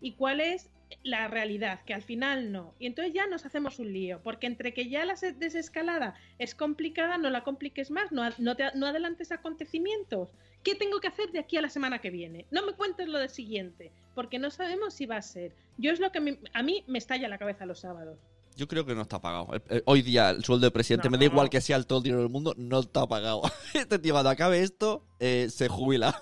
¿Y 0.00 0.12
cuál 0.12 0.40
es 0.40 0.70
la 1.02 1.28
realidad? 1.28 1.80
Que 1.84 1.94
al 1.94 2.02
final 2.02 2.50
no. 2.52 2.74
Y 2.78 2.86
entonces 2.86 3.12
ya 3.14 3.26
nos 3.26 3.44
hacemos 3.46 3.78
un 3.78 3.92
lío. 3.92 4.20
Porque 4.22 4.46
entre 4.46 4.72
que 4.74 4.88
ya 4.88 5.04
la 5.04 5.16
se- 5.16 5.32
desescalada 5.32 6.14
es 6.38 6.54
complicada, 6.54 7.18
no 7.18 7.30
la 7.30 7.44
compliques 7.44 7.90
más, 7.90 8.12
no, 8.12 8.22
no, 8.38 8.56
te, 8.56 8.64
no 8.74 8.86
adelantes 8.86 9.30
acontecimientos. 9.32 10.28
¿Qué 10.62 10.74
tengo 10.74 11.00
que 11.00 11.08
hacer 11.08 11.30
de 11.32 11.38
aquí 11.38 11.56
a 11.56 11.62
la 11.62 11.68
semana 11.68 12.00
que 12.00 12.10
viene? 12.10 12.46
No 12.50 12.64
me 12.66 12.72
cuentes 12.72 13.06
lo 13.08 13.18
del 13.18 13.28
siguiente, 13.30 13.92
porque 14.14 14.38
no 14.38 14.50
sabemos 14.50 14.94
si 14.94 15.06
va 15.06 15.16
a 15.16 15.22
ser. 15.22 15.52
Yo 15.76 15.92
es 15.92 16.00
lo 16.00 16.10
que 16.12 16.20
me- 16.20 16.38
a 16.52 16.62
mí 16.62 16.84
me 16.86 16.98
estalla 16.98 17.28
la 17.28 17.38
cabeza 17.38 17.64
los 17.66 17.80
sábados. 17.80 18.18
Yo 18.56 18.66
creo 18.66 18.84
que 18.84 18.92
no 18.96 19.02
está 19.02 19.20
pagado. 19.20 19.48
Hoy 19.84 20.02
día 20.02 20.30
el 20.30 20.42
sueldo 20.44 20.66
de 20.66 20.72
presidente, 20.72 21.06
No. 21.06 21.12
me 21.12 21.18
da 21.18 21.26
igual 21.26 21.48
que 21.48 21.60
sea 21.60 21.76
el 21.76 21.86
todo 21.86 21.98
el 21.98 22.02
dinero 22.02 22.22
del 22.22 22.30
mundo, 22.32 22.54
no 22.56 22.80
está 22.80 23.06
pagado. 23.06 23.42
Este 23.74 24.00
tío 24.00 24.14
cuando 24.14 24.30
acabe 24.30 24.60
esto, 24.62 25.04
eh, 25.20 25.46
se 25.48 25.68
jubila. 25.68 26.20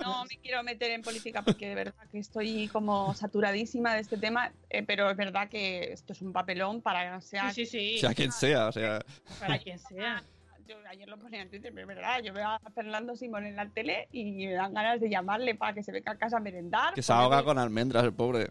No 0.00 0.24
me 0.24 0.36
quiero 0.38 0.62
meter 0.62 0.90
en 0.90 1.02
política 1.02 1.42
porque 1.42 1.68
de 1.68 1.74
verdad 1.74 2.06
que 2.10 2.18
estoy 2.18 2.68
como 2.68 3.14
saturadísima 3.14 3.94
de 3.94 4.00
este 4.00 4.16
tema, 4.16 4.52
eh, 4.70 4.82
pero 4.82 5.10
es 5.10 5.16
verdad 5.16 5.48
que 5.48 5.92
esto 5.92 6.12
es 6.12 6.22
un 6.22 6.32
papelón 6.32 6.80
para 6.80 7.20
sea, 7.20 7.52
Sí, 7.52 7.66
sí, 7.66 7.94
sí. 7.94 7.98
sea 7.98 8.14
quien 8.14 8.32
sea, 8.32 8.68
o 8.68 8.72
sea. 8.72 9.04
Para 9.40 9.58
quien 9.58 9.78
sea. 9.78 10.22
Yo 10.68 10.76
ayer 10.86 11.08
lo 11.08 11.18
ponía 11.18 11.40
en 11.40 11.48
Twitter, 11.48 11.72
pero 11.74 11.88
es 11.90 11.96
verdad, 11.96 12.20
yo 12.22 12.34
veo 12.34 12.46
a 12.46 12.60
Fernando 12.74 13.16
Simón 13.16 13.46
en 13.46 13.56
la 13.56 13.66
tele 13.70 14.06
y 14.12 14.46
me 14.48 14.52
dan 14.52 14.74
ganas 14.74 15.00
de 15.00 15.08
llamarle 15.08 15.54
para 15.54 15.72
que 15.72 15.82
se 15.82 15.92
venga 15.92 16.12
a 16.12 16.18
casa 16.18 16.36
a 16.36 16.40
merendar. 16.40 16.92
Que 16.92 17.00
se 17.02 17.10
ahoga 17.10 17.42
con 17.42 17.58
almendras 17.58 18.04
el 18.04 18.12
pobre. 18.12 18.50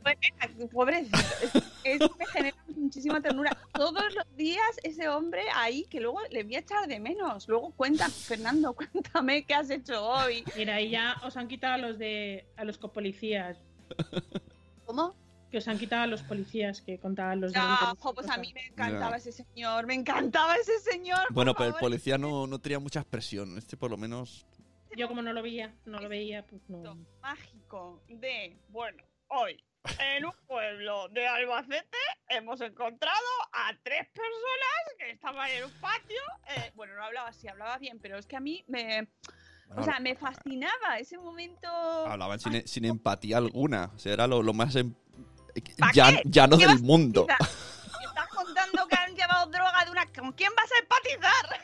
Pobrecito, 0.74 1.16
es, 1.44 1.56
es- 1.84 2.18
me 2.18 2.26
genera 2.26 2.58
muchísima 2.76 3.22
ternura. 3.22 3.56
Todos 3.72 4.16
los 4.16 4.36
días 4.36 4.66
ese 4.82 5.08
hombre 5.10 5.44
ahí, 5.54 5.86
que 5.92 6.00
luego 6.00 6.20
le 6.32 6.44
voy 6.44 6.56
a 6.56 6.60
echar 6.60 6.88
de 6.88 7.00
menos. 7.00 7.48
Luego 7.48 7.70
cuenta, 7.76 8.10
Fernando, 8.10 8.74
cuéntame 8.74 9.44
qué 9.46 9.54
has 9.54 9.70
hecho 9.70 10.04
hoy. 10.04 10.44
Mira, 10.56 10.74
ahí 10.76 10.90
ya 10.90 11.18
os 11.24 11.38
han 11.38 11.48
quitado 11.48 11.76
a 11.76 11.78
los 11.78 12.00
de 12.00 12.48
a 12.58 12.64
los 12.64 12.80
copolicías. 12.80 13.60
¿Cómo? 14.86 15.16
Que 15.52 15.60
os 15.60 15.68
han 15.68 15.78
quitado 15.80 16.04
a 16.04 16.08
los 16.08 16.24
policías 16.24 16.82
que 16.82 17.00
contaban 17.00 17.40
los 17.40 17.54
Ah, 17.56 17.62
delincuentes. 17.62 18.04
jo, 18.04 18.14
pues 18.14 18.30
a 18.30 18.38
mí 18.38 18.54
me 18.54 18.66
encantaba 18.68 19.12
Ya. 19.12 19.18
ese 19.18 19.32
señor, 19.32 19.88
me 19.88 19.94
encantaba 19.94 20.56
ese 20.56 20.78
señor. 20.80 21.22
Bueno, 21.32 21.54
pero 21.56 21.70
el 21.70 21.76
policía 21.76 22.18
no, 22.18 22.46
no 22.48 22.60
tenía 22.60 22.80
mucha 22.80 23.00
expresión. 23.00 23.58
Este 23.58 23.78
por 23.78 23.90
lo 23.90 23.98
menos. 23.98 24.46
Yo 24.98 25.08
como 25.08 25.22
no 25.22 25.32
lo 25.34 25.42
veía, 25.42 25.74
no 25.86 26.00
lo 26.00 26.10
veía, 26.10 26.46
pues 26.46 26.62
no. 26.70 26.98
mágico 27.22 28.02
de, 28.08 28.58
bueno, 28.70 29.04
hoy 29.28 29.64
en 30.00 30.26
un 30.26 30.34
pueblo 30.48 31.08
de 31.10 31.28
Albacete 31.28 31.98
hemos 32.30 32.60
encontrado 32.62 33.16
a 33.54 33.72
tres 33.84 34.06
personas 34.08 34.98
que 34.98 35.12
estaban 35.12 35.50
en 35.52 35.64
un 35.66 35.72
patio. 35.80 36.20
eh, 36.58 36.72
bueno, 36.76 36.96
no 36.96 37.04
hablaba 37.04 37.30
así, 37.30 37.48
hablaba 37.48 37.78
bien, 37.78 38.00
pero 38.00 38.18
es 38.18 38.26
que 38.26 38.36
a 38.36 38.40
mí 38.42 38.64
me, 38.68 39.08
Bueno, 39.68 39.82
o 39.82 39.84
sea, 39.86 40.00
me 40.00 40.16
fascinaba 40.16 40.98
ese 41.00 41.18
momento. 41.18 41.68
Hablaban 41.70 42.40
sin, 42.40 42.68
sin 42.68 42.86
empatía 42.86 43.38
alguna. 43.38 43.92
O 43.96 44.00
sea, 44.00 44.14
era 44.14 44.26
lo, 44.28 44.42
lo 44.42 44.54
más 44.54 44.76
em- 44.76 44.96
¿Pa 45.78 45.92
llan- 45.92 46.16
qué? 46.18 46.22
llano 46.26 46.58
¿Qué 46.58 46.68
del 46.68 46.80
mundo. 46.82 47.26
Me 47.28 47.34
estás 48.06 48.28
contando 48.30 48.88
que 48.88 48.96
han 48.96 49.16
llevado 49.16 49.48
droga 49.48 49.86
de 49.86 49.92
una. 49.92 50.06
¿Con 50.08 50.32
quién 50.34 50.52
vas 50.56 50.70
a 50.72 50.80
empatizar? 50.80 51.60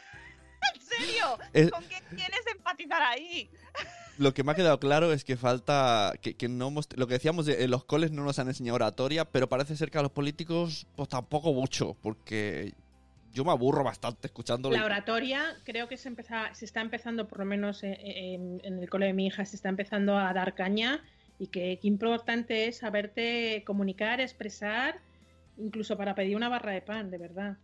¿En 0.75 0.81
serio? 0.81 1.37
Es- 1.53 1.71
¿Con 1.71 1.83
quién 1.85 2.03
quieres 2.09 2.41
empatizar 2.51 3.01
ahí? 3.01 3.49
Lo 4.19 4.31
que 4.33 4.43
me 4.43 4.51
ha 4.51 4.55
quedado 4.55 4.79
claro 4.79 5.11
es 5.11 5.23
que 5.23 5.37
falta. 5.37 6.13
Que, 6.21 6.35
que 6.35 6.47
no 6.47 6.67
hemos- 6.67 6.87
lo 6.95 7.07
que 7.07 7.15
decíamos, 7.15 7.47
de, 7.47 7.63
en 7.63 7.71
los 7.71 7.83
coles 7.83 8.11
no 8.11 8.23
nos 8.23 8.37
han 8.37 8.47
enseñado 8.47 8.75
oratoria, 8.75 9.25
pero 9.25 9.49
parece 9.49 9.75
ser 9.75 9.89
que 9.89 9.97
a 9.97 10.03
los 10.03 10.11
políticos, 10.11 10.85
pues 10.95 11.09
tampoco 11.09 11.51
mucho, 11.51 11.97
porque 12.03 12.73
yo 13.33 13.43
me 13.43 13.49
aburro 13.49 13.83
bastante 13.83 14.27
escuchándolo. 14.27 14.77
La 14.77 14.85
oratoria 14.85 15.57
creo 15.63 15.87
que 15.87 15.97
se, 15.97 16.09
empeza- 16.09 16.53
se 16.53 16.65
está 16.65 16.81
empezando, 16.81 17.27
por 17.27 17.39
lo 17.39 17.45
menos 17.45 17.81
en, 17.81 17.95
en- 17.99 18.61
en 18.63 18.77
el 18.77 18.87
cole 18.87 19.07
de 19.07 19.13
mi 19.13 19.25
hija, 19.25 19.43
se 19.45 19.55
está 19.55 19.69
empezando 19.69 20.15
a 20.15 20.31
dar 20.31 20.53
caña 20.53 21.03
y 21.39 21.47
que, 21.47 21.79
qué 21.81 21.87
importante 21.87 22.67
es 22.67 22.77
saberte 22.77 23.63
comunicar, 23.65 24.21
expresar, 24.21 25.01
incluso 25.57 25.97
para 25.97 26.15
pedir 26.15 26.35
una 26.35 26.49
barra 26.49 26.71
de 26.71 26.81
pan, 26.81 27.09
de 27.11 27.17
verdad. 27.17 27.57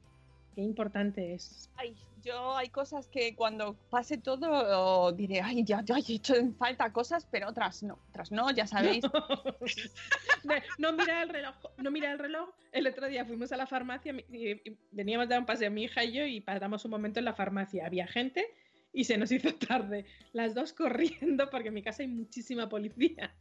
Qué 0.55 0.61
importante 0.61 1.33
es. 1.33 1.69
Ay, 1.75 1.95
yo 2.23 2.55
hay 2.57 2.69
cosas 2.69 3.07
que 3.07 3.35
cuando 3.35 3.75
pase 3.89 4.17
todo 4.17 5.11
diré, 5.11 5.41
ay, 5.41 5.63
ya, 5.63 5.81
ya 5.83 5.97
he 5.97 6.13
hecho 6.13 6.35
en 6.35 6.55
falta 6.55 6.91
cosas, 6.91 7.27
pero 7.31 7.49
otras 7.49 7.83
no, 7.83 7.99
otras 8.09 8.31
no, 8.31 8.49
ya 8.51 8.67
sabéis. 8.67 9.03
De- 10.43 10.63
no 10.77 10.93
mira 10.93 11.21
el 11.21 11.29
reloj, 11.29 11.55
no 11.77 11.91
mira 11.91 12.11
el 12.11 12.19
reloj. 12.19 12.49
El 12.71 12.87
otro 12.87 13.07
día 13.07 13.25
fuimos 13.25 13.51
a 13.51 13.57
la 13.57 13.67
farmacia 13.67 14.13
y, 14.29 14.61
veníamos 14.91 15.27
de 15.27 15.33
dar 15.35 15.39
un 15.39 15.45
paseo 15.45 15.71
mi 15.71 15.83
hija 15.83 16.03
y 16.03 16.13
yo 16.13 16.25
y 16.25 16.41
paramos 16.41 16.83
un 16.85 16.91
momento 16.91 17.19
en 17.19 17.25
la 17.25 17.33
farmacia. 17.33 17.85
Había 17.85 18.07
gente 18.07 18.45
y 18.93 19.03
se 19.03 19.17
nos 19.17 19.31
hizo 19.31 19.53
tarde. 19.55 20.05
Las 20.33 20.55
dos 20.55 20.73
corriendo 20.73 21.49
porque 21.49 21.69
en 21.69 21.73
mi 21.73 21.83
casa 21.83 22.03
hay 22.03 22.09
muchísima 22.09 22.69
policía. 22.69 23.33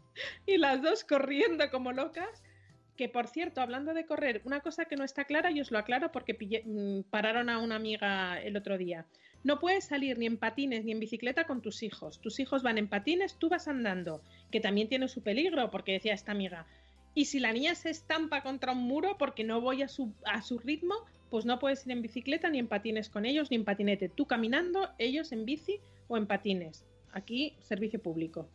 Y 0.46 0.58
las 0.58 0.82
dos 0.82 1.04
corriendo 1.04 1.70
como 1.70 1.92
locas. 1.92 2.42
Que 2.96 3.08
por 3.08 3.28
cierto, 3.28 3.60
hablando 3.60 3.94
de 3.94 4.06
correr, 4.06 4.42
una 4.44 4.58
cosa 4.58 4.86
que 4.86 4.96
no 4.96 5.04
está 5.04 5.24
clara 5.24 5.52
y 5.52 5.60
os 5.60 5.70
lo 5.70 5.78
aclaro 5.78 6.10
porque 6.10 6.34
mm, 6.34 7.08
pararon 7.10 7.48
a 7.48 7.58
una 7.58 7.76
amiga 7.76 8.40
el 8.42 8.56
otro 8.56 8.76
día. 8.76 9.06
No 9.44 9.60
puedes 9.60 9.84
salir 9.84 10.18
ni 10.18 10.26
en 10.26 10.36
patines 10.36 10.84
ni 10.84 10.90
en 10.90 10.98
bicicleta 10.98 11.44
con 11.44 11.62
tus 11.62 11.84
hijos. 11.84 12.20
Tus 12.20 12.40
hijos 12.40 12.64
van 12.64 12.76
en 12.76 12.88
patines, 12.88 13.36
tú 13.38 13.48
vas 13.48 13.68
andando, 13.68 14.20
que 14.50 14.58
también 14.58 14.88
tiene 14.88 15.06
su 15.06 15.22
peligro, 15.22 15.70
porque 15.70 15.92
decía 15.92 16.12
esta 16.12 16.32
amiga. 16.32 16.66
Y 17.14 17.26
si 17.26 17.38
la 17.38 17.52
niña 17.52 17.76
se 17.76 17.90
estampa 17.90 18.42
contra 18.42 18.72
un 18.72 18.82
muro 18.82 19.16
porque 19.16 19.44
no 19.44 19.60
voy 19.60 19.82
a 19.82 19.88
su, 19.88 20.12
a 20.24 20.42
su 20.42 20.58
ritmo, 20.58 20.96
pues 21.30 21.44
no 21.44 21.58
puedes 21.58 21.84
ir 21.86 21.92
en 21.92 22.02
bicicleta 22.02 22.48
ni 22.50 22.58
en 22.58 22.68
patines 22.68 23.10
con 23.10 23.24
ellos 23.24 23.50
ni 23.50 23.56
en 23.56 23.64
patinete. 23.64 24.08
Tú 24.08 24.26
caminando, 24.26 24.88
ellos 24.98 25.32
en 25.32 25.44
bici 25.44 25.80
o 26.08 26.16
en 26.16 26.26
patines. 26.26 26.84
Aquí, 27.12 27.54
servicio 27.60 28.00
público. 28.00 28.48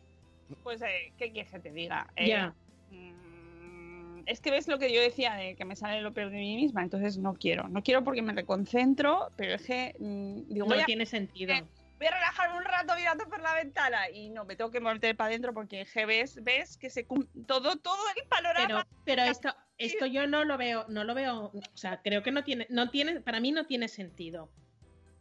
Pues, 0.62 0.82
eh, 0.82 1.12
¿qué 1.18 1.32
quieres 1.32 1.50
que 1.50 1.58
te 1.58 1.70
diga? 1.72 2.06
Eh, 2.16 2.28
Ya. 2.28 2.54
mm, 2.90 4.22
Es 4.26 4.40
que 4.40 4.50
ves 4.50 4.68
lo 4.68 4.78
que 4.78 4.92
yo 4.92 5.00
decía 5.02 5.34
de 5.34 5.54
que 5.54 5.64
me 5.64 5.76
sale 5.76 6.00
lo 6.00 6.12
peor 6.14 6.30
de 6.30 6.38
mí 6.38 6.56
misma, 6.56 6.82
entonces 6.82 7.18
no 7.18 7.34
quiero. 7.34 7.68
No 7.68 7.82
quiero 7.82 8.02
porque 8.04 8.22
me 8.22 8.32
reconcentro, 8.32 9.28
pero 9.36 9.54
es 9.54 9.66
que 9.66 9.94
mm, 9.98 10.52
digo, 10.52 10.66
No 10.66 10.84
tiene 10.86 11.04
sentido. 11.06 11.54
Voy 11.98 12.06
a 12.06 12.10
relajarme 12.10 12.58
un 12.58 12.64
rato 12.64 12.94
mirando 12.96 13.28
por 13.28 13.40
la 13.40 13.54
ventana 13.54 14.08
y 14.10 14.30
no, 14.30 14.44
me 14.44 14.56
tengo 14.56 14.70
que 14.70 14.80
meter 14.80 15.16
para 15.16 15.28
adentro 15.28 15.52
porque 15.54 15.82
es 15.82 15.92
que 15.92 16.06
ves, 16.06 16.42
ves 16.42 16.76
que 16.76 16.90
se 16.90 17.06
cum- 17.06 17.26
todo, 17.46 17.76
todo 17.76 18.02
el 18.16 18.26
panorama. 18.28 18.66
Pero, 18.66 18.84
pero 19.04 19.22
esto, 19.30 19.54
esto 19.78 20.06
yo 20.06 20.26
no 20.26 20.44
lo 20.44 20.56
veo, 20.58 20.86
no 20.88 21.04
lo 21.04 21.14
veo, 21.14 21.52
o 21.54 21.62
sea, 21.76 22.00
creo 22.02 22.22
que 22.22 22.32
no 22.32 22.44
tiene, 22.44 22.66
no 22.70 22.90
tiene, 22.90 23.20
para 23.20 23.40
mí 23.40 23.52
no 23.52 23.66
tiene 23.66 23.88
sentido. 23.88 24.50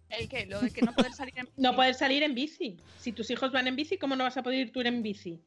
¿El 0.10 0.28
qué? 0.30 0.46
Lo 0.46 0.62
de 0.62 0.72
que 0.72 0.82
no 0.82 0.94
poder 0.94 1.12
salir 1.14 1.34
en 1.38 1.50
No 1.58 1.76
poder 1.76 1.94
salir 1.96 2.22
en 2.24 2.36
bici. 2.36 2.78
Si 3.00 3.12
tus 3.14 3.30
hijos 3.32 3.52
van 3.52 3.68
en 3.68 3.76
bici, 3.76 3.98
¿cómo 3.98 4.16
no 4.16 4.24
vas 4.24 4.38
a 4.38 4.44
poder 4.44 4.60
ir 4.60 4.72
tú 4.72 4.82
en 4.82 5.02
bici? 5.02 5.42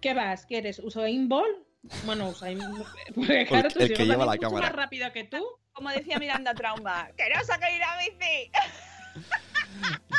¿Qué 0.00 0.14
vas? 0.14 0.46
¿Qué 0.46 0.58
eres? 0.58 0.78
¿Usain 0.78 1.28
Bolt? 1.28 1.66
Bueno, 2.04 2.28
Usain 2.28 2.58
Porque 3.14 3.46
claro, 3.46 3.68
tus 3.70 3.82
el 3.82 3.94
que 3.94 4.04
lleva 4.04 4.18
van 4.18 4.26
la 4.26 4.32
mucho 4.32 4.48
cámara. 4.48 4.66
más 4.68 4.76
rápido 4.76 5.12
que 5.12 5.24
tú. 5.24 5.44
Como 5.72 5.90
decía 5.90 6.18
Miranda 6.18 6.54
Trauma, 6.54 7.08
que 7.16 7.28
no 7.28 7.42
saca 7.44 7.70
ir 7.70 7.82
a 7.82 7.98
bici. 7.98 8.50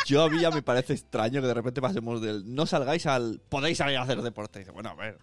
Yo 0.05 0.23
a 0.23 0.29
mí 0.29 0.39
ya 0.41 0.49
me 0.51 0.61
parece 0.61 0.93
extraño 0.93 1.41
que 1.41 1.47
de 1.47 1.53
repente 1.53 1.81
pasemos 1.81 2.21
del 2.21 2.53
no 2.55 2.65
salgáis 2.65 3.05
al 3.05 3.39
podéis 3.49 3.77
salir 3.77 3.97
a 3.97 4.03
hacer 4.03 4.21
deporte. 4.21 4.59
Dice, 4.59 4.71
Bueno, 4.71 4.89
a 4.89 4.95
ver, 4.95 5.17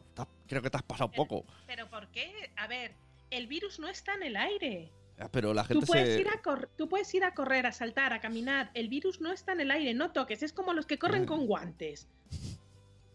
creo 0.47 0.62
que 0.62 0.70
te 0.70 0.77
has 0.77 0.83
pasado 0.83 1.11
poco. 1.11 1.45
Pero 1.66 1.89
¿por 1.89 2.09
qué? 2.09 2.51
A 2.57 2.66
ver, 2.66 2.93
el 3.31 3.47
virus 3.47 3.79
no 3.81 3.89
está 3.89 4.14
en 4.14 4.22
el 4.22 4.37
aire. 4.37 4.93
Pero 5.31 5.55
la 5.55 5.62
Tú 5.62 5.68
gente 5.81 5.87
puedes, 5.87 6.14
se... 6.14 6.20
ir 6.20 6.29
a 6.29 6.43
cor- 6.43 6.68
tú 6.77 6.89
puedes 6.89 7.12
ir 7.14 7.24
a 7.24 7.33
correr, 7.33 7.64
a 7.66 7.72
saltar, 7.72 8.12
a 8.12 8.20
caminar. 8.20 8.70
El 8.74 8.89
virus 8.89 9.20
no 9.20 9.33
está 9.33 9.53
en 9.53 9.61
el 9.61 9.70
aire, 9.70 9.95
no 9.95 10.12
toques. 10.12 10.43
Es 10.43 10.53
como 10.53 10.74
los 10.74 10.85
que 10.87 10.99
corren 10.99 11.24
con 11.24 11.47
guantes. 11.47 12.07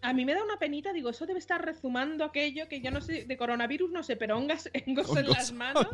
A 0.01 0.13
mí 0.13 0.25
me 0.25 0.33
da 0.33 0.43
una 0.43 0.57
penita, 0.57 0.93
digo, 0.93 1.09
eso 1.09 1.25
debe 1.25 1.39
estar 1.39 1.63
rezumando 1.63 2.25
aquello 2.25 2.67
que 2.67 2.81
yo 2.81 2.91
no 2.91 3.01
sé, 3.01 3.25
de 3.25 3.37
coronavirus 3.37 3.91
no 3.91 4.03
sé, 4.03 4.15
pero 4.15 4.37
hongos, 4.37 4.69
hongos 4.87 5.15
en 5.15 5.29
las 5.29 5.51
manos. 5.51 5.87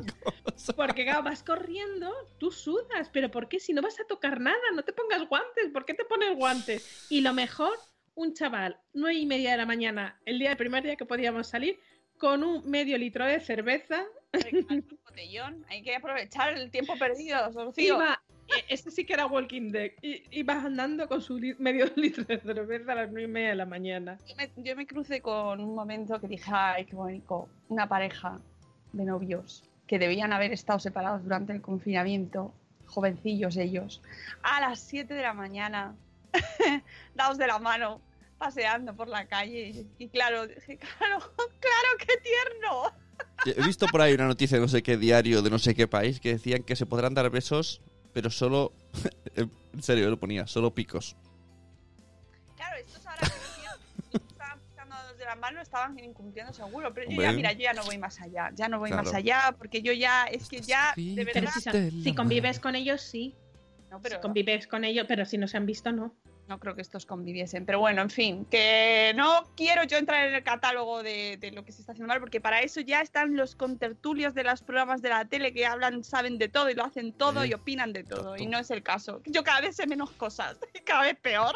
Porque 0.76 1.04
claro, 1.04 1.24
vas 1.24 1.44
corriendo, 1.44 2.14
tú 2.38 2.52
sudas, 2.52 3.10
pero 3.12 3.30
¿por 3.30 3.50
qué? 3.50 3.60
Si 3.60 3.74
no 3.74 3.82
vas 3.82 4.00
a 4.00 4.06
tocar 4.06 4.40
nada, 4.40 4.58
no 4.74 4.84
te 4.84 4.94
pongas 4.94 5.28
guantes, 5.28 5.70
¿por 5.74 5.86
qué 5.86 5.94
te 5.94 6.06
pones 6.06 6.36
guantes? 6.36 7.08
Y 7.10 7.22
lo 7.22 7.34
mejor, 7.34 7.78
un 8.16 8.34
chaval, 8.34 8.80
nueve 8.94 9.20
y 9.20 9.26
media 9.26 9.52
de 9.52 9.58
la 9.58 9.66
mañana, 9.66 10.20
el 10.26 10.40
día 10.40 10.52
el 10.52 10.58
primer 10.58 10.84
día 10.84 10.96
que 10.96 11.06
podíamos 11.06 11.48
salir, 11.48 11.80
con 12.18 12.44
un 12.44 12.68
medio 12.70 12.98
litro 12.98 13.26
de 13.26 13.40
cerveza, 13.40 14.06
Un 14.62 15.00
botellón, 15.06 15.66
hay 15.70 15.82
que 15.82 15.96
aprovechar 15.96 16.58
el 16.58 16.70
tiempo 16.70 16.98
perdido, 16.98 17.50
iba, 17.78 18.22
eh, 18.50 18.66
este 18.70 18.92
sí 18.92 19.06
que 19.06 19.14
era 19.14 19.26
Walking 19.26 19.72
Dead, 19.72 19.92
y, 20.02 20.24
iba 20.32 20.54
andando 20.54 21.08
con 21.08 21.22
su 21.22 21.38
li- 21.38 21.56
medio 21.60 21.86
litro 21.96 22.24
de 22.24 22.40
cerveza 22.40 22.92
a 22.92 22.96
las 22.96 23.12
nueve 23.12 23.24
y 23.24 23.32
media 23.32 23.50
de 23.50 23.56
la 23.56 23.66
mañana. 23.66 24.18
Yo 24.28 24.36
me, 24.36 24.52
yo 24.58 24.76
me 24.76 24.88
crucé 24.88 25.22
con 25.22 25.60
un 25.60 25.76
momento 25.76 26.20
que 26.20 26.28
dije, 26.28 26.50
ay, 26.54 26.86
qué 26.86 26.96
bonito, 26.96 27.50
una 27.70 27.88
pareja 27.88 28.40
de 28.94 29.04
novios 29.06 29.64
que 29.88 30.00
debían 30.00 30.34
haber 30.34 30.52
estado 30.52 30.80
separados 30.80 31.24
durante 31.24 31.54
el 31.54 31.62
confinamiento, 31.62 32.54
jovencillos 32.86 33.56
ellos, 33.58 34.02
a 34.44 34.60
las 34.62 34.80
7 34.80 35.14
de 35.14 35.22
la 35.22 35.34
mañana, 35.34 35.96
dados 37.16 37.38
de 37.38 37.48
la 37.48 37.60
mano, 37.60 38.02
paseando 38.38 38.96
por 38.96 39.08
la 39.08 39.26
calle. 39.28 39.70
Y, 39.70 40.04
y 40.04 40.10
claro, 40.10 40.48
dije, 40.48 40.78
claro, 40.78 41.20
claro, 41.38 41.98
qué 42.00 42.14
tierno. 42.18 42.94
He 43.46 43.66
visto 43.66 43.88
por 43.88 44.02
ahí 44.02 44.14
una 44.14 44.28
noticia 44.28 44.58
de 44.58 44.62
no 44.62 44.68
sé 44.68 44.84
qué 44.84 44.98
diario 44.98 45.42
de 45.42 45.50
no 45.50 45.60
sé 45.60 45.74
qué 45.74 45.88
país 45.88 46.20
que 46.20 46.30
decían 46.34 46.64
que 46.64 46.76
se 46.76 46.86
podrán 46.86 47.14
dar 47.14 47.30
besos, 47.30 47.82
pero 48.18 48.32
solo... 48.32 48.74
en 49.36 49.84
serio, 49.84 50.10
lo 50.10 50.20
ponía, 50.20 50.48
solo 50.48 50.74
picos. 50.74 51.16
Claro, 52.56 52.76
estos 52.78 53.06
ahora 53.06 53.22
que 53.22 54.18
estaban 54.18 54.60
pisando 54.68 54.96
dados 54.96 55.18
de 55.20 55.26
la 55.26 55.36
mano 55.36 55.62
estaban 55.62 56.00
incumpliendo 56.00 56.52
seguro, 56.52 56.92
pero 56.96 57.06
yo 57.06 57.12
Hombre. 57.12 57.26
ya, 57.28 57.34
mira, 57.34 57.52
yo 57.52 57.60
ya 57.60 57.74
no 57.74 57.84
voy 57.84 58.00
más 58.00 58.20
allá, 58.20 58.50
ya 58.56 58.68
no 58.70 58.80
voy 58.80 58.90
Claro. 58.90 59.04
más 59.04 59.14
allá, 59.14 59.54
porque 59.56 59.84
yo 59.84 59.94
ya, 59.94 60.24
es 60.24 60.50
que 60.50 60.62
ya, 60.62 60.94
de 60.96 61.14
Pero 61.14 61.26
verdad, 61.42 61.52
si, 61.54 61.62
son- 61.62 61.92
si 61.92 62.16
convives 62.16 62.60
con 62.60 62.76
ellos, 62.76 63.02
sí. 63.02 63.36
no, 63.92 64.02
pero 64.02 64.16
Si 64.16 64.22
convives 64.24 64.66
con 64.66 64.84
ellos, 64.84 65.06
pero 65.08 65.24
si 65.24 65.38
no 65.38 65.48
se 65.48 65.58
han 65.58 65.68
visto, 65.68 65.92
no. 65.92 66.16
No 66.48 66.60
creo 66.60 66.76
que 66.76 66.82
estos 66.82 67.06
conviviesen. 67.06 67.66
Pero 67.66 67.80
bueno, 67.80 68.02
en 68.02 68.10
fin, 68.10 68.46
que 68.46 69.14
no 69.16 69.44
quiero 69.56 69.84
yo 69.84 69.98
entrar 69.98 70.28
en 70.28 70.34
el 70.36 70.44
catálogo 70.44 71.04
de, 71.04 71.38
de 71.38 71.52
lo 71.52 71.64
que 71.66 71.72
se 71.72 71.82
está 71.82 71.92
haciendo 71.92 72.08
mal, 72.08 72.20
porque 72.20 72.40
para 72.42 72.62
eso 72.62 72.82
ya 72.82 73.02
están 73.02 73.36
los 73.36 73.56
contertulios 73.56 74.34
de 74.34 74.44
los 74.44 74.62
programas 74.62 75.02
de 75.02 75.10
la 75.10 75.26
tele 75.26 75.54
que 75.54 75.66
hablan, 75.66 76.04
saben 76.04 76.38
de 76.38 76.48
todo 76.50 76.70
y 76.70 76.74
lo 76.76 76.84
hacen 76.86 77.14
todo 77.14 77.44
Sí. 77.44 77.50
y 77.50 77.54
opinan 77.54 77.94
de 77.94 78.04
todo. 78.04 78.38
Y 78.38 78.46
no 78.48 78.58
es 78.60 78.72
el 78.72 78.84
caso. 78.84 79.22
Yo 79.26 79.44
cada 79.44 79.62
vez 79.62 79.76
sé 79.76 79.88
menos 79.88 80.12
cosas, 80.12 80.58
cada 80.86 81.04
vez 81.04 81.18
peor. 81.20 81.56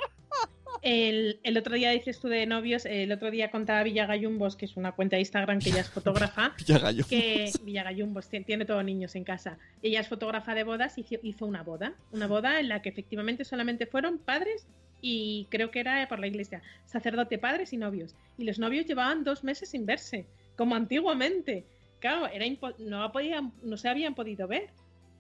El, 0.82 1.40
el 1.44 1.58
otro 1.58 1.76
día 1.76 1.92
dices 1.92 2.20
tú 2.20 2.28
de 2.28 2.46
novios, 2.46 2.86
el 2.86 3.12
otro 3.12 3.32
día 3.32 3.52
contaba 3.52 3.84
Villagayumbos, 3.84 4.56
que 4.56 4.66
es 4.66 4.78
una 4.78 4.94
cuenta 4.94 5.16
de 5.16 5.22
Instagram 5.22 5.60
que 5.60 5.70
ella 5.70 5.82
es 5.82 5.90
fotógrafa, 5.90 6.54
Villagallo. 6.68 7.06
que 7.08 7.52
Villagayumbos 7.64 8.30
tiene, 8.30 8.46
tiene 8.46 8.66
todos 8.66 8.84
niños 8.84 9.16
en 9.16 9.24
casa. 9.24 9.58
Ella 9.82 10.00
es 10.00 10.08
fotógrafa 10.08 10.56
de 10.56 10.64
bodas 10.64 10.98
y 10.98 11.02
hizo, 11.02 11.16
hizo 11.24 11.46
una 11.46 11.64
boda, 11.64 11.94
una 12.12 12.28
boda 12.28 12.60
en 12.60 12.70
la 12.70 12.82
que 12.82 12.90
efectivamente 12.90 13.46
solamente 13.46 13.86
fueron 13.86 14.18
padres 14.18 14.66
y 15.02 15.48
creo 15.50 15.72
que 15.72 15.80
era 15.80 16.08
por 16.08 16.20
la 16.20 16.28
iglesia, 16.28 16.62
sacerdote, 16.86 17.38
padres 17.38 17.74
y 17.74 17.78
novios. 17.78 18.16
Y 18.38 18.46
los 18.46 18.60
novios 18.60 18.86
llevaban 18.86 19.24
dos 19.24 19.44
meses 19.44 19.70
sin 19.70 19.86
verse, 19.86 20.26
como 20.56 20.76
antiguamente. 20.76 21.66
Claro, 22.00 22.28
era 22.28 22.46
no, 22.80 23.12
podían, 23.12 23.52
no 23.64 23.78
se 23.78 23.90
habían 23.90 24.16
podido 24.16 24.48
ver. 24.48 24.70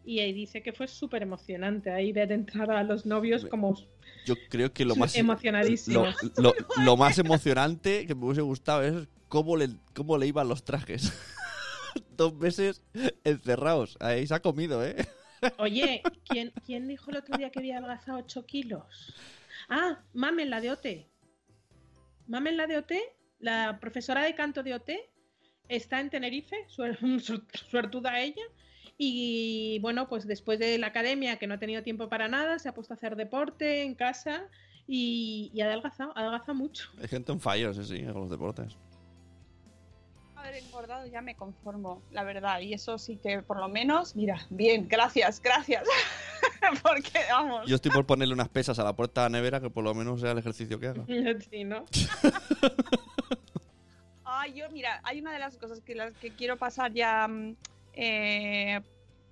Y 0.04 0.20
ahí 0.20 0.34
dice 0.34 0.64
que 0.64 0.74
fue 0.74 0.88
súper 0.88 1.22
emocionante 1.22 1.92
ahí 1.92 2.12
ver 2.12 2.32
entrar 2.32 2.72
a 2.72 2.84
los 2.84 3.06
novios 3.06 3.46
como 3.46 3.76
Yo 4.26 4.36
creo 4.50 4.74
que 4.74 4.84
lo 4.86 4.96
más... 4.96 5.16
emocionadísimos. 5.16 6.16
Lo, 6.38 6.44
lo- 6.44 6.56
lo 6.84 6.98
más 6.98 7.18
emocionante 7.20 8.06
que 8.08 8.16
me 8.16 8.26
hubiese 8.26 8.42
gustado 8.42 8.82
es 8.84 9.08
cómo 9.28 9.56
le, 9.58 9.70
cómo 9.94 10.18
le 10.18 10.28
iban 10.28 10.48
los 10.48 10.64
trajes. 10.64 11.14
Dos 12.18 12.34
meses 12.36 12.82
encerrados. 13.24 13.98
Ahí 14.00 14.26
se 14.26 14.34
ha 14.34 14.40
comido, 14.42 14.84
¿eh? 14.86 14.96
Oye, 15.58 16.02
¿quién, 16.28 16.52
¿quién 16.66 16.88
dijo 16.88 17.10
el 17.12 17.18
otro 17.18 17.36
día 17.38 17.50
que 17.50 17.60
había 17.60 17.78
adelgazado 17.78 18.20
8 18.20 18.46
kilos? 18.46 19.14
Ah, 19.70 20.00
Mamen, 20.14 20.50
la 20.50 20.62
de 20.62 20.72
OT. 20.72 20.86
Mamen, 22.28 22.58
la 22.58 22.68
de 22.68 22.78
OT, 22.78 22.92
la 23.40 23.80
profesora 23.80 24.24
de 24.24 24.36
canto 24.36 24.64
de 24.64 24.74
OT, 24.76 24.90
está 25.68 26.00
en 26.00 26.10
Tenerife, 26.10 26.56
suer- 26.70 26.98
su- 27.20 27.44
suertuda 27.70 28.20
ella. 28.22 28.44
Y 28.98 29.80
bueno, 29.82 30.08
pues 30.08 30.28
después 30.28 30.60
de 30.60 30.78
la 30.78 30.88
academia, 30.88 31.38
que 31.38 31.48
no 31.48 31.56
ha 31.56 31.60
tenido 31.60 31.82
tiempo 31.84 32.08
para 32.10 32.28
nada, 32.28 32.60
se 32.60 32.70
ha 32.70 32.74
puesto 32.74 32.94
a 32.94 32.98
hacer 32.98 33.16
deporte 33.16 33.82
en 33.84 33.96
casa 33.96 34.44
y, 34.88 35.50
y 35.54 35.62
ha 35.62 35.66
adelgazado, 35.66 36.12
ha 36.16 36.22
adelgazado 36.22 36.54
mucho. 36.56 36.90
Hay 37.02 37.08
gente 37.08 37.32
en 37.32 37.40
fallo, 37.40 37.74
sí, 37.74 37.84
sí, 37.84 38.04
con 38.06 38.22
los 38.22 38.30
deportes. 38.30 38.78
haber 40.36 40.56
engordado 40.56 41.06
ya 41.08 41.22
me 41.22 41.36
conformo, 41.36 42.02
la 42.12 42.24
verdad. 42.24 42.60
Y 42.62 42.74
eso 42.74 42.98
sí 42.98 43.18
que 43.18 43.42
por 43.42 43.58
lo 43.58 43.70
menos, 43.70 44.16
mira, 44.16 44.46
bien, 44.50 44.88
gracias, 44.88 45.42
gracias. 45.42 45.84
Porque 46.84 47.20
vamos. 47.32 47.68
Yo 47.68 47.76
estoy 47.76 47.92
por 47.92 48.06
ponerle 48.06 48.34
unas 48.34 48.50
pesas 48.50 48.78
a 48.80 48.84
la 48.84 48.96
puerta 48.96 49.24
de 49.24 49.30
la 49.30 49.38
nevera 49.38 49.60
que 49.60 49.70
por 49.70 49.84
lo 49.84 49.94
menos 49.96 50.22
sea 50.22 50.32
el 50.32 50.38
ejercicio 50.38 50.80
que 50.80 50.88
haga. 50.88 51.06
Sí, 51.50 51.64
¿no? 51.64 51.86
Ay, 54.24 54.54
yo, 54.54 54.70
mira, 54.72 55.02
hay 55.04 55.20
una 55.20 55.34
de 55.34 55.40
las 55.40 55.58
cosas 55.58 55.82
que 55.82 55.94
las 55.94 56.14
que 56.14 56.32
quiero 56.32 56.58
pasar 56.58 56.94
ya. 56.94 57.28
Eh, 57.94 58.82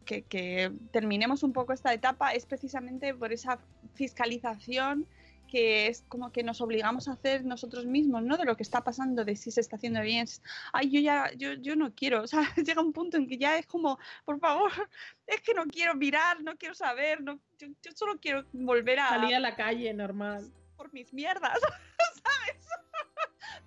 que, 0.05 0.23
que 0.23 0.71
terminemos 0.91 1.43
un 1.43 1.53
poco 1.53 1.73
esta 1.73 1.93
etapa 1.93 2.33
es 2.33 2.45
precisamente 2.45 3.13
por 3.13 3.31
esa 3.31 3.59
fiscalización 3.93 5.07
que 5.49 5.87
es 5.87 6.03
como 6.07 6.31
que 6.31 6.43
nos 6.43 6.61
obligamos 6.61 7.07
a 7.07 7.13
hacer 7.13 7.43
nosotros 7.43 7.85
mismos, 7.85 8.23
¿no? 8.23 8.37
De 8.37 8.45
lo 8.45 8.55
que 8.55 8.63
está 8.63 8.83
pasando, 8.83 9.25
de 9.25 9.35
si 9.35 9.51
se 9.51 9.61
está 9.61 9.75
haciendo 9.75 10.01
bien. 10.01 10.27
Ay, 10.71 10.91
yo 10.91 11.01
ya, 11.01 11.31
yo, 11.35 11.53
yo 11.53 11.75
no 11.75 11.93
quiero, 11.93 12.23
o 12.23 12.27
sea, 12.27 12.41
llega 12.65 12.81
un 12.81 12.93
punto 12.93 13.17
en 13.17 13.27
que 13.27 13.37
ya 13.37 13.57
es 13.57 13.65
como, 13.65 13.99
por 14.25 14.39
favor, 14.39 14.71
es 15.27 15.41
que 15.41 15.53
no 15.53 15.65
quiero 15.65 15.95
mirar, 15.95 16.41
no 16.41 16.55
quiero 16.55 16.75
saber, 16.75 17.21
no, 17.21 17.39
yo, 17.57 17.67
yo 17.81 17.91
solo 17.93 18.19
quiero 18.19 18.45
volver 18.53 18.99
a 18.99 19.09
Salir 19.09 19.35
a 19.35 19.39
la 19.39 19.55
calle 19.55 19.93
normal. 19.93 20.51
por 20.77 20.93
mis 20.93 21.11
mierdas, 21.13 21.59
¿sabes? 22.23 22.67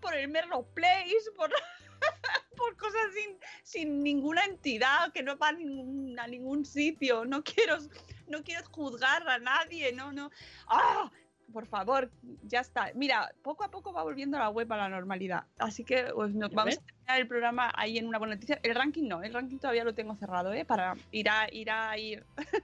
por 0.01 0.15
el 0.15 0.29
Merlo 0.29 0.65
Place, 0.75 1.31
por, 1.37 1.51
por 2.57 2.77
cosas 2.77 3.01
sin, 3.15 3.39
sin 3.63 4.03
ninguna 4.03 4.45
entidad, 4.45 5.13
que 5.13 5.23
no 5.23 5.37
va 5.37 5.49
a 5.49 5.53
ningún, 5.53 6.19
a 6.19 6.27
ningún 6.27 6.65
sitio. 6.65 7.25
No 7.25 7.43
quiero, 7.43 7.79
no 8.29 8.43
quiero 8.43 8.65
juzgar 8.71 9.29
a 9.29 9.39
nadie, 9.39 9.93
no, 9.93 10.13
no. 10.13 10.31
¡Ah! 10.69 11.11
Por 11.53 11.67
favor, 11.67 12.11
ya 12.45 12.61
está. 12.61 12.93
Mira, 12.95 13.31
poco 13.43 13.65
a 13.65 13.71
poco 13.71 13.93
va 13.93 14.03
volviendo 14.03 14.39
la 14.39 14.49
web 14.49 14.73
a 14.73 14.77
la 14.79 14.89
normalidad. 14.89 15.45
Así 15.59 15.85
que 15.85 16.11
pues, 16.15 16.35
nos 16.35 16.51
vamos 16.53 16.79
a 16.79 17.02
el 17.19 17.27
programa 17.27 17.73
ahí 17.77 17.99
en 17.99 18.07
una 18.07 18.19
buena 18.19 18.35
noticia. 18.35 18.59
El 18.63 18.75
ranking 18.75 19.09
no, 19.09 19.23
el 19.23 19.33
ranking 19.33 19.59
todavía 19.59 19.85
lo 19.85 19.95
tengo 19.95 20.15
cerrado, 20.17 20.53
¿eh? 20.53 20.65
Para 20.65 20.95
ir 21.11 21.29
a 21.29 21.47
ir, 21.53 21.71
a 21.71 21.97
ir 21.99 22.25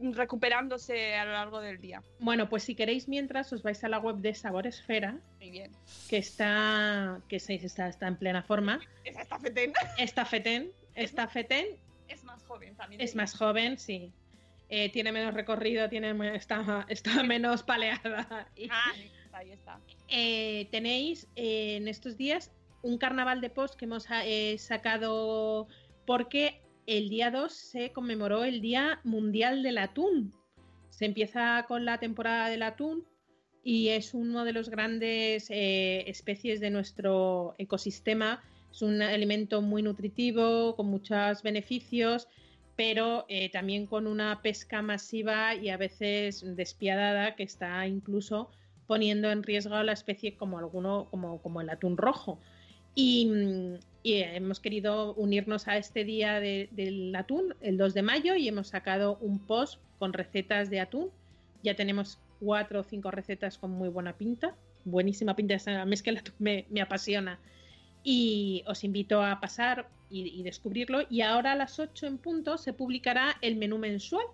recuperándose 0.00 1.14
a 1.16 1.24
lo 1.24 1.32
largo 1.32 1.60
del 1.60 1.80
día. 1.80 2.02
Bueno, 2.18 2.48
pues 2.48 2.62
si 2.64 2.74
queréis 2.74 3.08
mientras 3.08 3.52
os 3.52 3.62
vais 3.62 3.82
a 3.84 3.88
la 3.88 3.98
web 3.98 4.16
de 4.16 4.34
Sabor 4.34 4.66
Esfera, 4.66 5.18
Muy 5.38 5.50
bien. 5.50 5.72
que 6.08 6.18
está 6.18 7.20
que 7.28 7.40
se- 7.40 7.54
está, 7.54 7.88
está 7.88 8.08
en 8.08 8.16
plena 8.16 8.42
forma. 8.42 8.80
Está 9.04 9.38
fetén. 9.40 9.72
Está 9.98 10.24
Feten, 10.24 10.70
está 10.94 11.28
Feten 11.28 11.66
Es 12.08 12.24
más 12.24 12.42
joven 12.44 12.74
También 12.76 13.00
Es 13.00 13.14
más 13.14 13.34
joven, 13.36 13.78
sí. 13.78 14.12
Eh, 14.68 14.88
tiene 14.92 15.10
menos 15.10 15.34
recorrido, 15.34 15.88
tiene, 15.88 16.14
está, 16.36 16.86
está 16.88 17.22
menos 17.24 17.62
paleada. 17.64 18.46
Ah, 18.70 18.92
ahí 19.32 19.50
está. 19.50 19.78
eh, 20.08 20.68
tenéis 20.70 21.26
eh, 21.34 21.76
en 21.76 21.88
estos 21.88 22.16
días 22.16 22.52
un 22.82 22.98
carnaval 22.98 23.40
de 23.40 23.50
post 23.50 23.74
que 23.76 23.84
hemos 23.84 24.06
eh, 24.24 24.56
sacado 24.58 25.68
porque 26.06 26.60
el 26.86 27.08
día 27.08 27.30
2 27.30 27.52
se 27.52 27.92
conmemoró 27.92 28.44
el 28.44 28.60
Día 28.60 29.00
Mundial 29.04 29.62
del 29.62 29.78
Atún. 29.78 30.32
Se 30.88 31.04
empieza 31.04 31.64
con 31.68 31.84
la 31.84 31.98
temporada 31.98 32.48
del 32.48 32.62
atún 32.62 33.04
y 33.62 33.88
es 33.88 34.14
uno 34.14 34.44
de 34.44 34.52
los 34.52 34.70
grandes 34.70 35.50
eh, 35.50 36.04
especies 36.08 36.60
de 36.60 36.70
nuestro 36.70 37.54
ecosistema. 37.58 38.42
Es 38.72 38.82
un 38.82 39.02
alimento 39.02 39.62
muy 39.62 39.82
nutritivo, 39.82 40.74
con 40.76 40.86
muchos 40.86 41.42
beneficios, 41.42 42.28
pero 42.76 43.26
eh, 43.28 43.50
también 43.50 43.86
con 43.86 44.06
una 44.06 44.40
pesca 44.42 44.82
masiva 44.82 45.54
y 45.54 45.68
a 45.68 45.76
veces 45.76 46.42
despiadada 46.56 47.36
que 47.36 47.42
está 47.42 47.86
incluso 47.86 48.50
poniendo 48.86 49.30
en 49.30 49.44
riesgo 49.44 49.76
a 49.76 49.84
la 49.84 49.92
especie 49.92 50.36
como 50.36 50.58
alguno, 50.58 51.06
como, 51.10 51.40
como 51.40 51.60
el 51.60 51.70
atún 51.70 51.96
rojo. 51.96 52.40
Y, 52.94 53.26
mm, 53.26 53.74
y 54.02 54.14
hemos 54.14 54.60
querido 54.60 55.14
unirnos 55.14 55.68
a 55.68 55.76
este 55.76 56.04
día 56.04 56.40
de- 56.40 56.68
del 56.72 57.14
atún, 57.14 57.54
el 57.60 57.76
2 57.76 57.94
de 57.94 58.02
mayo, 58.02 58.34
y 58.34 58.48
hemos 58.48 58.68
sacado 58.68 59.18
un 59.20 59.38
post 59.38 59.80
con 59.98 60.12
recetas 60.12 60.70
de 60.70 60.80
atún. 60.80 61.10
Ya 61.62 61.74
tenemos 61.74 62.18
cuatro 62.40 62.80
o 62.80 62.82
cinco 62.82 63.10
recetas 63.10 63.58
con 63.58 63.70
muy 63.72 63.88
buena 63.88 64.16
pinta, 64.16 64.54
buenísima 64.84 65.36
pinta. 65.36 65.56
A 65.80 65.84
mí 65.84 65.94
es 65.94 66.02
que 66.02 66.10
el 66.10 66.18
atún 66.18 66.34
me, 66.38 66.64
apasiona. 66.80 67.38
Y 68.02 68.64
os 68.66 68.82
invito 68.82 69.22
a 69.22 69.40
pasar 69.40 69.88
y, 70.08 70.40
y 70.40 70.42
descubrirlo. 70.42 71.00
Y 71.10 71.20
ahora 71.20 71.52
a 71.52 71.56
las 71.56 71.78
8 71.78 72.06
en 72.06 72.16
punto 72.16 72.56
se 72.56 72.72
publicará 72.72 73.36
el 73.42 73.56
menú 73.56 73.76
mensual 73.78 74.24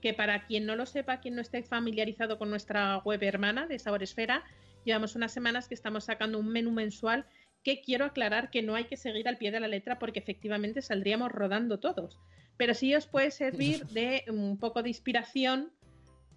que 0.00 0.14
para 0.14 0.46
quien 0.46 0.66
no 0.66 0.76
lo 0.76 0.86
sepa, 0.86 1.20
quien 1.20 1.34
no 1.34 1.42
esté 1.42 1.62
familiarizado 1.62 2.38
con 2.38 2.50
nuestra 2.50 2.98
web 2.98 3.22
hermana 3.22 3.66
de 3.66 3.78
Sabor 3.78 4.02
Esfera, 4.02 4.44
llevamos 4.84 5.14
unas 5.14 5.32
semanas 5.32 5.68
que 5.68 5.74
estamos 5.74 6.04
sacando 6.04 6.38
un 6.38 6.48
menú 6.48 6.70
mensual 6.70 7.26
que 7.62 7.82
quiero 7.82 8.04
aclarar 8.06 8.50
que 8.50 8.62
no 8.62 8.74
hay 8.74 8.84
que 8.84 8.96
seguir 8.96 9.28
al 9.28 9.38
pie 9.38 9.50
de 9.50 9.60
la 9.60 9.68
letra 9.68 9.98
porque 9.98 10.18
efectivamente 10.18 10.82
saldríamos 10.82 11.30
rodando 11.30 11.78
todos. 11.78 12.18
Pero 12.56 12.74
sí 12.74 12.94
os 12.94 13.06
puede 13.06 13.30
servir 13.30 13.86
de 13.86 14.24
un 14.28 14.58
poco 14.58 14.82
de 14.82 14.88
inspiración 14.90 15.72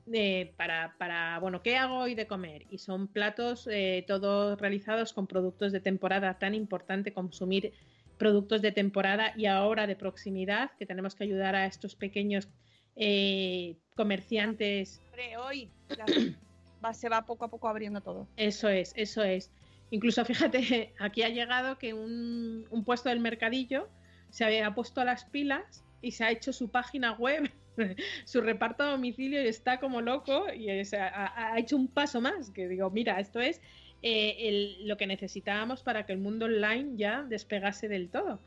de- 0.05 0.53
para, 0.57 0.95
para, 0.97 1.39
bueno, 1.39 1.61
¿qué 1.61 1.77
hago 1.77 1.99
hoy 1.99 2.13
de 2.15 2.27
comer? 2.27 2.65
Y 2.69 2.77
son 2.79 3.07
platos 3.07 3.67
eh, 3.71 4.03
todos 4.07 4.59
realizados 4.59 5.13
con 5.13 5.27
productos 5.27 5.71
de 5.71 5.79
temporada, 5.79 6.37
tan 6.39 6.53
importante 6.55 7.13
consumir 7.13 7.73
productos 8.17 8.61
de 8.61 8.71
temporada 8.71 9.33
y 9.37 9.45
ahora 9.45 9.87
de 9.87 9.95
proximidad, 9.95 10.71
que 10.77 10.85
tenemos 10.85 11.15
que 11.15 11.23
ayudar 11.23 11.55
a 11.55 11.65
estos 11.65 11.95
pequeños 11.95 12.49
eh, 12.95 13.77
comerciantes. 13.95 15.01
Hombre, 15.09 15.37
hoy 15.37 15.69
la- 15.89 16.05
va- 16.83 16.93
se 16.93 17.09
va 17.09 17.25
poco 17.25 17.45
a 17.45 17.49
poco 17.49 17.67
abriendo 17.69 18.01
todo. 18.01 18.27
Eso 18.37 18.69
es, 18.69 18.93
eso 18.95 19.23
es. 19.23 19.51
Incluso 19.93 20.25
fíjate, 20.25 20.91
aquí 20.97 21.21
ha 21.21 21.29
llegado 21.29 21.77
que 21.77 21.93
un, 21.93 22.65
puesto 22.83 23.09
del 23.09 23.19
mercadillo 23.19 23.87
se 24.31 24.43
había 24.43 24.73
puesto 24.73 25.01
a 25.01 25.05
las 25.05 25.25
pilas 25.25 25.85
y 26.01 26.11
se 26.11 26.23
ha 26.23 26.31
hecho 26.31 26.51
su 26.51 26.71
página 26.71 27.11
web, 27.13 27.51
su 28.25 28.41
reparto 28.41 28.83
a 28.83 28.87
domicilio 28.87 29.43
y 29.43 29.47
está 29.47 29.79
como 29.79 30.01
loco 30.01 30.51
y 30.51 30.67
ha, 30.67 31.59
hecho 31.59 31.77
un 31.77 31.87
paso 31.87 32.21
más. 32.21 32.49
Que 32.49 32.67
digo, 32.67 32.89
mira, 32.89 33.19
esto 33.19 33.39
es 33.39 33.61
eh, 34.01 34.77
lo 34.79 34.97
que 34.97 35.05
necesitábamos 35.05 35.83
para 35.83 36.07
que 36.07 36.13
el 36.13 36.19
mundo 36.19 36.45
online 36.45 36.93
ya 36.95 37.21
despegase 37.21 37.87
del 37.87 38.09
todo. 38.09 38.39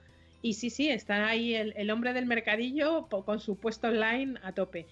Y 0.42 0.54
sí, 0.54 0.68
sí, 0.68 0.88
está 0.90 1.28
ahí 1.28 1.54
el, 1.54 1.74
el 1.76 1.92
hombre 1.92 2.12
del 2.12 2.26
mercadillo 2.26 3.06
con 3.08 3.38
su 3.38 3.56
puesto 3.56 3.86
online 3.86 4.40
a 4.42 4.50
tope. 4.50 4.88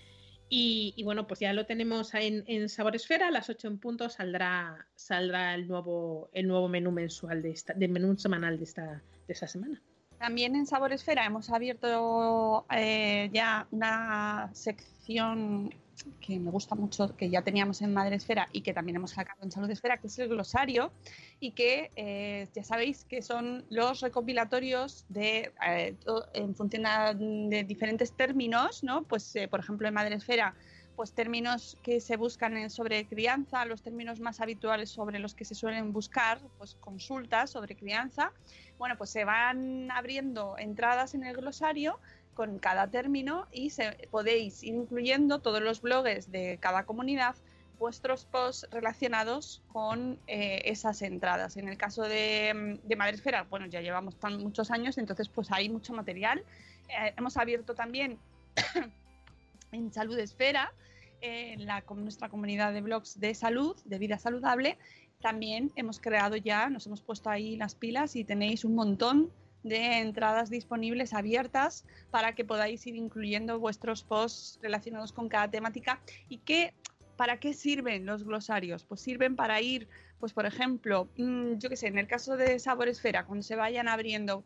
Y, 0.56 0.94
y 0.96 1.02
bueno, 1.02 1.26
pues 1.26 1.40
ya 1.40 1.52
lo 1.52 1.66
tenemos 1.66 2.14
en, 2.14 2.44
en 2.46 2.68
Sabor 2.68 2.94
Esfera, 2.94 3.26
a 3.26 3.32
las 3.32 3.50
8 3.50 3.66
en 3.66 3.78
punto 3.78 4.08
saldrá, 4.08 4.86
saldrá 4.94 5.52
el 5.52 5.66
nuevo, 5.66 6.28
el 6.32 6.46
nuevo 6.46 6.68
menú 6.68 6.92
mensual 6.92 7.42
de 7.42 7.50
esta, 7.50 7.74
de 7.74 7.88
menú 7.88 8.16
semanal 8.16 8.56
de 8.56 8.62
esta, 8.62 9.02
de 9.26 9.32
esta 9.32 9.48
semana. 9.48 9.82
También 10.20 10.54
en 10.54 10.64
Sabor 10.64 10.92
Esfera 10.92 11.26
hemos 11.26 11.50
abierto 11.50 12.66
eh, 12.70 13.30
ya 13.32 13.66
una 13.72 14.48
sección 14.52 15.74
que 16.20 16.38
me 16.38 16.50
gusta 16.50 16.74
mucho, 16.74 17.16
que 17.16 17.30
ya 17.30 17.42
teníamos 17.42 17.82
en 17.82 17.92
Madre 17.92 18.16
Esfera 18.16 18.48
y 18.52 18.62
que 18.62 18.72
también 18.72 18.96
hemos 18.96 19.12
sacado 19.12 19.42
en 19.42 19.50
Salud 19.50 19.70
Esfera, 19.70 19.98
que 19.98 20.08
es 20.08 20.18
el 20.18 20.28
glosario, 20.28 20.92
y 21.40 21.52
que 21.52 21.90
eh, 21.96 22.48
ya 22.54 22.64
sabéis 22.64 23.04
que 23.04 23.22
son 23.22 23.64
los 23.70 24.00
recopilatorios 24.00 25.04
de, 25.08 25.52
eh, 25.66 25.96
en 26.32 26.54
función 26.54 26.84
de 27.50 27.64
diferentes 27.64 28.12
términos, 28.12 28.82
¿no? 28.82 29.04
Pues, 29.04 29.34
eh, 29.36 29.48
por 29.48 29.60
ejemplo, 29.60 29.88
en 29.88 29.94
Madre 29.94 30.16
Esfera, 30.16 30.54
pues 30.96 31.12
términos 31.12 31.76
que 31.82 32.00
se 32.00 32.16
buscan 32.16 32.70
sobre 32.70 33.06
crianza, 33.06 33.64
los 33.64 33.82
términos 33.82 34.20
más 34.20 34.40
habituales 34.40 34.90
sobre 34.90 35.18
los 35.18 35.34
que 35.34 35.44
se 35.44 35.54
suelen 35.54 35.92
buscar, 35.92 36.40
pues 36.58 36.76
consultas 36.76 37.50
sobre 37.50 37.76
crianza, 37.76 38.32
bueno, 38.78 38.96
pues 38.96 39.10
se 39.10 39.24
van 39.24 39.90
abriendo 39.90 40.56
entradas 40.58 41.14
en 41.14 41.24
el 41.24 41.36
glosario 41.36 41.98
con 42.34 42.58
cada 42.58 42.88
término 42.88 43.46
y 43.52 43.70
se, 43.70 44.08
podéis 44.10 44.62
ir 44.62 44.74
incluyendo 44.74 45.40
todos 45.40 45.62
los 45.62 45.80
blogs 45.80 46.30
de 46.30 46.58
cada 46.60 46.84
comunidad 46.84 47.36
vuestros 47.78 48.24
posts 48.24 48.68
relacionados 48.70 49.62
con 49.72 50.18
eh, 50.26 50.62
esas 50.64 51.02
entradas. 51.02 51.56
En 51.56 51.68
el 51.68 51.76
caso 51.76 52.02
de, 52.02 52.78
de 52.82 52.96
Madresfera, 52.96 53.44
bueno, 53.44 53.66
ya 53.66 53.80
llevamos 53.80 54.16
tan 54.16 54.42
muchos 54.42 54.70
años, 54.70 54.96
entonces 54.98 55.28
pues 55.28 55.50
hay 55.50 55.68
mucho 55.68 55.92
material. 55.92 56.44
Eh, 56.88 57.14
hemos 57.16 57.36
abierto 57.36 57.74
también 57.74 58.18
en 59.72 59.92
Salud 59.92 60.18
Esfera, 60.18 60.72
eh, 61.20 61.56
la, 61.58 61.82
con 61.82 62.02
nuestra 62.02 62.28
comunidad 62.28 62.72
de 62.72 62.80
blogs 62.80 63.18
de 63.18 63.34
salud, 63.34 63.76
de 63.84 63.98
vida 63.98 64.18
saludable, 64.18 64.78
también 65.20 65.72
hemos 65.74 66.00
creado 66.00 66.36
ya, 66.36 66.68
nos 66.68 66.86
hemos 66.86 67.00
puesto 67.00 67.30
ahí 67.30 67.56
las 67.56 67.74
pilas 67.74 68.14
y 68.14 68.24
tenéis 68.24 68.64
un 68.64 68.74
montón 68.74 69.32
de 69.64 69.98
entradas 69.98 70.50
disponibles 70.50 71.12
abiertas 71.12 71.84
para 72.12 72.34
que 72.34 72.44
podáis 72.44 72.86
ir 72.86 72.94
incluyendo 72.94 73.58
vuestros 73.58 74.04
posts 74.04 74.60
relacionados 74.62 75.12
con 75.12 75.28
cada 75.28 75.50
temática 75.50 76.00
y 76.28 76.38
que 76.38 76.74
¿Para 77.16 77.38
qué 77.38 77.54
sirven 77.54 78.06
los 78.06 78.24
glosarios? 78.24 78.84
Pues 78.84 79.00
sirven 79.00 79.36
para 79.36 79.60
ir, 79.60 79.88
pues 80.18 80.32
por 80.32 80.46
ejemplo, 80.46 81.08
mm, 81.16 81.58
yo 81.58 81.68
qué 81.68 81.76
sé, 81.76 81.86
en 81.86 81.98
el 81.98 82.08
caso 82.08 82.36
de 82.36 82.58
Sabor 82.58 82.88
Esfera, 82.88 83.24
cuando 83.24 83.42
se 83.42 83.54
vayan 83.54 83.88
abriendo, 83.88 84.44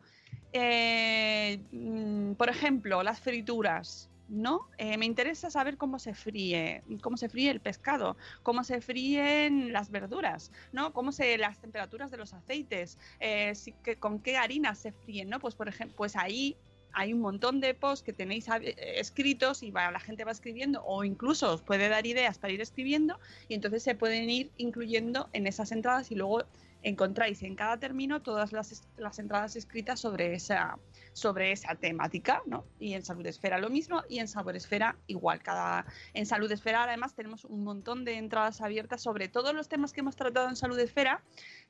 eh, 0.53 1.59
mm, 1.71 2.33
por 2.33 2.49
ejemplo, 2.49 3.01
las 3.01 3.19
frituras, 3.19 4.09
¿no? 4.29 4.61
Eh, 4.77 4.97
me 4.97 5.05
interesa 5.05 5.49
saber 5.49 5.77
cómo 5.77 5.99
se 5.99 6.13
fríe, 6.13 6.83
cómo 7.01 7.17
se 7.17 7.29
fríe 7.29 7.49
el 7.51 7.61
pescado, 7.61 8.17
cómo 8.43 8.63
se 8.63 8.79
fríen 8.81 9.73
las 9.73 9.89
verduras, 9.91 10.51
¿no? 10.71 10.93
Cómo 10.93 11.11
se 11.11 11.37
las 11.37 11.59
temperaturas 11.59 12.11
de 12.11 12.17
los 12.17 12.33
aceites, 12.33 12.97
eh, 13.19 13.55
si- 13.55 13.73
que- 13.73 13.97
con 13.97 14.21
qué 14.21 14.37
harinas 14.37 14.79
se 14.79 14.91
fríen, 14.93 15.29
¿no? 15.29 15.39
Pues 15.39 15.55
por 15.55 15.67
ejemplo, 15.67 15.95
pues 15.97 16.15
ahí 16.15 16.55
hay 16.91 17.13
un 17.13 17.19
montón 17.21 17.59
de 17.59 17.73
posts 17.75 18.03
que 18.03 18.13
tenéis 18.13 18.47
eh, 18.49 18.75
escritos 18.99 19.61
y 19.63 19.71
la 19.71 19.99
gente 19.99 20.23
va 20.25 20.31
escribiendo 20.31 20.83
o 20.83 21.03
incluso 21.03 21.53
os 21.53 21.61
puede 21.61 21.87
dar 21.89 22.05
ideas 22.07 22.39
para 22.39 22.53
ir 22.53 22.61
escribiendo 22.61 23.19
y 23.47 23.53
entonces 23.53 23.83
se 23.83 23.95
pueden 23.95 24.29
ir 24.29 24.51
incluyendo 24.57 25.29
en 25.33 25.45
esas 25.47 25.71
entradas 25.71 26.11
y 26.11 26.15
luego 26.15 26.43
encontráis 26.81 27.43
en 27.43 27.55
cada 27.55 27.77
término 27.77 28.21
todas 28.21 28.51
las, 28.53 28.87
las 28.97 29.19
entradas 29.19 29.55
escritas 29.55 29.99
sobre 29.99 30.33
esa, 30.33 30.77
sobre 31.13 31.51
esa 31.51 31.75
temática, 31.75 32.41
¿no? 32.45 32.65
Y 32.79 32.93
en 32.93 33.03
Salud 33.03 33.25
Esfera 33.25 33.57
lo 33.57 33.69
mismo 33.69 34.03
y 34.09 34.19
en 34.19 34.27
Sabor 34.27 34.55
Esfera 34.55 34.95
igual. 35.07 35.41
Cada, 35.43 35.85
en 36.13 36.25
Salud 36.25 36.51
Esfera 36.51 36.83
además 36.83 37.15
tenemos 37.15 37.43
un 37.45 37.63
montón 37.63 38.05
de 38.05 38.15
entradas 38.17 38.61
abiertas 38.61 39.01
sobre 39.01 39.27
todos 39.27 39.53
los 39.53 39.67
temas 39.67 39.91
que 39.91 39.99
hemos 39.99 40.15
tratado 40.15 40.47
en 40.47 40.55
Salud 40.55 40.79
Esfera, 40.79 41.21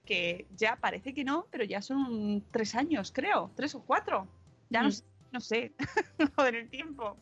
que 0.06 0.48
ya 0.56 0.76
parece 0.76 1.14
que 1.14 1.24
no, 1.24 1.48
pero 1.52 1.64
ya 1.64 1.82
son 1.82 2.44
tres 2.52 2.76
años, 2.76 3.12
creo, 3.12 3.52
tres 3.56 3.74
o 3.76 3.82
cuatro. 3.84 4.28
Ya 4.70 4.82
no, 4.84 4.90
Mm. 4.90 4.92
sé- 4.92 5.04
no 5.32 5.40
sé, 5.40 5.74
joder, 6.36 6.56
el 6.56 6.70
tiempo. 6.70 7.18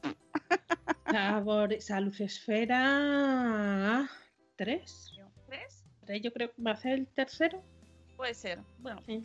Sabor, 1.11 1.79
salud 1.81 2.15
esfera. 2.21 4.09
¿Tres? 4.55 5.13
¿Tres? 5.47 5.83
¿Tres? 6.05 6.21
Yo 6.21 6.31
creo 6.33 6.51
que 6.53 6.61
va 6.61 6.71
a 6.71 6.77
ser 6.77 6.93
el 6.93 7.07
tercero. 7.07 7.61
Puede 8.17 8.33
ser. 8.33 8.59
Bueno, 8.79 9.01
Sí. 9.05 9.21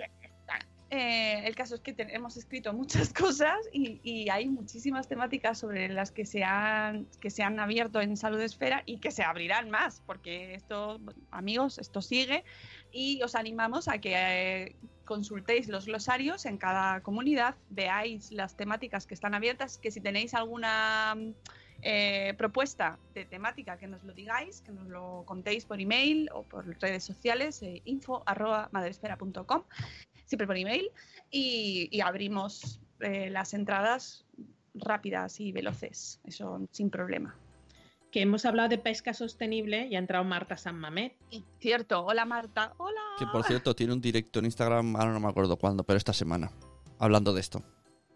Eh, 0.95 1.47
el 1.47 1.55
caso 1.55 1.75
es 1.77 1.81
que 1.81 1.95
te- 1.95 2.15
hemos 2.15 2.37
escrito 2.37 2.71
muchas 2.75 3.15
cosas 3.15 3.57
y, 3.73 3.99
y 4.05 4.29
hay 4.29 4.47
muchísimas 4.51 5.09
temáticas 5.09 5.59
sobre 5.59 5.89
las 5.89 6.11
que 6.13 6.27
se, 6.27 6.45
han, 6.45 7.07
que 7.19 7.31
se 7.31 7.43
han 7.43 7.59
abierto 7.59 8.03
en 8.03 8.15
Salud 8.19 8.39
Esfera 8.43 8.83
y 8.85 8.99
que 8.99 9.11
se 9.11 9.23
abrirán 9.23 9.71
más, 9.71 10.03
porque 10.05 10.55
esto, 10.55 11.01
amigos, 11.31 11.79
esto 11.79 12.03
sigue 12.03 12.45
y 12.93 13.23
os 13.23 13.35
animamos 13.37 13.89
a 13.89 13.97
que 14.03 14.13
eh, 14.15 14.77
consultéis 15.07 15.69
los 15.69 15.87
glosarios 15.87 16.45
en 16.45 16.59
cada 16.59 17.01
comunidad, 17.01 17.55
veáis 17.71 18.31
las 18.31 18.55
temáticas 18.55 19.07
que 19.07 19.15
están 19.15 19.33
abiertas, 19.35 19.79
que 19.79 19.91
si 19.91 20.03
tenéis 20.03 20.35
alguna 20.35 21.17
eh, 21.83 22.35
propuesta 22.39 22.99
de 23.13 23.25
temática 23.25 23.77
que 23.77 23.89
nos 23.89 24.05
lo 24.05 24.13
digáis, 24.13 24.63
que 24.63 24.71
nos 24.71 24.87
lo 24.87 25.25
contéis 25.27 25.65
por 25.65 25.81
email 25.81 26.29
o 26.33 26.45
por 26.45 26.65
redes 26.81 27.03
sociales, 27.03 27.61
eh, 27.63 27.83
info 27.85 28.23
arroba 28.25 28.69
madresfera.com, 28.71 29.65
siempre 30.25 30.47
por 30.47 30.57
email, 30.57 30.91
y, 31.31 31.89
y 31.91 32.01
abrimos 32.01 32.81
eh, 33.01 33.31
las 33.31 33.53
entradas 33.53 34.25
rápidas 34.75 35.41
y 35.41 35.51
veloces, 35.51 36.21
eso 36.25 36.61
sin 36.71 36.89
problema. 36.89 37.37
Que 38.13 38.23
hemos 38.23 38.45
hablado 38.45 38.69
de 38.69 38.79
pesca 38.79 39.13
sostenible 39.13 39.89
y 39.89 39.97
ha 39.97 39.99
entrado 39.99 40.23
Marta 40.23 40.57
San 40.57 40.79
Mamet. 40.79 41.17
Cierto, 41.59 42.05
hola 42.05 42.25
Marta, 42.25 42.75
hola. 42.77 43.01
Que 43.19 43.27
por 43.27 43.43
cierto, 43.43 43.75
tiene 43.75 43.95
un 43.95 44.01
directo 44.01 44.39
en 44.39 44.45
Instagram, 44.45 44.95
ahora 44.95 45.13
no 45.13 45.21
me 45.21 45.29
acuerdo 45.29 45.57
cuándo, 45.57 45.83
pero 45.83 45.97
esta 45.97 46.13
semana, 46.13 46.53
hablando 46.99 47.33
de 47.33 47.41
esto. 47.41 47.65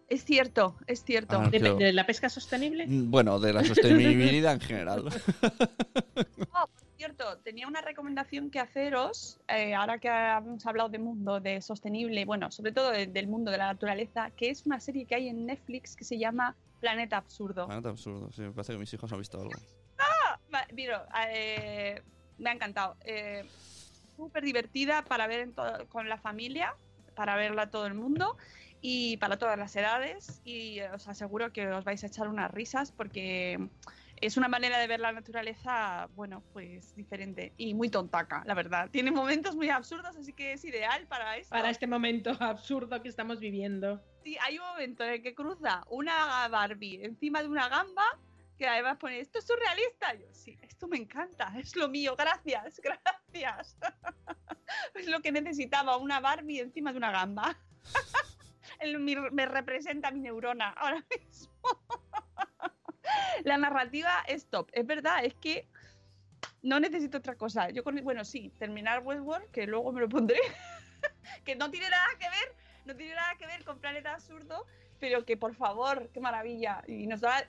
Es 0.07 0.23
cierto, 0.23 0.77
es 0.87 1.03
cierto. 1.03 1.41
Ah, 1.41 1.49
¿De, 1.49 1.59
creo- 1.59 1.75
de 1.77 1.91
la 1.91 2.05
pesca 2.05 2.29
sostenible? 2.29 2.87
Mm, 2.87 3.11
Bueno, 3.11 3.39
de 3.39 3.51
la 3.53 3.63
sostenibilidad 3.65 4.53
en 4.53 4.61
general. 4.61 5.03
Oh, 5.07 5.11
por 6.73 6.87
cierto, 6.95 7.39
tenía 7.39 7.67
una 7.67 7.81
recomendación 7.81 8.49
que 8.49 8.59
haceros, 8.59 9.39
eh, 9.49 9.73
ahora 9.75 9.99
que 9.99 10.07
hemos 10.07 10.65
hablado 10.65 10.87
de 10.89 10.99
mundo, 10.99 11.41
de 11.41 11.61
sostenible, 11.61 12.23
bueno, 12.23 12.51
sobre 12.51 12.71
todo 12.71 12.91
de- 12.91 13.07
del 13.07 13.27
mundo 13.27 13.51
de 13.51 13.57
la 13.57 13.67
naturaleza, 13.73 14.31
que 14.31 14.49
es 14.49 14.65
una 14.65 14.79
serie 14.79 15.05
que 15.05 15.15
hay 15.15 15.27
en 15.27 15.45
Netflix 15.45 15.95
que 15.95 16.05
se 16.05 16.17
llama 16.17 16.55
Planeta 16.79 17.17
Absurdo. 17.17 17.67
Ah, 17.69 17.81
tan 17.81 17.91
absurdo, 17.91 18.31
sí, 18.31 18.41
me 18.43 18.51
parece 18.51 18.73
que 18.73 18.79
mis 18.79 18.93
hijos 18.93 19.11
han 19.11 19.19
visto 19.19 19.39
algo. 19.41 19.55
Va, 20.53 20.65
Miro, 20.71 21.05
eh, 21.29 22.01
me 22.37 22.49
ha 22.49 22.53
encantado. 22.53 22.95
Eh, 23.03 23.43
Súper 24.15 24.43
divertida 24.43 25.03
para 25.03 25.27
ver 25.27 25.41
en 25.41 25.53
con 25.89 26.09
la 26.09 26.17
familia, 26.17 26.73
para 27.13 27.35
verla 27.35 27.69
todo 27.69 27.85
el 27.85 27.93
mundo 27.93 28.35
y 28.81 29.17
para 29.17 29.37
todas 29.37 29.57
las 29.57 29.75
edades. 29.75 30.41
Y 30.43 30.79
eh, 30.79 30.89
os 30.91 31.07
aseguro 31.07 31.51
que 31.51 31.67
os 31.67 31.83
vais 31.83 32.03
a 32.03 32.07
echar 32.07 32.27
unas 32.27 32.51
risas 32.51 32.91
porque 32.91 33.69
es 34.19 34.37
una 34.37 34.47
manera 34.47 34.79
de 34.79 34.87
ver 34.87 34.99
la 34.99 35.11
naturaleza, 35.11 36.09
bueno, 36.15 36.43
pues 36.53 36.95
diferente 36.95 37.53
y 37.57 37.73
muy 37.73 37.89
tontaca, 37.89 38.43
la 38.45 38.53
verdad. 38.53 38.89
Tiene 38.89 39.11
momentos 39.11 39.55
muy 39.55 39.69
absurdos, 39.69 40.15
así 40.15 40.33
que 40.33 40.53
es 40.53 40.65
ideal 40.65 41.05
para 41.07 41.37
esto. 41.37 41.51
Para 41.51 41.69
este 41.69 41.87
momento 41.87 42.31
absurdo 42.39 43.01
que 43.01 43.09
estamos 43.09 43.39
viviendo. 43.39 44.01
Sí, 44.23 44.37
hay 44.41 44.57
un 44.57 44.65
momento 44.65 45.03
en 45.03 45.13
el 45.13 45.21
que 45.21 45.35
cruza 45.35 45.83
una 45.89 46.47
Barbie 46.47 47.03
encima 47.03 47.41
de 47.41 47.47
una 47.47 47.69
gamba 47.69 48.03
que 48.57 48.67
además 48.67 48.97
pone, 48.97 49.19
esto 49.19 49.39
es 49.39 49.45
surrealista. 49.45 50.15
Yo, 50.15 50.25
sí, 50.31 50.57
esto 50.63 50.87
me 50.87 50.97
encanta, 50.97 51.53
es 51.57 51.75
lo 51.75 51.87
mío, 51.87 52.15
gracias, 52.17 52.81
gracias. 53.33 53.77
es 54.95 55.07
lo 55.07 55.21
que 55.21 55.31
necesitaba, 55.31 55.97
una 55.97 56.19
Barbie 56.19 56.59
encima 56.59 56.91
de 56.91 56.97
una 56.97 57.11
gamba. 57.11 57.57
El- 58.79 58.99
mi- 58.99 59.15
me 59.15 59.45
representa 59.45 60.11
mi 60.11 60.19
neurona 60.19 60.69
ahora 60.71 61.03
mismo. 61.19 61.51
La 63.43 63.57
narrativa 63.57 64.23
es 64.27 64.47
top. 64.49 64.69
Es 64.73 64.85
verdad, 64.85 65.23
es 65.23 65.33
que 65.35 65.67
no 66.61 66.79
necesito 66.79 67.17
otra 67.19 67.35
cosa. 67.35 67.69
Yo 67.69 67.83
con, 67.83 67.95
bueno, 68.03 68.25
sí, 68.25 68.51
terminar 68.59 69.01
Westworld, 69.03 69.49
que 69.51 69.65
luego 69.67 69.91
me 69.93 70.01
lo 70.01 70.09
pondré, 70.09 70.39
que 71.45 71.55
no 71.55 71.71
tiene 71.71 71.89
nada 71.89 72.07
que 72.19 72.27
ver, 72.29 72.55
no 72.85 72.95
tiene 72.95 73.15
nada 73.15 73.35
que 73.37 73.47
ver 73.47 73.63
con 73.63 73.79
Planeta 73.79 74.13
Absurdo, 74.13 74.65
pero 74.99 75.23
que 75.25 75.37
por 75.37 75.55
favor, 75.55 76.09
qué 76.13 76.19
maravilla. 76.19 76.83
Y 76.87 77.07
nos 77.07 77.21
da 77.21 77.45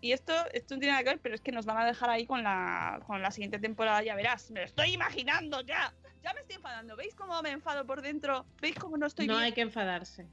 y 0.00 0.10
esto, 0.10 0.34
esto 0.52 0.74
no 0.74 0.80
tiene 0.80 0.92
nada 0.92 1.04
que 1.04 1.10
ver, 1.10 1.20
pero 1.20 1.34
es 1.36 1.40
que 1.40 1.52
nos 1.52 1.64
van 1.64 1.78
a 1.78 1.86
dejar 1.86 2.10
ahí 2.10 2.26
con 2.26 2.42
la, 2.42 3.00
con 3.06 3.22
la 3.22 3.30
siguiente 3.30 3.60
temporada, 3.60 4.02
ya 4.02 4.16
verás. 4.16 4.50
Me 4.50 4.60
lo 4.60 4.66
estoy 4.66 4.92
imaginando 4.94 5.60
ya. 5.60 5.92
Ya 6.22 6.32
me 6.34 6.40
estoy 6.40 6.56
enfadando. 6.56 6.96
¿Veis 6.96 7.14
cómo 7.14 7.40
me 7.42 7.50
enfado 7.50 7.86
por 7.86 8.02
dentro? 8.02 8.44
¿Veis 8.60 8.74
cómo 8.76 8.96
no 8.96 9.06
estoy 9.06 9.26
no 9.28 9.34
bien? 9.34 9.44
hay 9.44 9.52
que 9.52 9.60
enfadarse. 9.60 10.26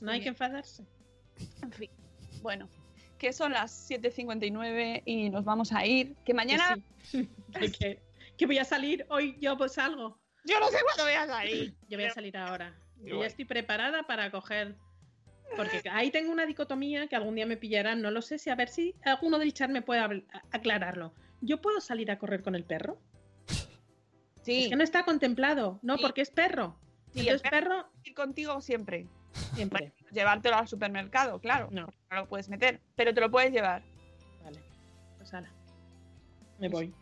No 0.00 0.10
hay 0.10 0.20
que 0.20 0.28
enfadarse. 0.28 0.84
En 1.62 1.70
fin, 1.72 1.90
bueno, 2.42 2.66
que 3.18 3.32
son 3.32 3.52
las 3.52 3.90
7.59 3.90 5.02
y 5.04 5.28
nos 5.30 5.44
vamos 5.44 5.72
a 5.72 5.84
ir. 5.84 6.14
Que 6.24 6.32
mañana... 6.32 6.78
Que, 7.10 7.28
que- 7.60 7.72
que- 7.72 8.06
que 8.38 8.44
voy 8.46 8.58
a 8.58 8.64
salir 8.64 9.06
hoy, 9.08 9.36
yo 9.40 9.56
pues 9.56 9.72
salgo. 9.72 10.18
Yo 10.44 10.60
no 10.60 10.68
sé 10.68 10.76
cuándo 10.82 11.04
voy 11.04 11.14
a 11.14 11.26
salir. 11.26 11.74
Yo 11.88 11.96
voy 11.98 12.06
a 12.06 12.12
salir 12.12 12.36
ahora. 12.36 12.74
Yo 13.02 13.20
ya 13.20 13.26
estoy 13.26 13.44
preparada 13.46 14.02
para 14.02 14.30
coger. 14.30 14.76
Porque 15.56 15.82
ahí 15.90 16.10
tengo 16.10 16.32
una 16.32 16.44
dicotomía 16.44 17.06
que 17.06 17.16
algún 17.16 17.34
día 17.34 17.46
me 17.46 17.56
pillarán. 17.56 18.02
No 18.02 18.10
lo 18.10 18.20
sé 18.20 18.38
si 18.38 18.50
a 18.50 18.54
ver 18.54 18.68
si 18.68 18.94
alguno 19.04 19.38
del 19.38 19.54
chat 19.54 19.70
me 19.70 19.80
puede 19.80 20.00
aclararlo. 20.50 21.14
¿Yo 21.40 21.60
puedo 21.62 21.80
salir 21.80 22.10
a 22.10 22.18
correr 22.18 22.42
con 22.42 22.54
el 22.54 22.64
perro? 22.64 22.98
Sí. 24.42 24.64
Es 24.64 24.68
que 24.68 24.76
no 24.76 24.84
está 24.84 25.04
contemplado. 25.04 25.78
No, 25.82 25.96
Sí. 25.96 26.02
porque 26.02 26.20
es 26.20 26.30
perro. 26.30 26.78
Sí, 27.14 27.20
Entonces, 27.20 27.42
el 27.44 27.50
perro, 27.50 27.88
ir 28.04 28.14
contigo 28.14 28.60
siempre. 28.60 29.06
Siempre. 29.54 29.92
Bueno, 29.98 30.10
llevártelo 30.12 30.56
al 30.56 30.68
supermercado, 30.68 31.38
claro. 31.40 31.68
No. 31.70 31.86
No 32.10 32.16
lo 32.16 32.26
puedes 32.28 32.48
meter, 32.48 32.80
pero 32.94 33.12
te 33.14 33.20
lo 33.20 33.30
puedes 33.30 33.52
llevar. 33.52 33.82
Vale. 34.44 34.60
Pues 35.18 35.32
ala. 35.34 35.50
Me 36.58 36.68
voy. 36.68 36.92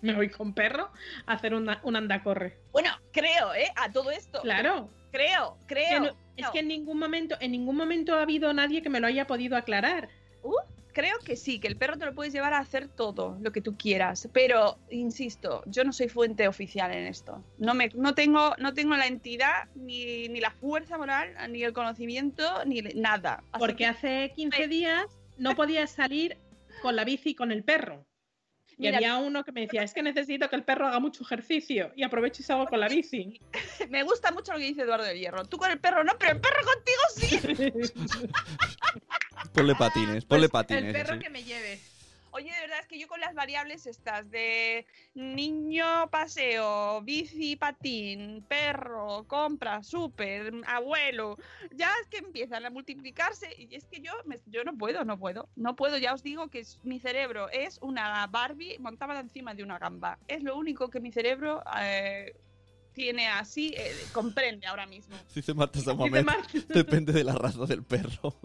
Me 0.00 0.14
voy 0.14 0.28
con 0.30 0.52
perro 0.52 0.90
a 1.26 1.32
hacer 1.34 1.54
una- 1.54 1.80
un 1.84 1.94
andacorre. 1.96 2.58
Bueno, 2.72 2.90
creo, 3.12 3.54
¿eh? 3.54 3.70
A 3.76 3.90
todo 3.92 4.10
esto. 4.10 4.40
Claro. 4.42 4.88
Creo, 5.12 5.58
Que 5.68 5.74
creo. 5.74 6.00
no- 6.00 6.16
es 6.36 6.48
que 6.50 6.60
en 6.60 6.68
ningún 6.68 6.98
momento, 6.98 7.36
en 7.40 7.52
ningún 7.52 7.76
momento 7.76 8.14
ha 8.16 8.22
habido 8.22 8.52
nadie 8.54 8.82
que 8.82 8.88
me 8.88 8.98
lo 8.98 9.06
haya 9.06 9.26
podido 9.26 9.56
aclarar. 9.56 10.08
Uh, 10.42 10.54
creo 10.92 11.18
que 11.24 11.36
sí, 11.36 11.58
que 11.58 11.68
el 11.68 11.76
perro 11.76 11.96
te 11.98 12.04
lo 12.06 12.14
puedes 12.14 12.32
llevar 12.32 12.54
a 12.54 12.58
hacer 12.58 12.88
todo 12.88 13.36
lo 13.40 13.52
que 13.52 13.60
tú 13.60 13.76
quieras. 13.76 14.28
Pero, 14.32 14.78
insisto, 14.90 15.62
yo 15.66 15.84
no 15.84 15.92
soy 15.92 16.08
fuente 16.08 16.48
oficial 16.48 16.92
en 16.92 17.06
esto. 17.06 17.44
No, 17.58 17.74
me, 17.74 17.88
no, 17.94 18.14
tengo, 18.14 18.54
no 18.58 18.74
tengo 18.74 18.94
la 18.96 19.06
entidad, 19.06 19.68
ni, 19.74 20.28
ni 20.28 20.40
la 20.40 20.50
fuerza 20.50 20.98
moral, 20.98 21.34
ni 21.50 21.62
el 21.62 21.72
conocimiento, 21.72 22.64
ni 22.66 22.80
nada. 22.82 23.42
Así 23.52 23.58
Porque 23.60 23.76
que- 23.76 23.86
hace 23.86 24.32
15 24.36 24.68
días 24.68 25.04
no 25.38 25.54
podías 25.56 25.90
salir 25.90 26.36
con 26.82 26.96
la 26.96 27.04
bici 27.04 27.30
y 27.30 27.34
con 27.34 27.52
el 27.52 27.64
perro. 27.64 28.06
Y 28.78 28.86
Mira- 28.86 28.96
había 28.96 29.16
uno 29.18 29.44
que 29.44 29.52
me 29.52 29.60
decía, 29.60 29.82
es 29.82 29.92
que 29.92 30.02
necesito 30.02 30.48
que 30.48 30.56
el 30.56 30.64
perro 30.64 30.86
haga 30.88 30.98
mucho 30.98 31.22
ejercicio 31.22 31.92
y 31.94 32.02
aprovecho 32.04 32.40
y 32.42 32.44
salgo 32.44 32.66
con 32.66 32.80
la 32.80 32.88
bici. 32.88 33.38
me 33.90 34.02
gusta 34.02 34.32
mucho 34.32 34.52
lo 34.52 34.58
que 34.58 34.64
dice 34.64 34.82
Eduardo 34.82 35.04
del 35.04 35.18
Hierro. 35.18 35.44
Tú 35.44 35.58
con 35.58 35.70
el 35.70 35.78
perro 35.78 36.02
no, 36.04 36.12
pero 36.18 36.32
el 36.32 36.40
perro 36.40 36.62
contigo 36.64 37.02
sí. 37.14 37.92
Ponle 39.52 39.74
patines, 39.74 40.24
ponle 40.24 40.48
Pues 40.48 40.50
patines. 40.50 40.84
el 40.84 40.92
perro 40.92 41.12
así. 41.14 41.22
que 41.22 41.30
me 41.30 41.42
lleve. 41.44 41.78
Oye, 42.34 42.50
de 42.50 42.60
verdad 42.62 42.78
es 42.80 42.86
que 42.86 42.98
yo 42.98 43.08
con 43.08 43.20
las 43.20 43.34
variables 43.34 43.86
estas 43.86 44.30
de 44.30 44.86
niño 45.14 46.08
paseo, 46.10 47.02
bici 47.02 47.56
patín, 47.56 48.42
perro, 48.48 49.24
compra, 49.28 49.82
súper, 49.82 50.50
abuelo, 50.66 51.36
ya 51.72 51.90
es 52.00 52.08
que 52.08 52.16
empiezan 52.24 52.64
a 52.64 52.70
multiplicarse 52.70 53.48
y 53.58 53.74
es 53.74 53.84
que 53.84 54.00
yo, 54.00 54.12
me- 54.24 54.40
yo 54.46 54.64
no 54.64 54.74
puedo, 54.78 55.04
no 55.04 55.18
puedo, 55.18 55.50
no 55.56 55.76
puedo, 55.76 55.98
ya 55.98 56.14
os 56.14 56.22
digo 56.22 56.48
que 56.48 56.60
es- 56.60 56.80
mi 56.82 57.00
cerebro 57.00 57.50
es 57.50 57.78
una 57.82 58.26
Barbie 58.28 58.78
montada 58.78 59.20
encima 59.20 59.52
de 59.54 59.62
una 59.64 59.78
gamba. 59.78 60.18
Es 60.26 60.42
lo 60.42 60.56
único 60.56 60.88
que 60.88 61.00
mi 61.00 61.12
cerebro 61.12 61.62
eh, 61.82 62.34
tiene 62.92 63.28
así, 63.28 63.74
eh, 63.76 63.92
comprende 64.12 64.66
ahora 64.66 64.86
mismo. 64.86 65.16
Dice 65.34 65.54
Marta 65.54 65.78
Dice 65.78 65.90
Samamet, 65.90 66.24
Marta. 66.24 66.48
depende 66.68 67.12
de 67.12 67.24
la 67.24 67.34
raza 67.34 67.64
del 67.66 67.82
perro. 67.84 68.38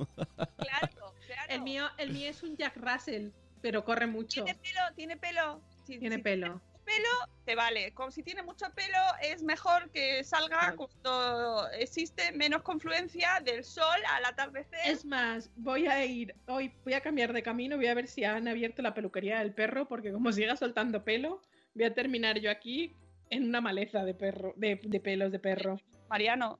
Claro, 0.58 1.14
claro. 1.26 1.50
El 1.50 1.62
mío, 1.62 1.88
el 1.98 2.12
mío 2.12 2.30
es 2.30 2.43
un 2.43 2.56
Jack 2.58 2.78
Russell, 2.78 3.30
pero 3.62 3.84
corre 3.84 4.08
mucho. 4.08 4.43
Tiene 4.43 4.60
pelo, 4.60 4.82
tiene 4.95 5.18
pelo. 5.18 5.62
Si- 5.86 6.00
Tiene 6.00 6.18
si 6.18 6.22
pelo. 6.22 6.62
pelo, 6.86 7.10
te 7.45 7.56
vale. 7.56 7.93
Como 7.93 8.12
si 8.12 8.24
tiene 8.24 8.43
mucho 8.43 8.66
pelo, 8.76 8.98
es 9.22 9.41
mejor 9.43 9.89
que 9.91 10.24
salga 10.24 10.76
cuando 10.76 11.68
existe 11.72 12.32
menos 12.34 12.62
confluencia 12.62 13.41
del 13.43 13.64
sol 13.64 14.00
al 14.10 14.26
atardecer. 14.26 14.80
Es 14.86 15.06
más, 15.06 15.50
voy 15.56 15.88
a 15.88 16.04
ir 16.06 16.36
hoy, 16.48 16.74
voy 16.84 16.93
a 16.93 17.02
cambiar 17.02 17.32
de 17.34 17.43
camino, 17.43 17.78
voy 17.78 17.88
a 17.88 17.93
ver 17.93 18.08
si 18.08 18.24
han 18.24 18.48
abierto 18.48 18.82
la 18.82 18.93
peluquería 18.93 19.39
del 19.39 19.54
perro, 19.54 19.88
porque 19.88 20.12
como 20.12 20.32
siga 20.32 20.56
soltando 20.58 21.04
pelo, 21.04 21.41
voy 21.74 21.86
a 21.86 21.93
terminar 21.93 22.39
yo 22.39 22.52
aquí 22.52 22.95
en 23.30 23.44
una 23.44 23.62
maleza 23.62 24.04
de 24.04 24.14
perro, 24.14 24.54
de, 24.56 24.80
de 24.84 25.00
pelos 25.00 25.32
de 25.32 25.40
perro. 25.40 25.80
Mariano, 26.10 26.58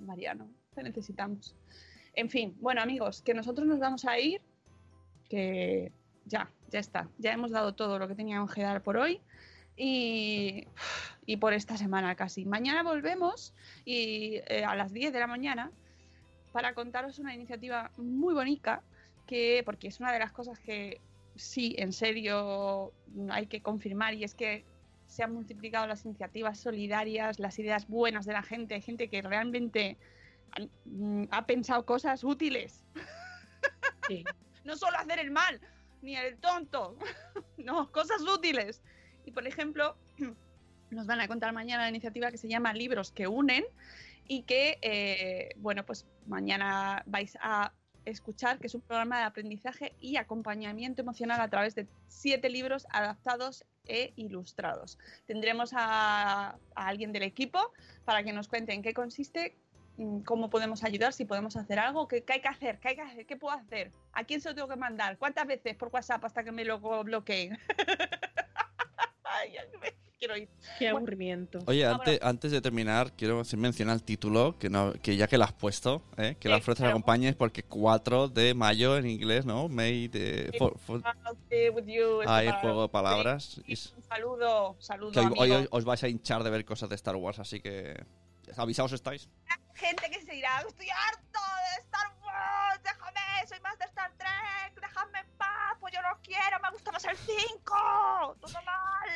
Mariano, 0.00 0.50
te 0.74 0.82
necesitamos. 0.82 1.54
En 2.14 2.28
fin, 2.28 2.56
bueno 2.60 2.80
amigos, 2.82 3.22
que 3.22 3.34
nosotros 3.34 3.66
nos 3.66 3.78
vamos 3.78 4.04
a 4.04 4.18
ir, 4.18 4.40
que 5.28 5.92
ya, 6.24 6.50
ya 6.70 6.78
está, 6.78 7.08
ya 7.18 7.32
hemos 7.32 7.50
dado 7.50 7.74
todo 7.74 7.98
lo 7.98 8.08
que 8.08 8.14
teníamos 8.14 8.52
que 8.52 8.62
dar 8.62 8.82
por 8.82 8.96
hoy 8.96 9.20
y, 9.76 10.66
y 11.26 11.36
por 11.36 11.52
esta 11.52 11.76
semana 11.76 12.14
casi. 12.16 12.44
Mañana 12.44 12.82
volvemos 12.82 13.54
y 13.84 14.40
eh, 14.46 14.64
a 14.66 14.74
las 14.74 14.92
10 14.92 15.12
de 15.12 15.20
la 15.20 15.26
mañana 15.26 15.70
para 16.52 16.74
contaros 16.74 17.18
una 17.18 17.34
iniciativa 17.34 17.90
muy 17.96 18.34
bonita 18.34 18.82
que 19.26 19.62
porque 19.64 19.88
es 19.88 20.00
una 20.00 20.12
de 20.12 20.18
las 20.18 20.32
cosas 20.32 20.58
que 20.58 21.00
sí, 21.36 21.76
en 21.78 21.92
serio 21.92 22.92
hay 23.30 23.46
que 23.46 23.62
confirmar 23.62 24.14
y 24.14 24.24
es 24.24 24.34
que 24.34 24.64
se 25.10 25.24
han 25.24 25.34
multiplicado 25.34 25.86
las 25.88 26.04
iniciativas 26.04 26.60
solidarias, 26.60 27.40
las 27.40 27.58
ideas 27.58 27.88
buenas 27.88 28.26
de 28.26 28.32
la 28.32 28.42
gente, 28.42 28.74
hay 28.74 28.80
gente 28.80 29.08
que 29.08 29.20
realmente 29.22 29.98
mm, 30.84 31.24
ha 31.30 31.46
pensado 31.46 31.84
cosas 31.84 32.24
útiles. 32.24 32.84
Sí. 34.08 34.24
No 34.62 34.76
solo 34.76 34.98
hacer 34.98 35.18
el 35.18 35.30
mal, 35.30 35.58
ni 36.02 36.16
el 36.16 36.36
tonto, 36.36 36.96
no, 37.56 37.90
cosas 37.90 38.20
útiles. 38.20 38.82
Y 39.24 39.32
por 39.32 39.46
ejemplo, 39.46 39.96
nos 40.90 41.06
van 41.06 41.18
a 41.20 41.26
contar 41.28 41.54
mañana 41.54 41.84
la 41.84 41.88
iniciativa 41.88 42.30
que 42.30 42.36
se 42.36 42.46
llama 42.46 42.74
Libros 42.74 43.10
que 43.10 43.26
unen 43.26 43.64
y 44.28 44.42
que, 44.42 44.78
eh, 44.82 45.54
bueno, 45.56 45.84
pues 45.86 46.06
mañana 46.26 47.02
vais 47.06 47.38
a 47.40 47.72
escuchar 48.04 48.58
que 48.58 48.66
es 48.66 48.74
un 48.74 48.80
programa 48.80 49.18
de 49.18 49.24
aprendizaje 49.24 49.92
y 50.00 50.16
acompañamiento 50.16 51.02
emocional 51.02 51.40
a 51.40 51.48
través 51.48 51.74
de 51.74 51.86
siete 52.08 52.48
libros 52.48 52.86
adaptados 52.90 53.64
e 53.86 54.12
ilustrados. 54.16 54.98
Tendremos 55.26 55.72
a, 55.74 56.50
a 56.74 56.86
alguien 56.86 57.12
del 57.12 57.22
equipo 57.22 57.72
para 58.04 58.22
que 58.22 58.32
nos 58.32 58.48
cuente 58.48 58.72
en 58.72 58.82
qué 58.82 58.94
consiste 58.94 59.56
mm, 59.96 60.20
cómo 60.20 60.50
podemos 60.50 60.84
ayudar, 60.84 61.12
si 61.12 61.24
podemos 61.24 61.56
hacer 61.56 61.78
algo, 61.78 62.08
qué, 62.08 62.22
qué 62.22 62.34
hay 62.34 62.40
que 62.40 62.48
hacer, 62.48 62.78
qué 62.78 62.88
hay 62.88 62.96
que 62.96 63.02
hacer, 63.02 63.26
qué 63.26 63.36
puedo 63.36 63.54
hacer, 63.54 63.92
a 64.12 64.24
quién 64.24 64.40
se 64.40 64.48
lo 64.48 64.54
tengo 64.54 64.68
que 64.68 64.76
mandar, 64.76 65.18
cuántas 65.18 65.46
veces 65.46 65.76
por 65.76 65.88
WhatsApp 65.92 66.24
hasta 66.24 66.44
que 66.44 66.52
me 66.52 66.64
lo 66.64 66.78
bloqueen. 67.04 67.58
Ay, 69.24 69.56
quiero 70.20 70.36
ir. 70.36 70.48
Qué 70.78 70.86
aburrimiento. 70.88 71.60
Oye, 71.66 71.86
antes, 71.86 72.20
antes 72.22 72.52
de 72.52 72.60
terminar, 72.60 73.12
quiero 73.12 73.40
hacer 73.40 73.58
mencionar 73.58 73.94
el 73.96 74.02
título, 74.02 74.58
que, 74.58 74.68
no, 74.68 74.92
que 75.02 75.16
ya 75.16 75.26
que 75.26 75.38
lo 75.38 75.44
has 75.44 75.52
puesto, 75.54 76.02
¿eh? 76.18 76.36
que 76.38 76.50
la 76.50 76.56
Sí, 76.56 76.62
fuerza 76.62 76.82
claro. 76.82 76.88
la 76.88 76.98
acompañe, 77.00 77.32
porque 77.32 77.62
4 77.62 78.28
de 78.28 78.52
mayo 78.52 78.98
en 78.98 79.06
inglés, 79.06 79.46
¿no? 79.46 79.68
May 79.68 80.08
de... 80.08 80.52
for- 80.58 80.76
with 81.74 81.86
you, 81.86 82.20
para- 82.24 82.60
juego 82.60 82.82
de 82.82 82.88
palabras. 82.90 83.62
Sí, 83.66 83.92
Un 83.96 84.02
saludo, 84.02 84.76
saludo. 84.78 85.12
que 85.12 85.40
hoy, 85.40 85.66
os 85.70 85.84
vais 85.86 86.04
a 86.04 86.08
hinchar 86.08 86.44
de 86.44 86.50
ver 86.50 86.64
cosas 86.66 86.90
de 86.90 86.96
Star 86.96 87.16
Wars, 87.16 87.38
así 87.38 87.60
que... 87.60 88.04
¿Avisados 88.58 88.92
estáis? 88.92 89.28
Gente 89.74 90.10
que 90.10 90.20
se 90.20 90.32
dirá, 90.32 90.60
estoy 90.68 90.88
harto 90.90 91.38
de 91.38 91.82
Star 91.82 92.12
Wars, 92.22 92.82
déjame, 92.82 93.48
soy 93.48 93.60
más 93.60 93.78
de 93.78 93.84
Star 93.86 94.12
Trek, 94.18 94.74
déjame 94.82 95.20
en 95.20 95.26
paz, 95.38 95.76
pues 95.80 95.94
yo 95.94 96.02
no 96.02 96.18
quiero, 96.22 96.58
me 96.62 96.70
gusta 96.72 96.92
más 96.92 97.04
el 97.06 97.16
5, 97.16 98.36
todo 98.40 98.52
mal. 98.66 99.08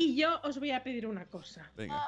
Y 0.00 0.16
yo 0.16 0.40
os 0.44 0.58
voy 0.58 0.70
a 0.70 0.82
pedir 0.82 1.06
una 1.06 1.26
cosa. 1.26 1.70
Venga. 1.76 2.02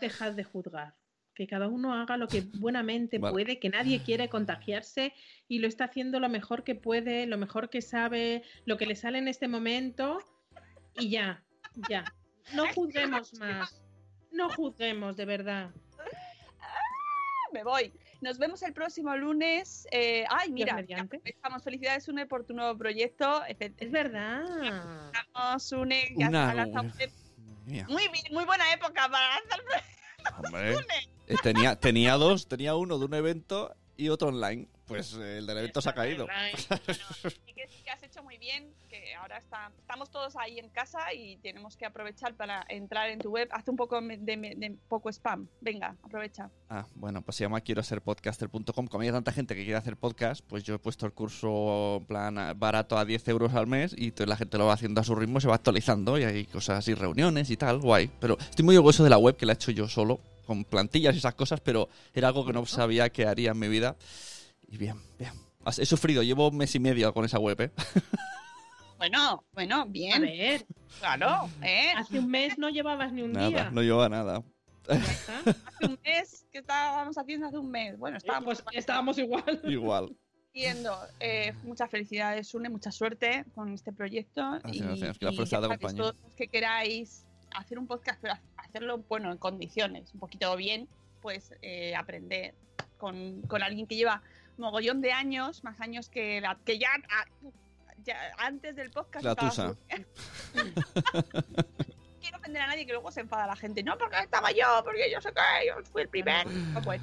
Dejad 0.00 0.32
de 0.32 0.44
juzgar. 0.44 0.94
Que 1.34 1.46
cada 1.46 1.68
uno 1.68 1.92
haga 1.92 2.16
lo 2.16 2.26
que 2.26 2.40
buenamente 2.58 3.18
Vale. 3.18 3.32
puede, 3.32 3.58
que 3.58 3.68
nadie 3.68 4.02
quiere 4.02 4.28
contagiarse 4.30 5.12
y 5.46 5.58
lo 5.58 5.68
está 5.68 5.84
haciendo 5.84 6.20
lo 6.20 6.28
mejor 6.30 6.64
que 6.64 6.74
puede, 6.74 7.26
lo 7.26 7.36
mejor 7.36 7.68
que 7.68 7.82
sabe, 7.82 8.42
lo 8.64 8.78
que 8.78 8.86
le 8.86 8.96
sale 8.96 9.18
en 9.18 9.28
este 9.28 9.46
momento 9.46 10.20
y 10.98 11.10
ya, 11.10 11.44
ya. 11.90 12.04
No 12.54 12.64
juzguemos 12.72 13.34
más. 13.34 13.82
No 14.32 14.48
juzguemos, 14.48 15.16
de 15.16 15.24
verdad. 15.26 15.70
Me 17.52 17.62
voy. 17.62 17.92
Nos 18.20 18.38
vemos 18.38 18.62
el 18.62 18.72
próximo 18.72 19.14
lunes. 19.16 19.86
Eh, 19.92 20.24
ay, 20.30 20.50
mira, 20.50 20.82
estamos. 21.24 21.62
Felicidades, 21.62 22.08
Une, 22.08 22.26
por 22.26 22.44
tu 22.44 22.54
nuevo 22.54 22.76
proyecto. 22.78 23.42
Es 23.44 23.90
verdad. 23.90 24.44
Estamos, 25.12 25.72
Une, 25.72 26.14
ya 26.16 26.28
Una- 26.28 26.52
Mía, 27.64 27.86
Muy 27.88 28.08
bien, 28.08 28.24
muy 28.30 28.44
buena 28.44 28.72
época 28.72 29.08
para 29.08 29.40
lanzar 29.40 29.60
hombre. 30.44 30.76
Eh, 31.26 31.36
tenía, 31.42 31.76
tenía 31.76 32.14
dos, 32.14 32.46
tenía 32.46 32.74
uno 32.74 32.98
de 32.98 33.04
un 33.06 33.14
evento 33.14 33.74
y 33.96 34.08
otro 34.08 34.28
online. 34.28 34.68
Pues 34.86 35.14
eh, 35.14 35.38
el 35.38 35.46
del 35.46 35.58
evento 35.58 35.80
se 35.80 35.88
ha 35.88 35.94
caído. 35.94 36.26
y 37.46 37.52
que 37.54 37.66
sí 37.68 37.82
que 37.82 37.90
has 37.90 38.02
hecho 38.02 38.22
muy 38.22 38.36
bien, 38.36 38.74
que 39.02 39.14
ahora 39.14 39.38
está, 39.38 39.72
estamos 39.78 40.08
todos 40.10 40.36
ahí 40.36 40.58
en 40.58 40.68
casa 40.68 41.12
y 41.12 41.36
tenemos 41.38 41.76
que 41.76 41.84
aprovechar 41.86 42.34
para 42.34 42.64
entrar 42.68 43.10
en 43.10 43.18
tu 43.18 43.30
web. 43.30 43.48
Haz 43.52 43.66
un 43.68 43.76
poco 43.76 44.00
de, 44.00 44.16
de- 44.18 44.54
de 44.56 44.76
poco 44.88 45.08
spam. 45.10 45.48
Venga, 45.60 45.96
aprovecha. 46.02 46.50
Ah, 46.68 46.86
bueno, 46.94 47.22
pues 47.22 47.36
se 47.36 47.44
llama 47.44 47.60
quiero 47.60 47.82
ser 47.82 48.02
podcaster.com. 48.02 48.86
Como 48.86 49.02
hay 49.02 49.10
tanta 49.10 49.32
gente 49.32 49.54
que 49.56 49.64
quiere 49.64 49.76
hacer 49.78 49.96
podcast, 49.96 50.44
pues 50.46 50.62
yo 50.62 50.74
he 50.74 50.78
puesto 50.78 51.06
el 51.06 51.12
curso 51.12 52.02
plan 52.06 52.38
a- 52.38 52.54
barato 52.54 52.96
a 52.96 53.04
10 53.04 53.26
euros 53.28 53.54
al 53.54 53.66
mes 53.66 53.94
y 53.96 54.04
entonces 54.06 54.28
la 54.28 54.36
gente 54.36 54.58
lo 54.58 54.66
va 54.66 54.74
haciendo 54.74 55.00
a 55.00 55.04
su 55.04 55.14
ritmo, 55.14 55.40
se 55.40 55.48
va 55.48 55.56
actualizando 55.56 56.18
y 56.18 56.24
hay 56.24 56.44
cosas 56.46 56.78
así, 56.78 56.94
reuniones 56.94 57.50
y 57.50 57.56
tal, 57.56 57.80
guay. 57.80 58.10
Pero 58.20 58.38
estoy 58.38 58.64
muy 58.64 58.76
orgulloso 58.76 59.02
de 59.02 59.10
la 59.10 59.18
web 59.18 59.36
que 59.36 59.46
la 59.46 59.52
he 59.52 59.56
hecho 59.56 59.70
yo 59.72 59.88
solo, 59.88 60.20
con 60.46 60.64
plantillas 60.64 61.14
y 61.14 61.18
esas 61.18 61.34
cosas, 61.34 61.60
pero 61.60 61.88
era 62.12 62.28
algo 62.28 62.46
que 62.46 62.52
no 62.52 62.64
sabía 62.66 63.10
que 63.10 63.26
haría 63.26 63.50
en 63.50 63.58
mi 63.58 63.68
vida. 63.68 63.96
Y 64.68 64.76
bien, 64.76 65.00
bien. 65.18 65.32
He 65.78 65.86
sufrido, 65.86 66.22
llevo 66.22 66.48
un 66.50 66.58
mes 66.58 66.74
y 66.74 66.78
medio 66.78 67.12
con 67.14 67.24
esa 67.24 67.38
web, 67.38 67.58
¿eh? 67.62 67.70
Bueno, 68.98 69.44
bueno, 69.52 69.82
A 69.82 69.84
bien. 69.86 70.22
ver, 70.22 70.66
Claro, 71.00 71.48
¿eh? 71.62 71.88
hace 71.96 72.18
un 72.18 72.28
mes 72.28 72.56
no 72.58 72.68
llevabas 72.70 73.12
ni 73.12 73.22
un 73.22 73.32
Nada, 73.32 73.48
día. 73.48 73.70
no 73.70 73.82
lleva 73.82 74.08
nada. 74.08 74.42
Hace 74.88 75.86
un 75.86 75.98
mes, 76.04 76.46
¿qué 76.52 76.58
estábamos 76.58 77.16
haciendo 77.18 77.46
hace 77.48 77.58
un 77.58 77.70
mes? 77.70 77.98
Bueno, 77.98 78.16
estábamos 78.18 78.62
Pues 78.62 78.76
estábamos 78.76 79.18
igual. 79.18 79.60
Igual. 79.64 80.16
haciendo. 80.50 80.96
Eh, 81.20 81.52
muchas 81.64 81.90
felicidades, 81.90 82.54
Une, 82.54 82.68
mucha 82.68 82.92
suerte 82.92 83.44
con 83.54 83.72
este 83.74 83.92
proyecto. 83.92 84.42
Gracias, 84.62 84.76
y, 84.76 84.80
gracias, 84.80 85.18
que 85.18 85.24
la 85.26 85.32
y 85.32 85.36
fuerza 85.36 85.58
acompañe. 85.58 85.96
todos 85.98 86.14
los 86.22 86.34
que 86.34 86.48
queráis 86.48 87.26
hacer 87.56 87.78
un 87.78 87.86
podcast, 87.86 88.20
pero 88.20 88.34
hacerlo, 88.56 88.98
bueno, 89.08 89.32
en 89.32 89.38
condiciones, 89.38 90.12
un 90.14 90.20
poquito 90.20 90.54
bien, 90.56 90.88
pues 91.22 91.52
eh, 91.62 91.94
aprender 91.96 92.54
con, 92.98 93.42
con 93.42 93.62
alguien 93.62 93.86
que 93.86 93.96
lleva 93.96 94.22
mogollón 94.58 95.00
de 95.00 95.10
años, 95.12 95.64
más 95.64 95.80
años 95.80 96.08
que, 96.08 96.40
la, 96.40 96.56
que 96.64 96.78
ya, 96.78 96.88
ah, 97.10 97.24
ya 98.04 98.16
antes 98.38 98.74
del 98.76 98.90
podcast. 98.90 99.24
La 99.24 99.32
estaba 99.32 99.50
tusa. 99.50 99.74
Quiero 102.20 102.38
ofender 102.38 102.62
a 102.62 102.66
nadie 102.68 102.86
que 102.86 102.92
luego 102.92 103.10
se 103.10 103.20
enfada 103.20 103.46
la 103.46 103.56
gente. 103.56 103.82
No, 103.82 103.98
porque 103.98 104.18
estaba 104.18 104.50
yo, 104.52 104.64
porque 104.84 105.10
yo 105.12 105.20
sé 105.20 105.30
que 105.30 105.66
yo 105.68 105.74
fui 105.90 106.02
el 106.02 106.08
primer. 106.08 106.46
No, 106.46 106.80
pues, 106.82 107.00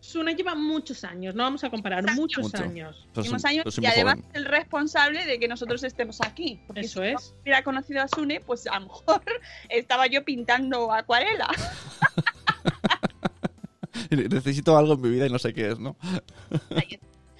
Suna 0.00 0.32
lleva 0.32 0.54
muchos 0.56 1.04
años, 1.04 1.34
no 1.36 1.44
vamos 1.44 1.62
a 1.64 1.70
comparar, 1.70 2.04
muchos 2.14 2.42
Mucho. 2.44 2.58
años. 2.62 3.06
Soy- 3.14 3.28
años 3.44 3.78
y 3.78 3.86
además 3.86 4.16
joven. 4.16 4.28
es 4.30 4.34
el 4.36 4.44
responsable 4.44 5.24
de 5.24 5.38
que 5.38 5.46
nosotros 5.48 5.82
estemos 5.84 6.20
aquí. 6.20 6.60
Porque 6.66 6.80
Eso 6.80 7.00
si 7.02 7.08
es. 7.08 7.14
no 7.14 7.20
hubiera 7.42 7.62
conocido 7.62 8.02
a 8.02 8.08
Sune, 8.08 8.40
pues 8.40 8.66
a 8.66 8.78
lo 8.80 8.86
mejor 8.88 9.22
estaba 9.68 10.06
yo 10.08 10.24
pintando 10.24 10.92
acuarela. 10.92 11.48
Necesito 14.10 14.76
algo 14.76 14.94
en 14.94 15.00
mi 15.00 15.10
vida 15.10 15.26
y 15.26 15.30
no 15.30 15.38
sé 15.38 15.54
qué 15.54 15.70
es, 15.70 15.78
¿no? 15.78 15.96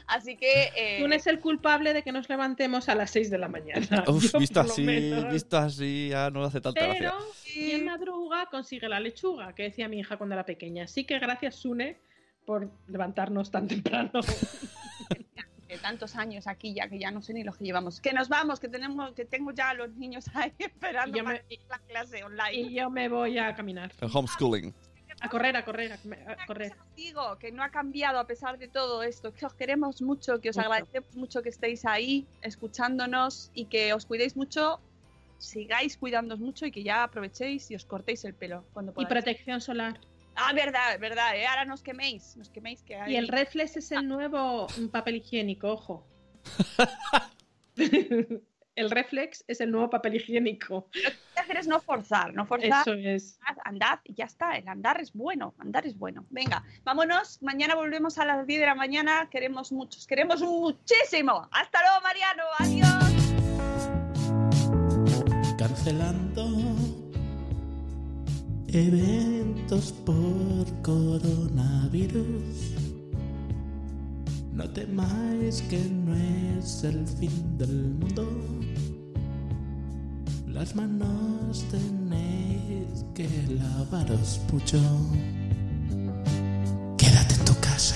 Así 0.08 0.36
que 0.36 0.70
eh, 0.76 1.04
es 1.14 1.26
el 1.26 1.40
culpable 1.40 1.92
de 1.92 2.02
que 2.02 2.12
nos 2.12 2.28
levantemos 2.28 2.88
a 2.88 2.94
las 2.94 3.10
6 3.10 3.30
de 3.30 3.38
la 3.38 3.48
mañana. 3.48 4.04
Uf, 4.08 4.32
Yo, 4.32 4.38
visto 4.38 4.60
así, 4.60 4.82
menos. 4.82 5.32
visto 5.32 5.56
así, 5.58 6.08
ya 6.10 6.30
no 6.30 6.44
hace 6.44 6.60
tanta 6.60 6.80
Pero 6.80 6.94
gracia. 6.94 7.12
quien 7.52 7.84
madruga 7.86 8.46
consigue 8.46 8.88
la 8.88 9.00
lechuga, 9.00 9.54
que 9.54 9.64
decía 9.64 9.88
mi 9.88 9.98
hija 9.98 10.16
cuando 10.16 10.34
era 10.34 10.44
pequeña. 10.46 10.84
Así 10.84 11.04
que 11.04 11.18
gracias, 11.18 11.56
Sune, 11.56 11.98
por 12.44 12.70
levantarnos 12.86 13.50
tan 13.50 13.66
temprano. 13.66 14.12
de 15.68 15.78
tantos 15.78 16.14
años 16.14 16.46
aquí 16.46 16.74
ya 16.74 16.88
que 16.88 16.96
ya 17.00 17.10
no 17.10 17.20
sé 17.22 17.32
ni 17.34 17.42
los 17.42 17.56
que 17.56 17.64
llevamos. 17.64 18.00
Que 18.00 18.12
nos 18.12 18.28
vamos, 18.28 18.60
que 18.60 18.68
tenemos, 18.68 19.12
que 19.14 19.24
tengo 19.24 19.50
ya 19.52 19.70
a 19.70 19.74
los 19.74 19.90
niños 19.96 20.26
ahí 20.34 20.52
esperando 20.58 21.16
Y 21.16 21.18
yo 21.18 21.24
para 21.24 21.42
me- 21.48 21.58
la 21.68 21.78
clase 21.80 22.22
online. 22.22 22.52
y 22.54 22.74
yo 22.74 22.88
me 22.90 23.08
voy 23.08 23.38
a 23.38 23.54
caminar. 23.56 23.92
El 24.00 24.08
homeschooling. 24.12 24.72
A 25.20 25.28
correr, 25.30 25.56
a 25.56 25.64
correr, 25.64 25.92
a, 25.92 26.46
correr. 26.46 26.72
Os 26.72 26.94
digo 26.94 27.38
que 27.38 27.50
no 27.50 27.62
ha 27.62 27.70
cambiado 27.70 28.18
a 28.18 28.26
pesar 28.26 28.58
de 28.58 28.68
todo 28.68 29.02
esto, 29.02 29.32
que 29.32 29.46
os 29.46 29.54
queremos 29.54 30.02
mucho, 30.02 30.40
que 30.40 30.50
os 30.50 30.56
Mucho. 30.56 30.68
agradecemos 30.68 31.14
mucho 31.16 31.42
que 31.42 31.48
estéis 31.48 31.84
ahí 31.86 32.26
escuchándonos 32.42 33.50
y 33.54 33.64
que 33.64 33.94
os 33.94 34.04
cuidéis 34.04 34.36
mucho, 34.36 34.78
sigáis 35.38 35.96
cuidándoos 35.96 36.38
mucho 36.40 36.66
y 36.66 36.70
que 36.70 36.82
ya 36.82 37.02
aprovechéis 37.02 37.70
y 37.70 37.74
os 37.76 37.84
cortéis 37.86 38.24
el 38.24 38.34
pelo 38.34 38.64
cuando 38.74 38.92
Y 38.92 38.94
podáis. 38.94 39.08
protección 39.08 39.60
solar. 39.60 39.98
Ah, 40.34 40.52
verdad, 40.52 40.98
verdad, 41.00 41.34
¿eh? 41.34 41.46
ahora 41.46 41.64
nos 41.64 41.82
queméis, 41.82 42.36
nos 42.36 42.50
queméis 42.50 42.82
que 42.82 42.96
hay... 42.96 43.14
Y 43.14 43.16
el 43.22 43.28
Reflex 43.28 43.78
es 43.78 43.90
el 43.92 44.06
nuevo 44.06 44.66
papel 44.92 45.16
higiénico, 45.16 45.72
ojo. 45.72 46.06
el 48.74 48.90
Reflex 48.90 49.44
es 49.48 49.60
el 49.60 49.70
nuevo 49.70 49.88
papel 49.90 50.16
higiénico. 50.16 50.88
Hacer 51.46 51.58
es 51.58 51.68
no 51.68 51.78
forzar, 51.78 52.34
no 52.34 52.44
forzar. 52.44 52.80
Eso 52.80 52.94
es. 52.94 53.38
Andad, 53.46 53.62
andad 53.64 54.00
y 54.02 54.14
ya 54.14 54.24
está, 54.24 54.56
el 54.58 54.66
andar 54.66 55.00
es 55.00 55.12
bueno, 55.12 55.54
andar 55.58 55.86
es 55.86 55.96
bueno. 55.96 56.26
Venga, 56.28 56.64
vámonos, 56.82 57.40
mañana 57.40 57.76
volvemos 57.76 58.18
a 58.18 58.24
las 58.24 58.48
10 58.48 58.58
de 58.58 58.66
la 58.66 58.74
mañana, 58.74 59.28
queremos 59.30 59.70
muchos, 59.70 60.08
queremos 60.08 60.42
muchísimo. 60.42 61.48
Hasta 61.52 61.78
luego, 61.82 62.00
Mariano, 62.02 62.42
adiós. 62.58 63.14
Cancelando 65.56 66.48
eventos 68.66 69.92
por 70.04 70.82
coronavirus. 70.82 72.24
No 74.52 74.68
temáis 74.70 75.62
que 75.62 75.78
no 75.78 76.12
es 76.58 76.82
el 76.82 77.06
fin 77.06 77.56
del 77.56 77.94
mundo. 77.94 78.26
Las 80.56 80.74
manos 80.74 81.64
tenéis 81.70 83.04
que 83.14 83.28
lavaros 83.60 84.40
mucho. 84.50 84.78
Quédate 86.96 87.34
en 87.34 87.44
tu 87.44 87.54
casa. 87.60 87.94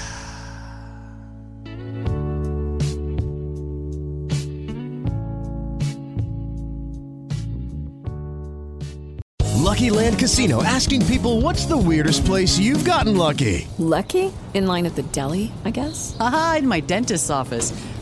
Lucky 9.57 9.89
Land 9.89 10.19
Casino 10.19 10.63
asking 10.63 11.07
people 11.07 11.41
what's 11.41 11.65
the 11.65 11.79
weirdest 11.79 12.27
place 12.27 12.59
you've 12.59 12.85
gotten 12.85 13.17
lucky? 13.17 13.67
Lucky? 13.79 14.31
In 14.53 14.67
line 14.67 14.85
at 14.85 14.97
the 14.97 15.03
deli, 15.15 15.51
I 15.65 15.71
guess? 15.71 16.15
Aha, 16.21 16.57
in 16.59 16.69
my 16.69 16.81
dentist's 16.81 17.31
office. 17.31 17.73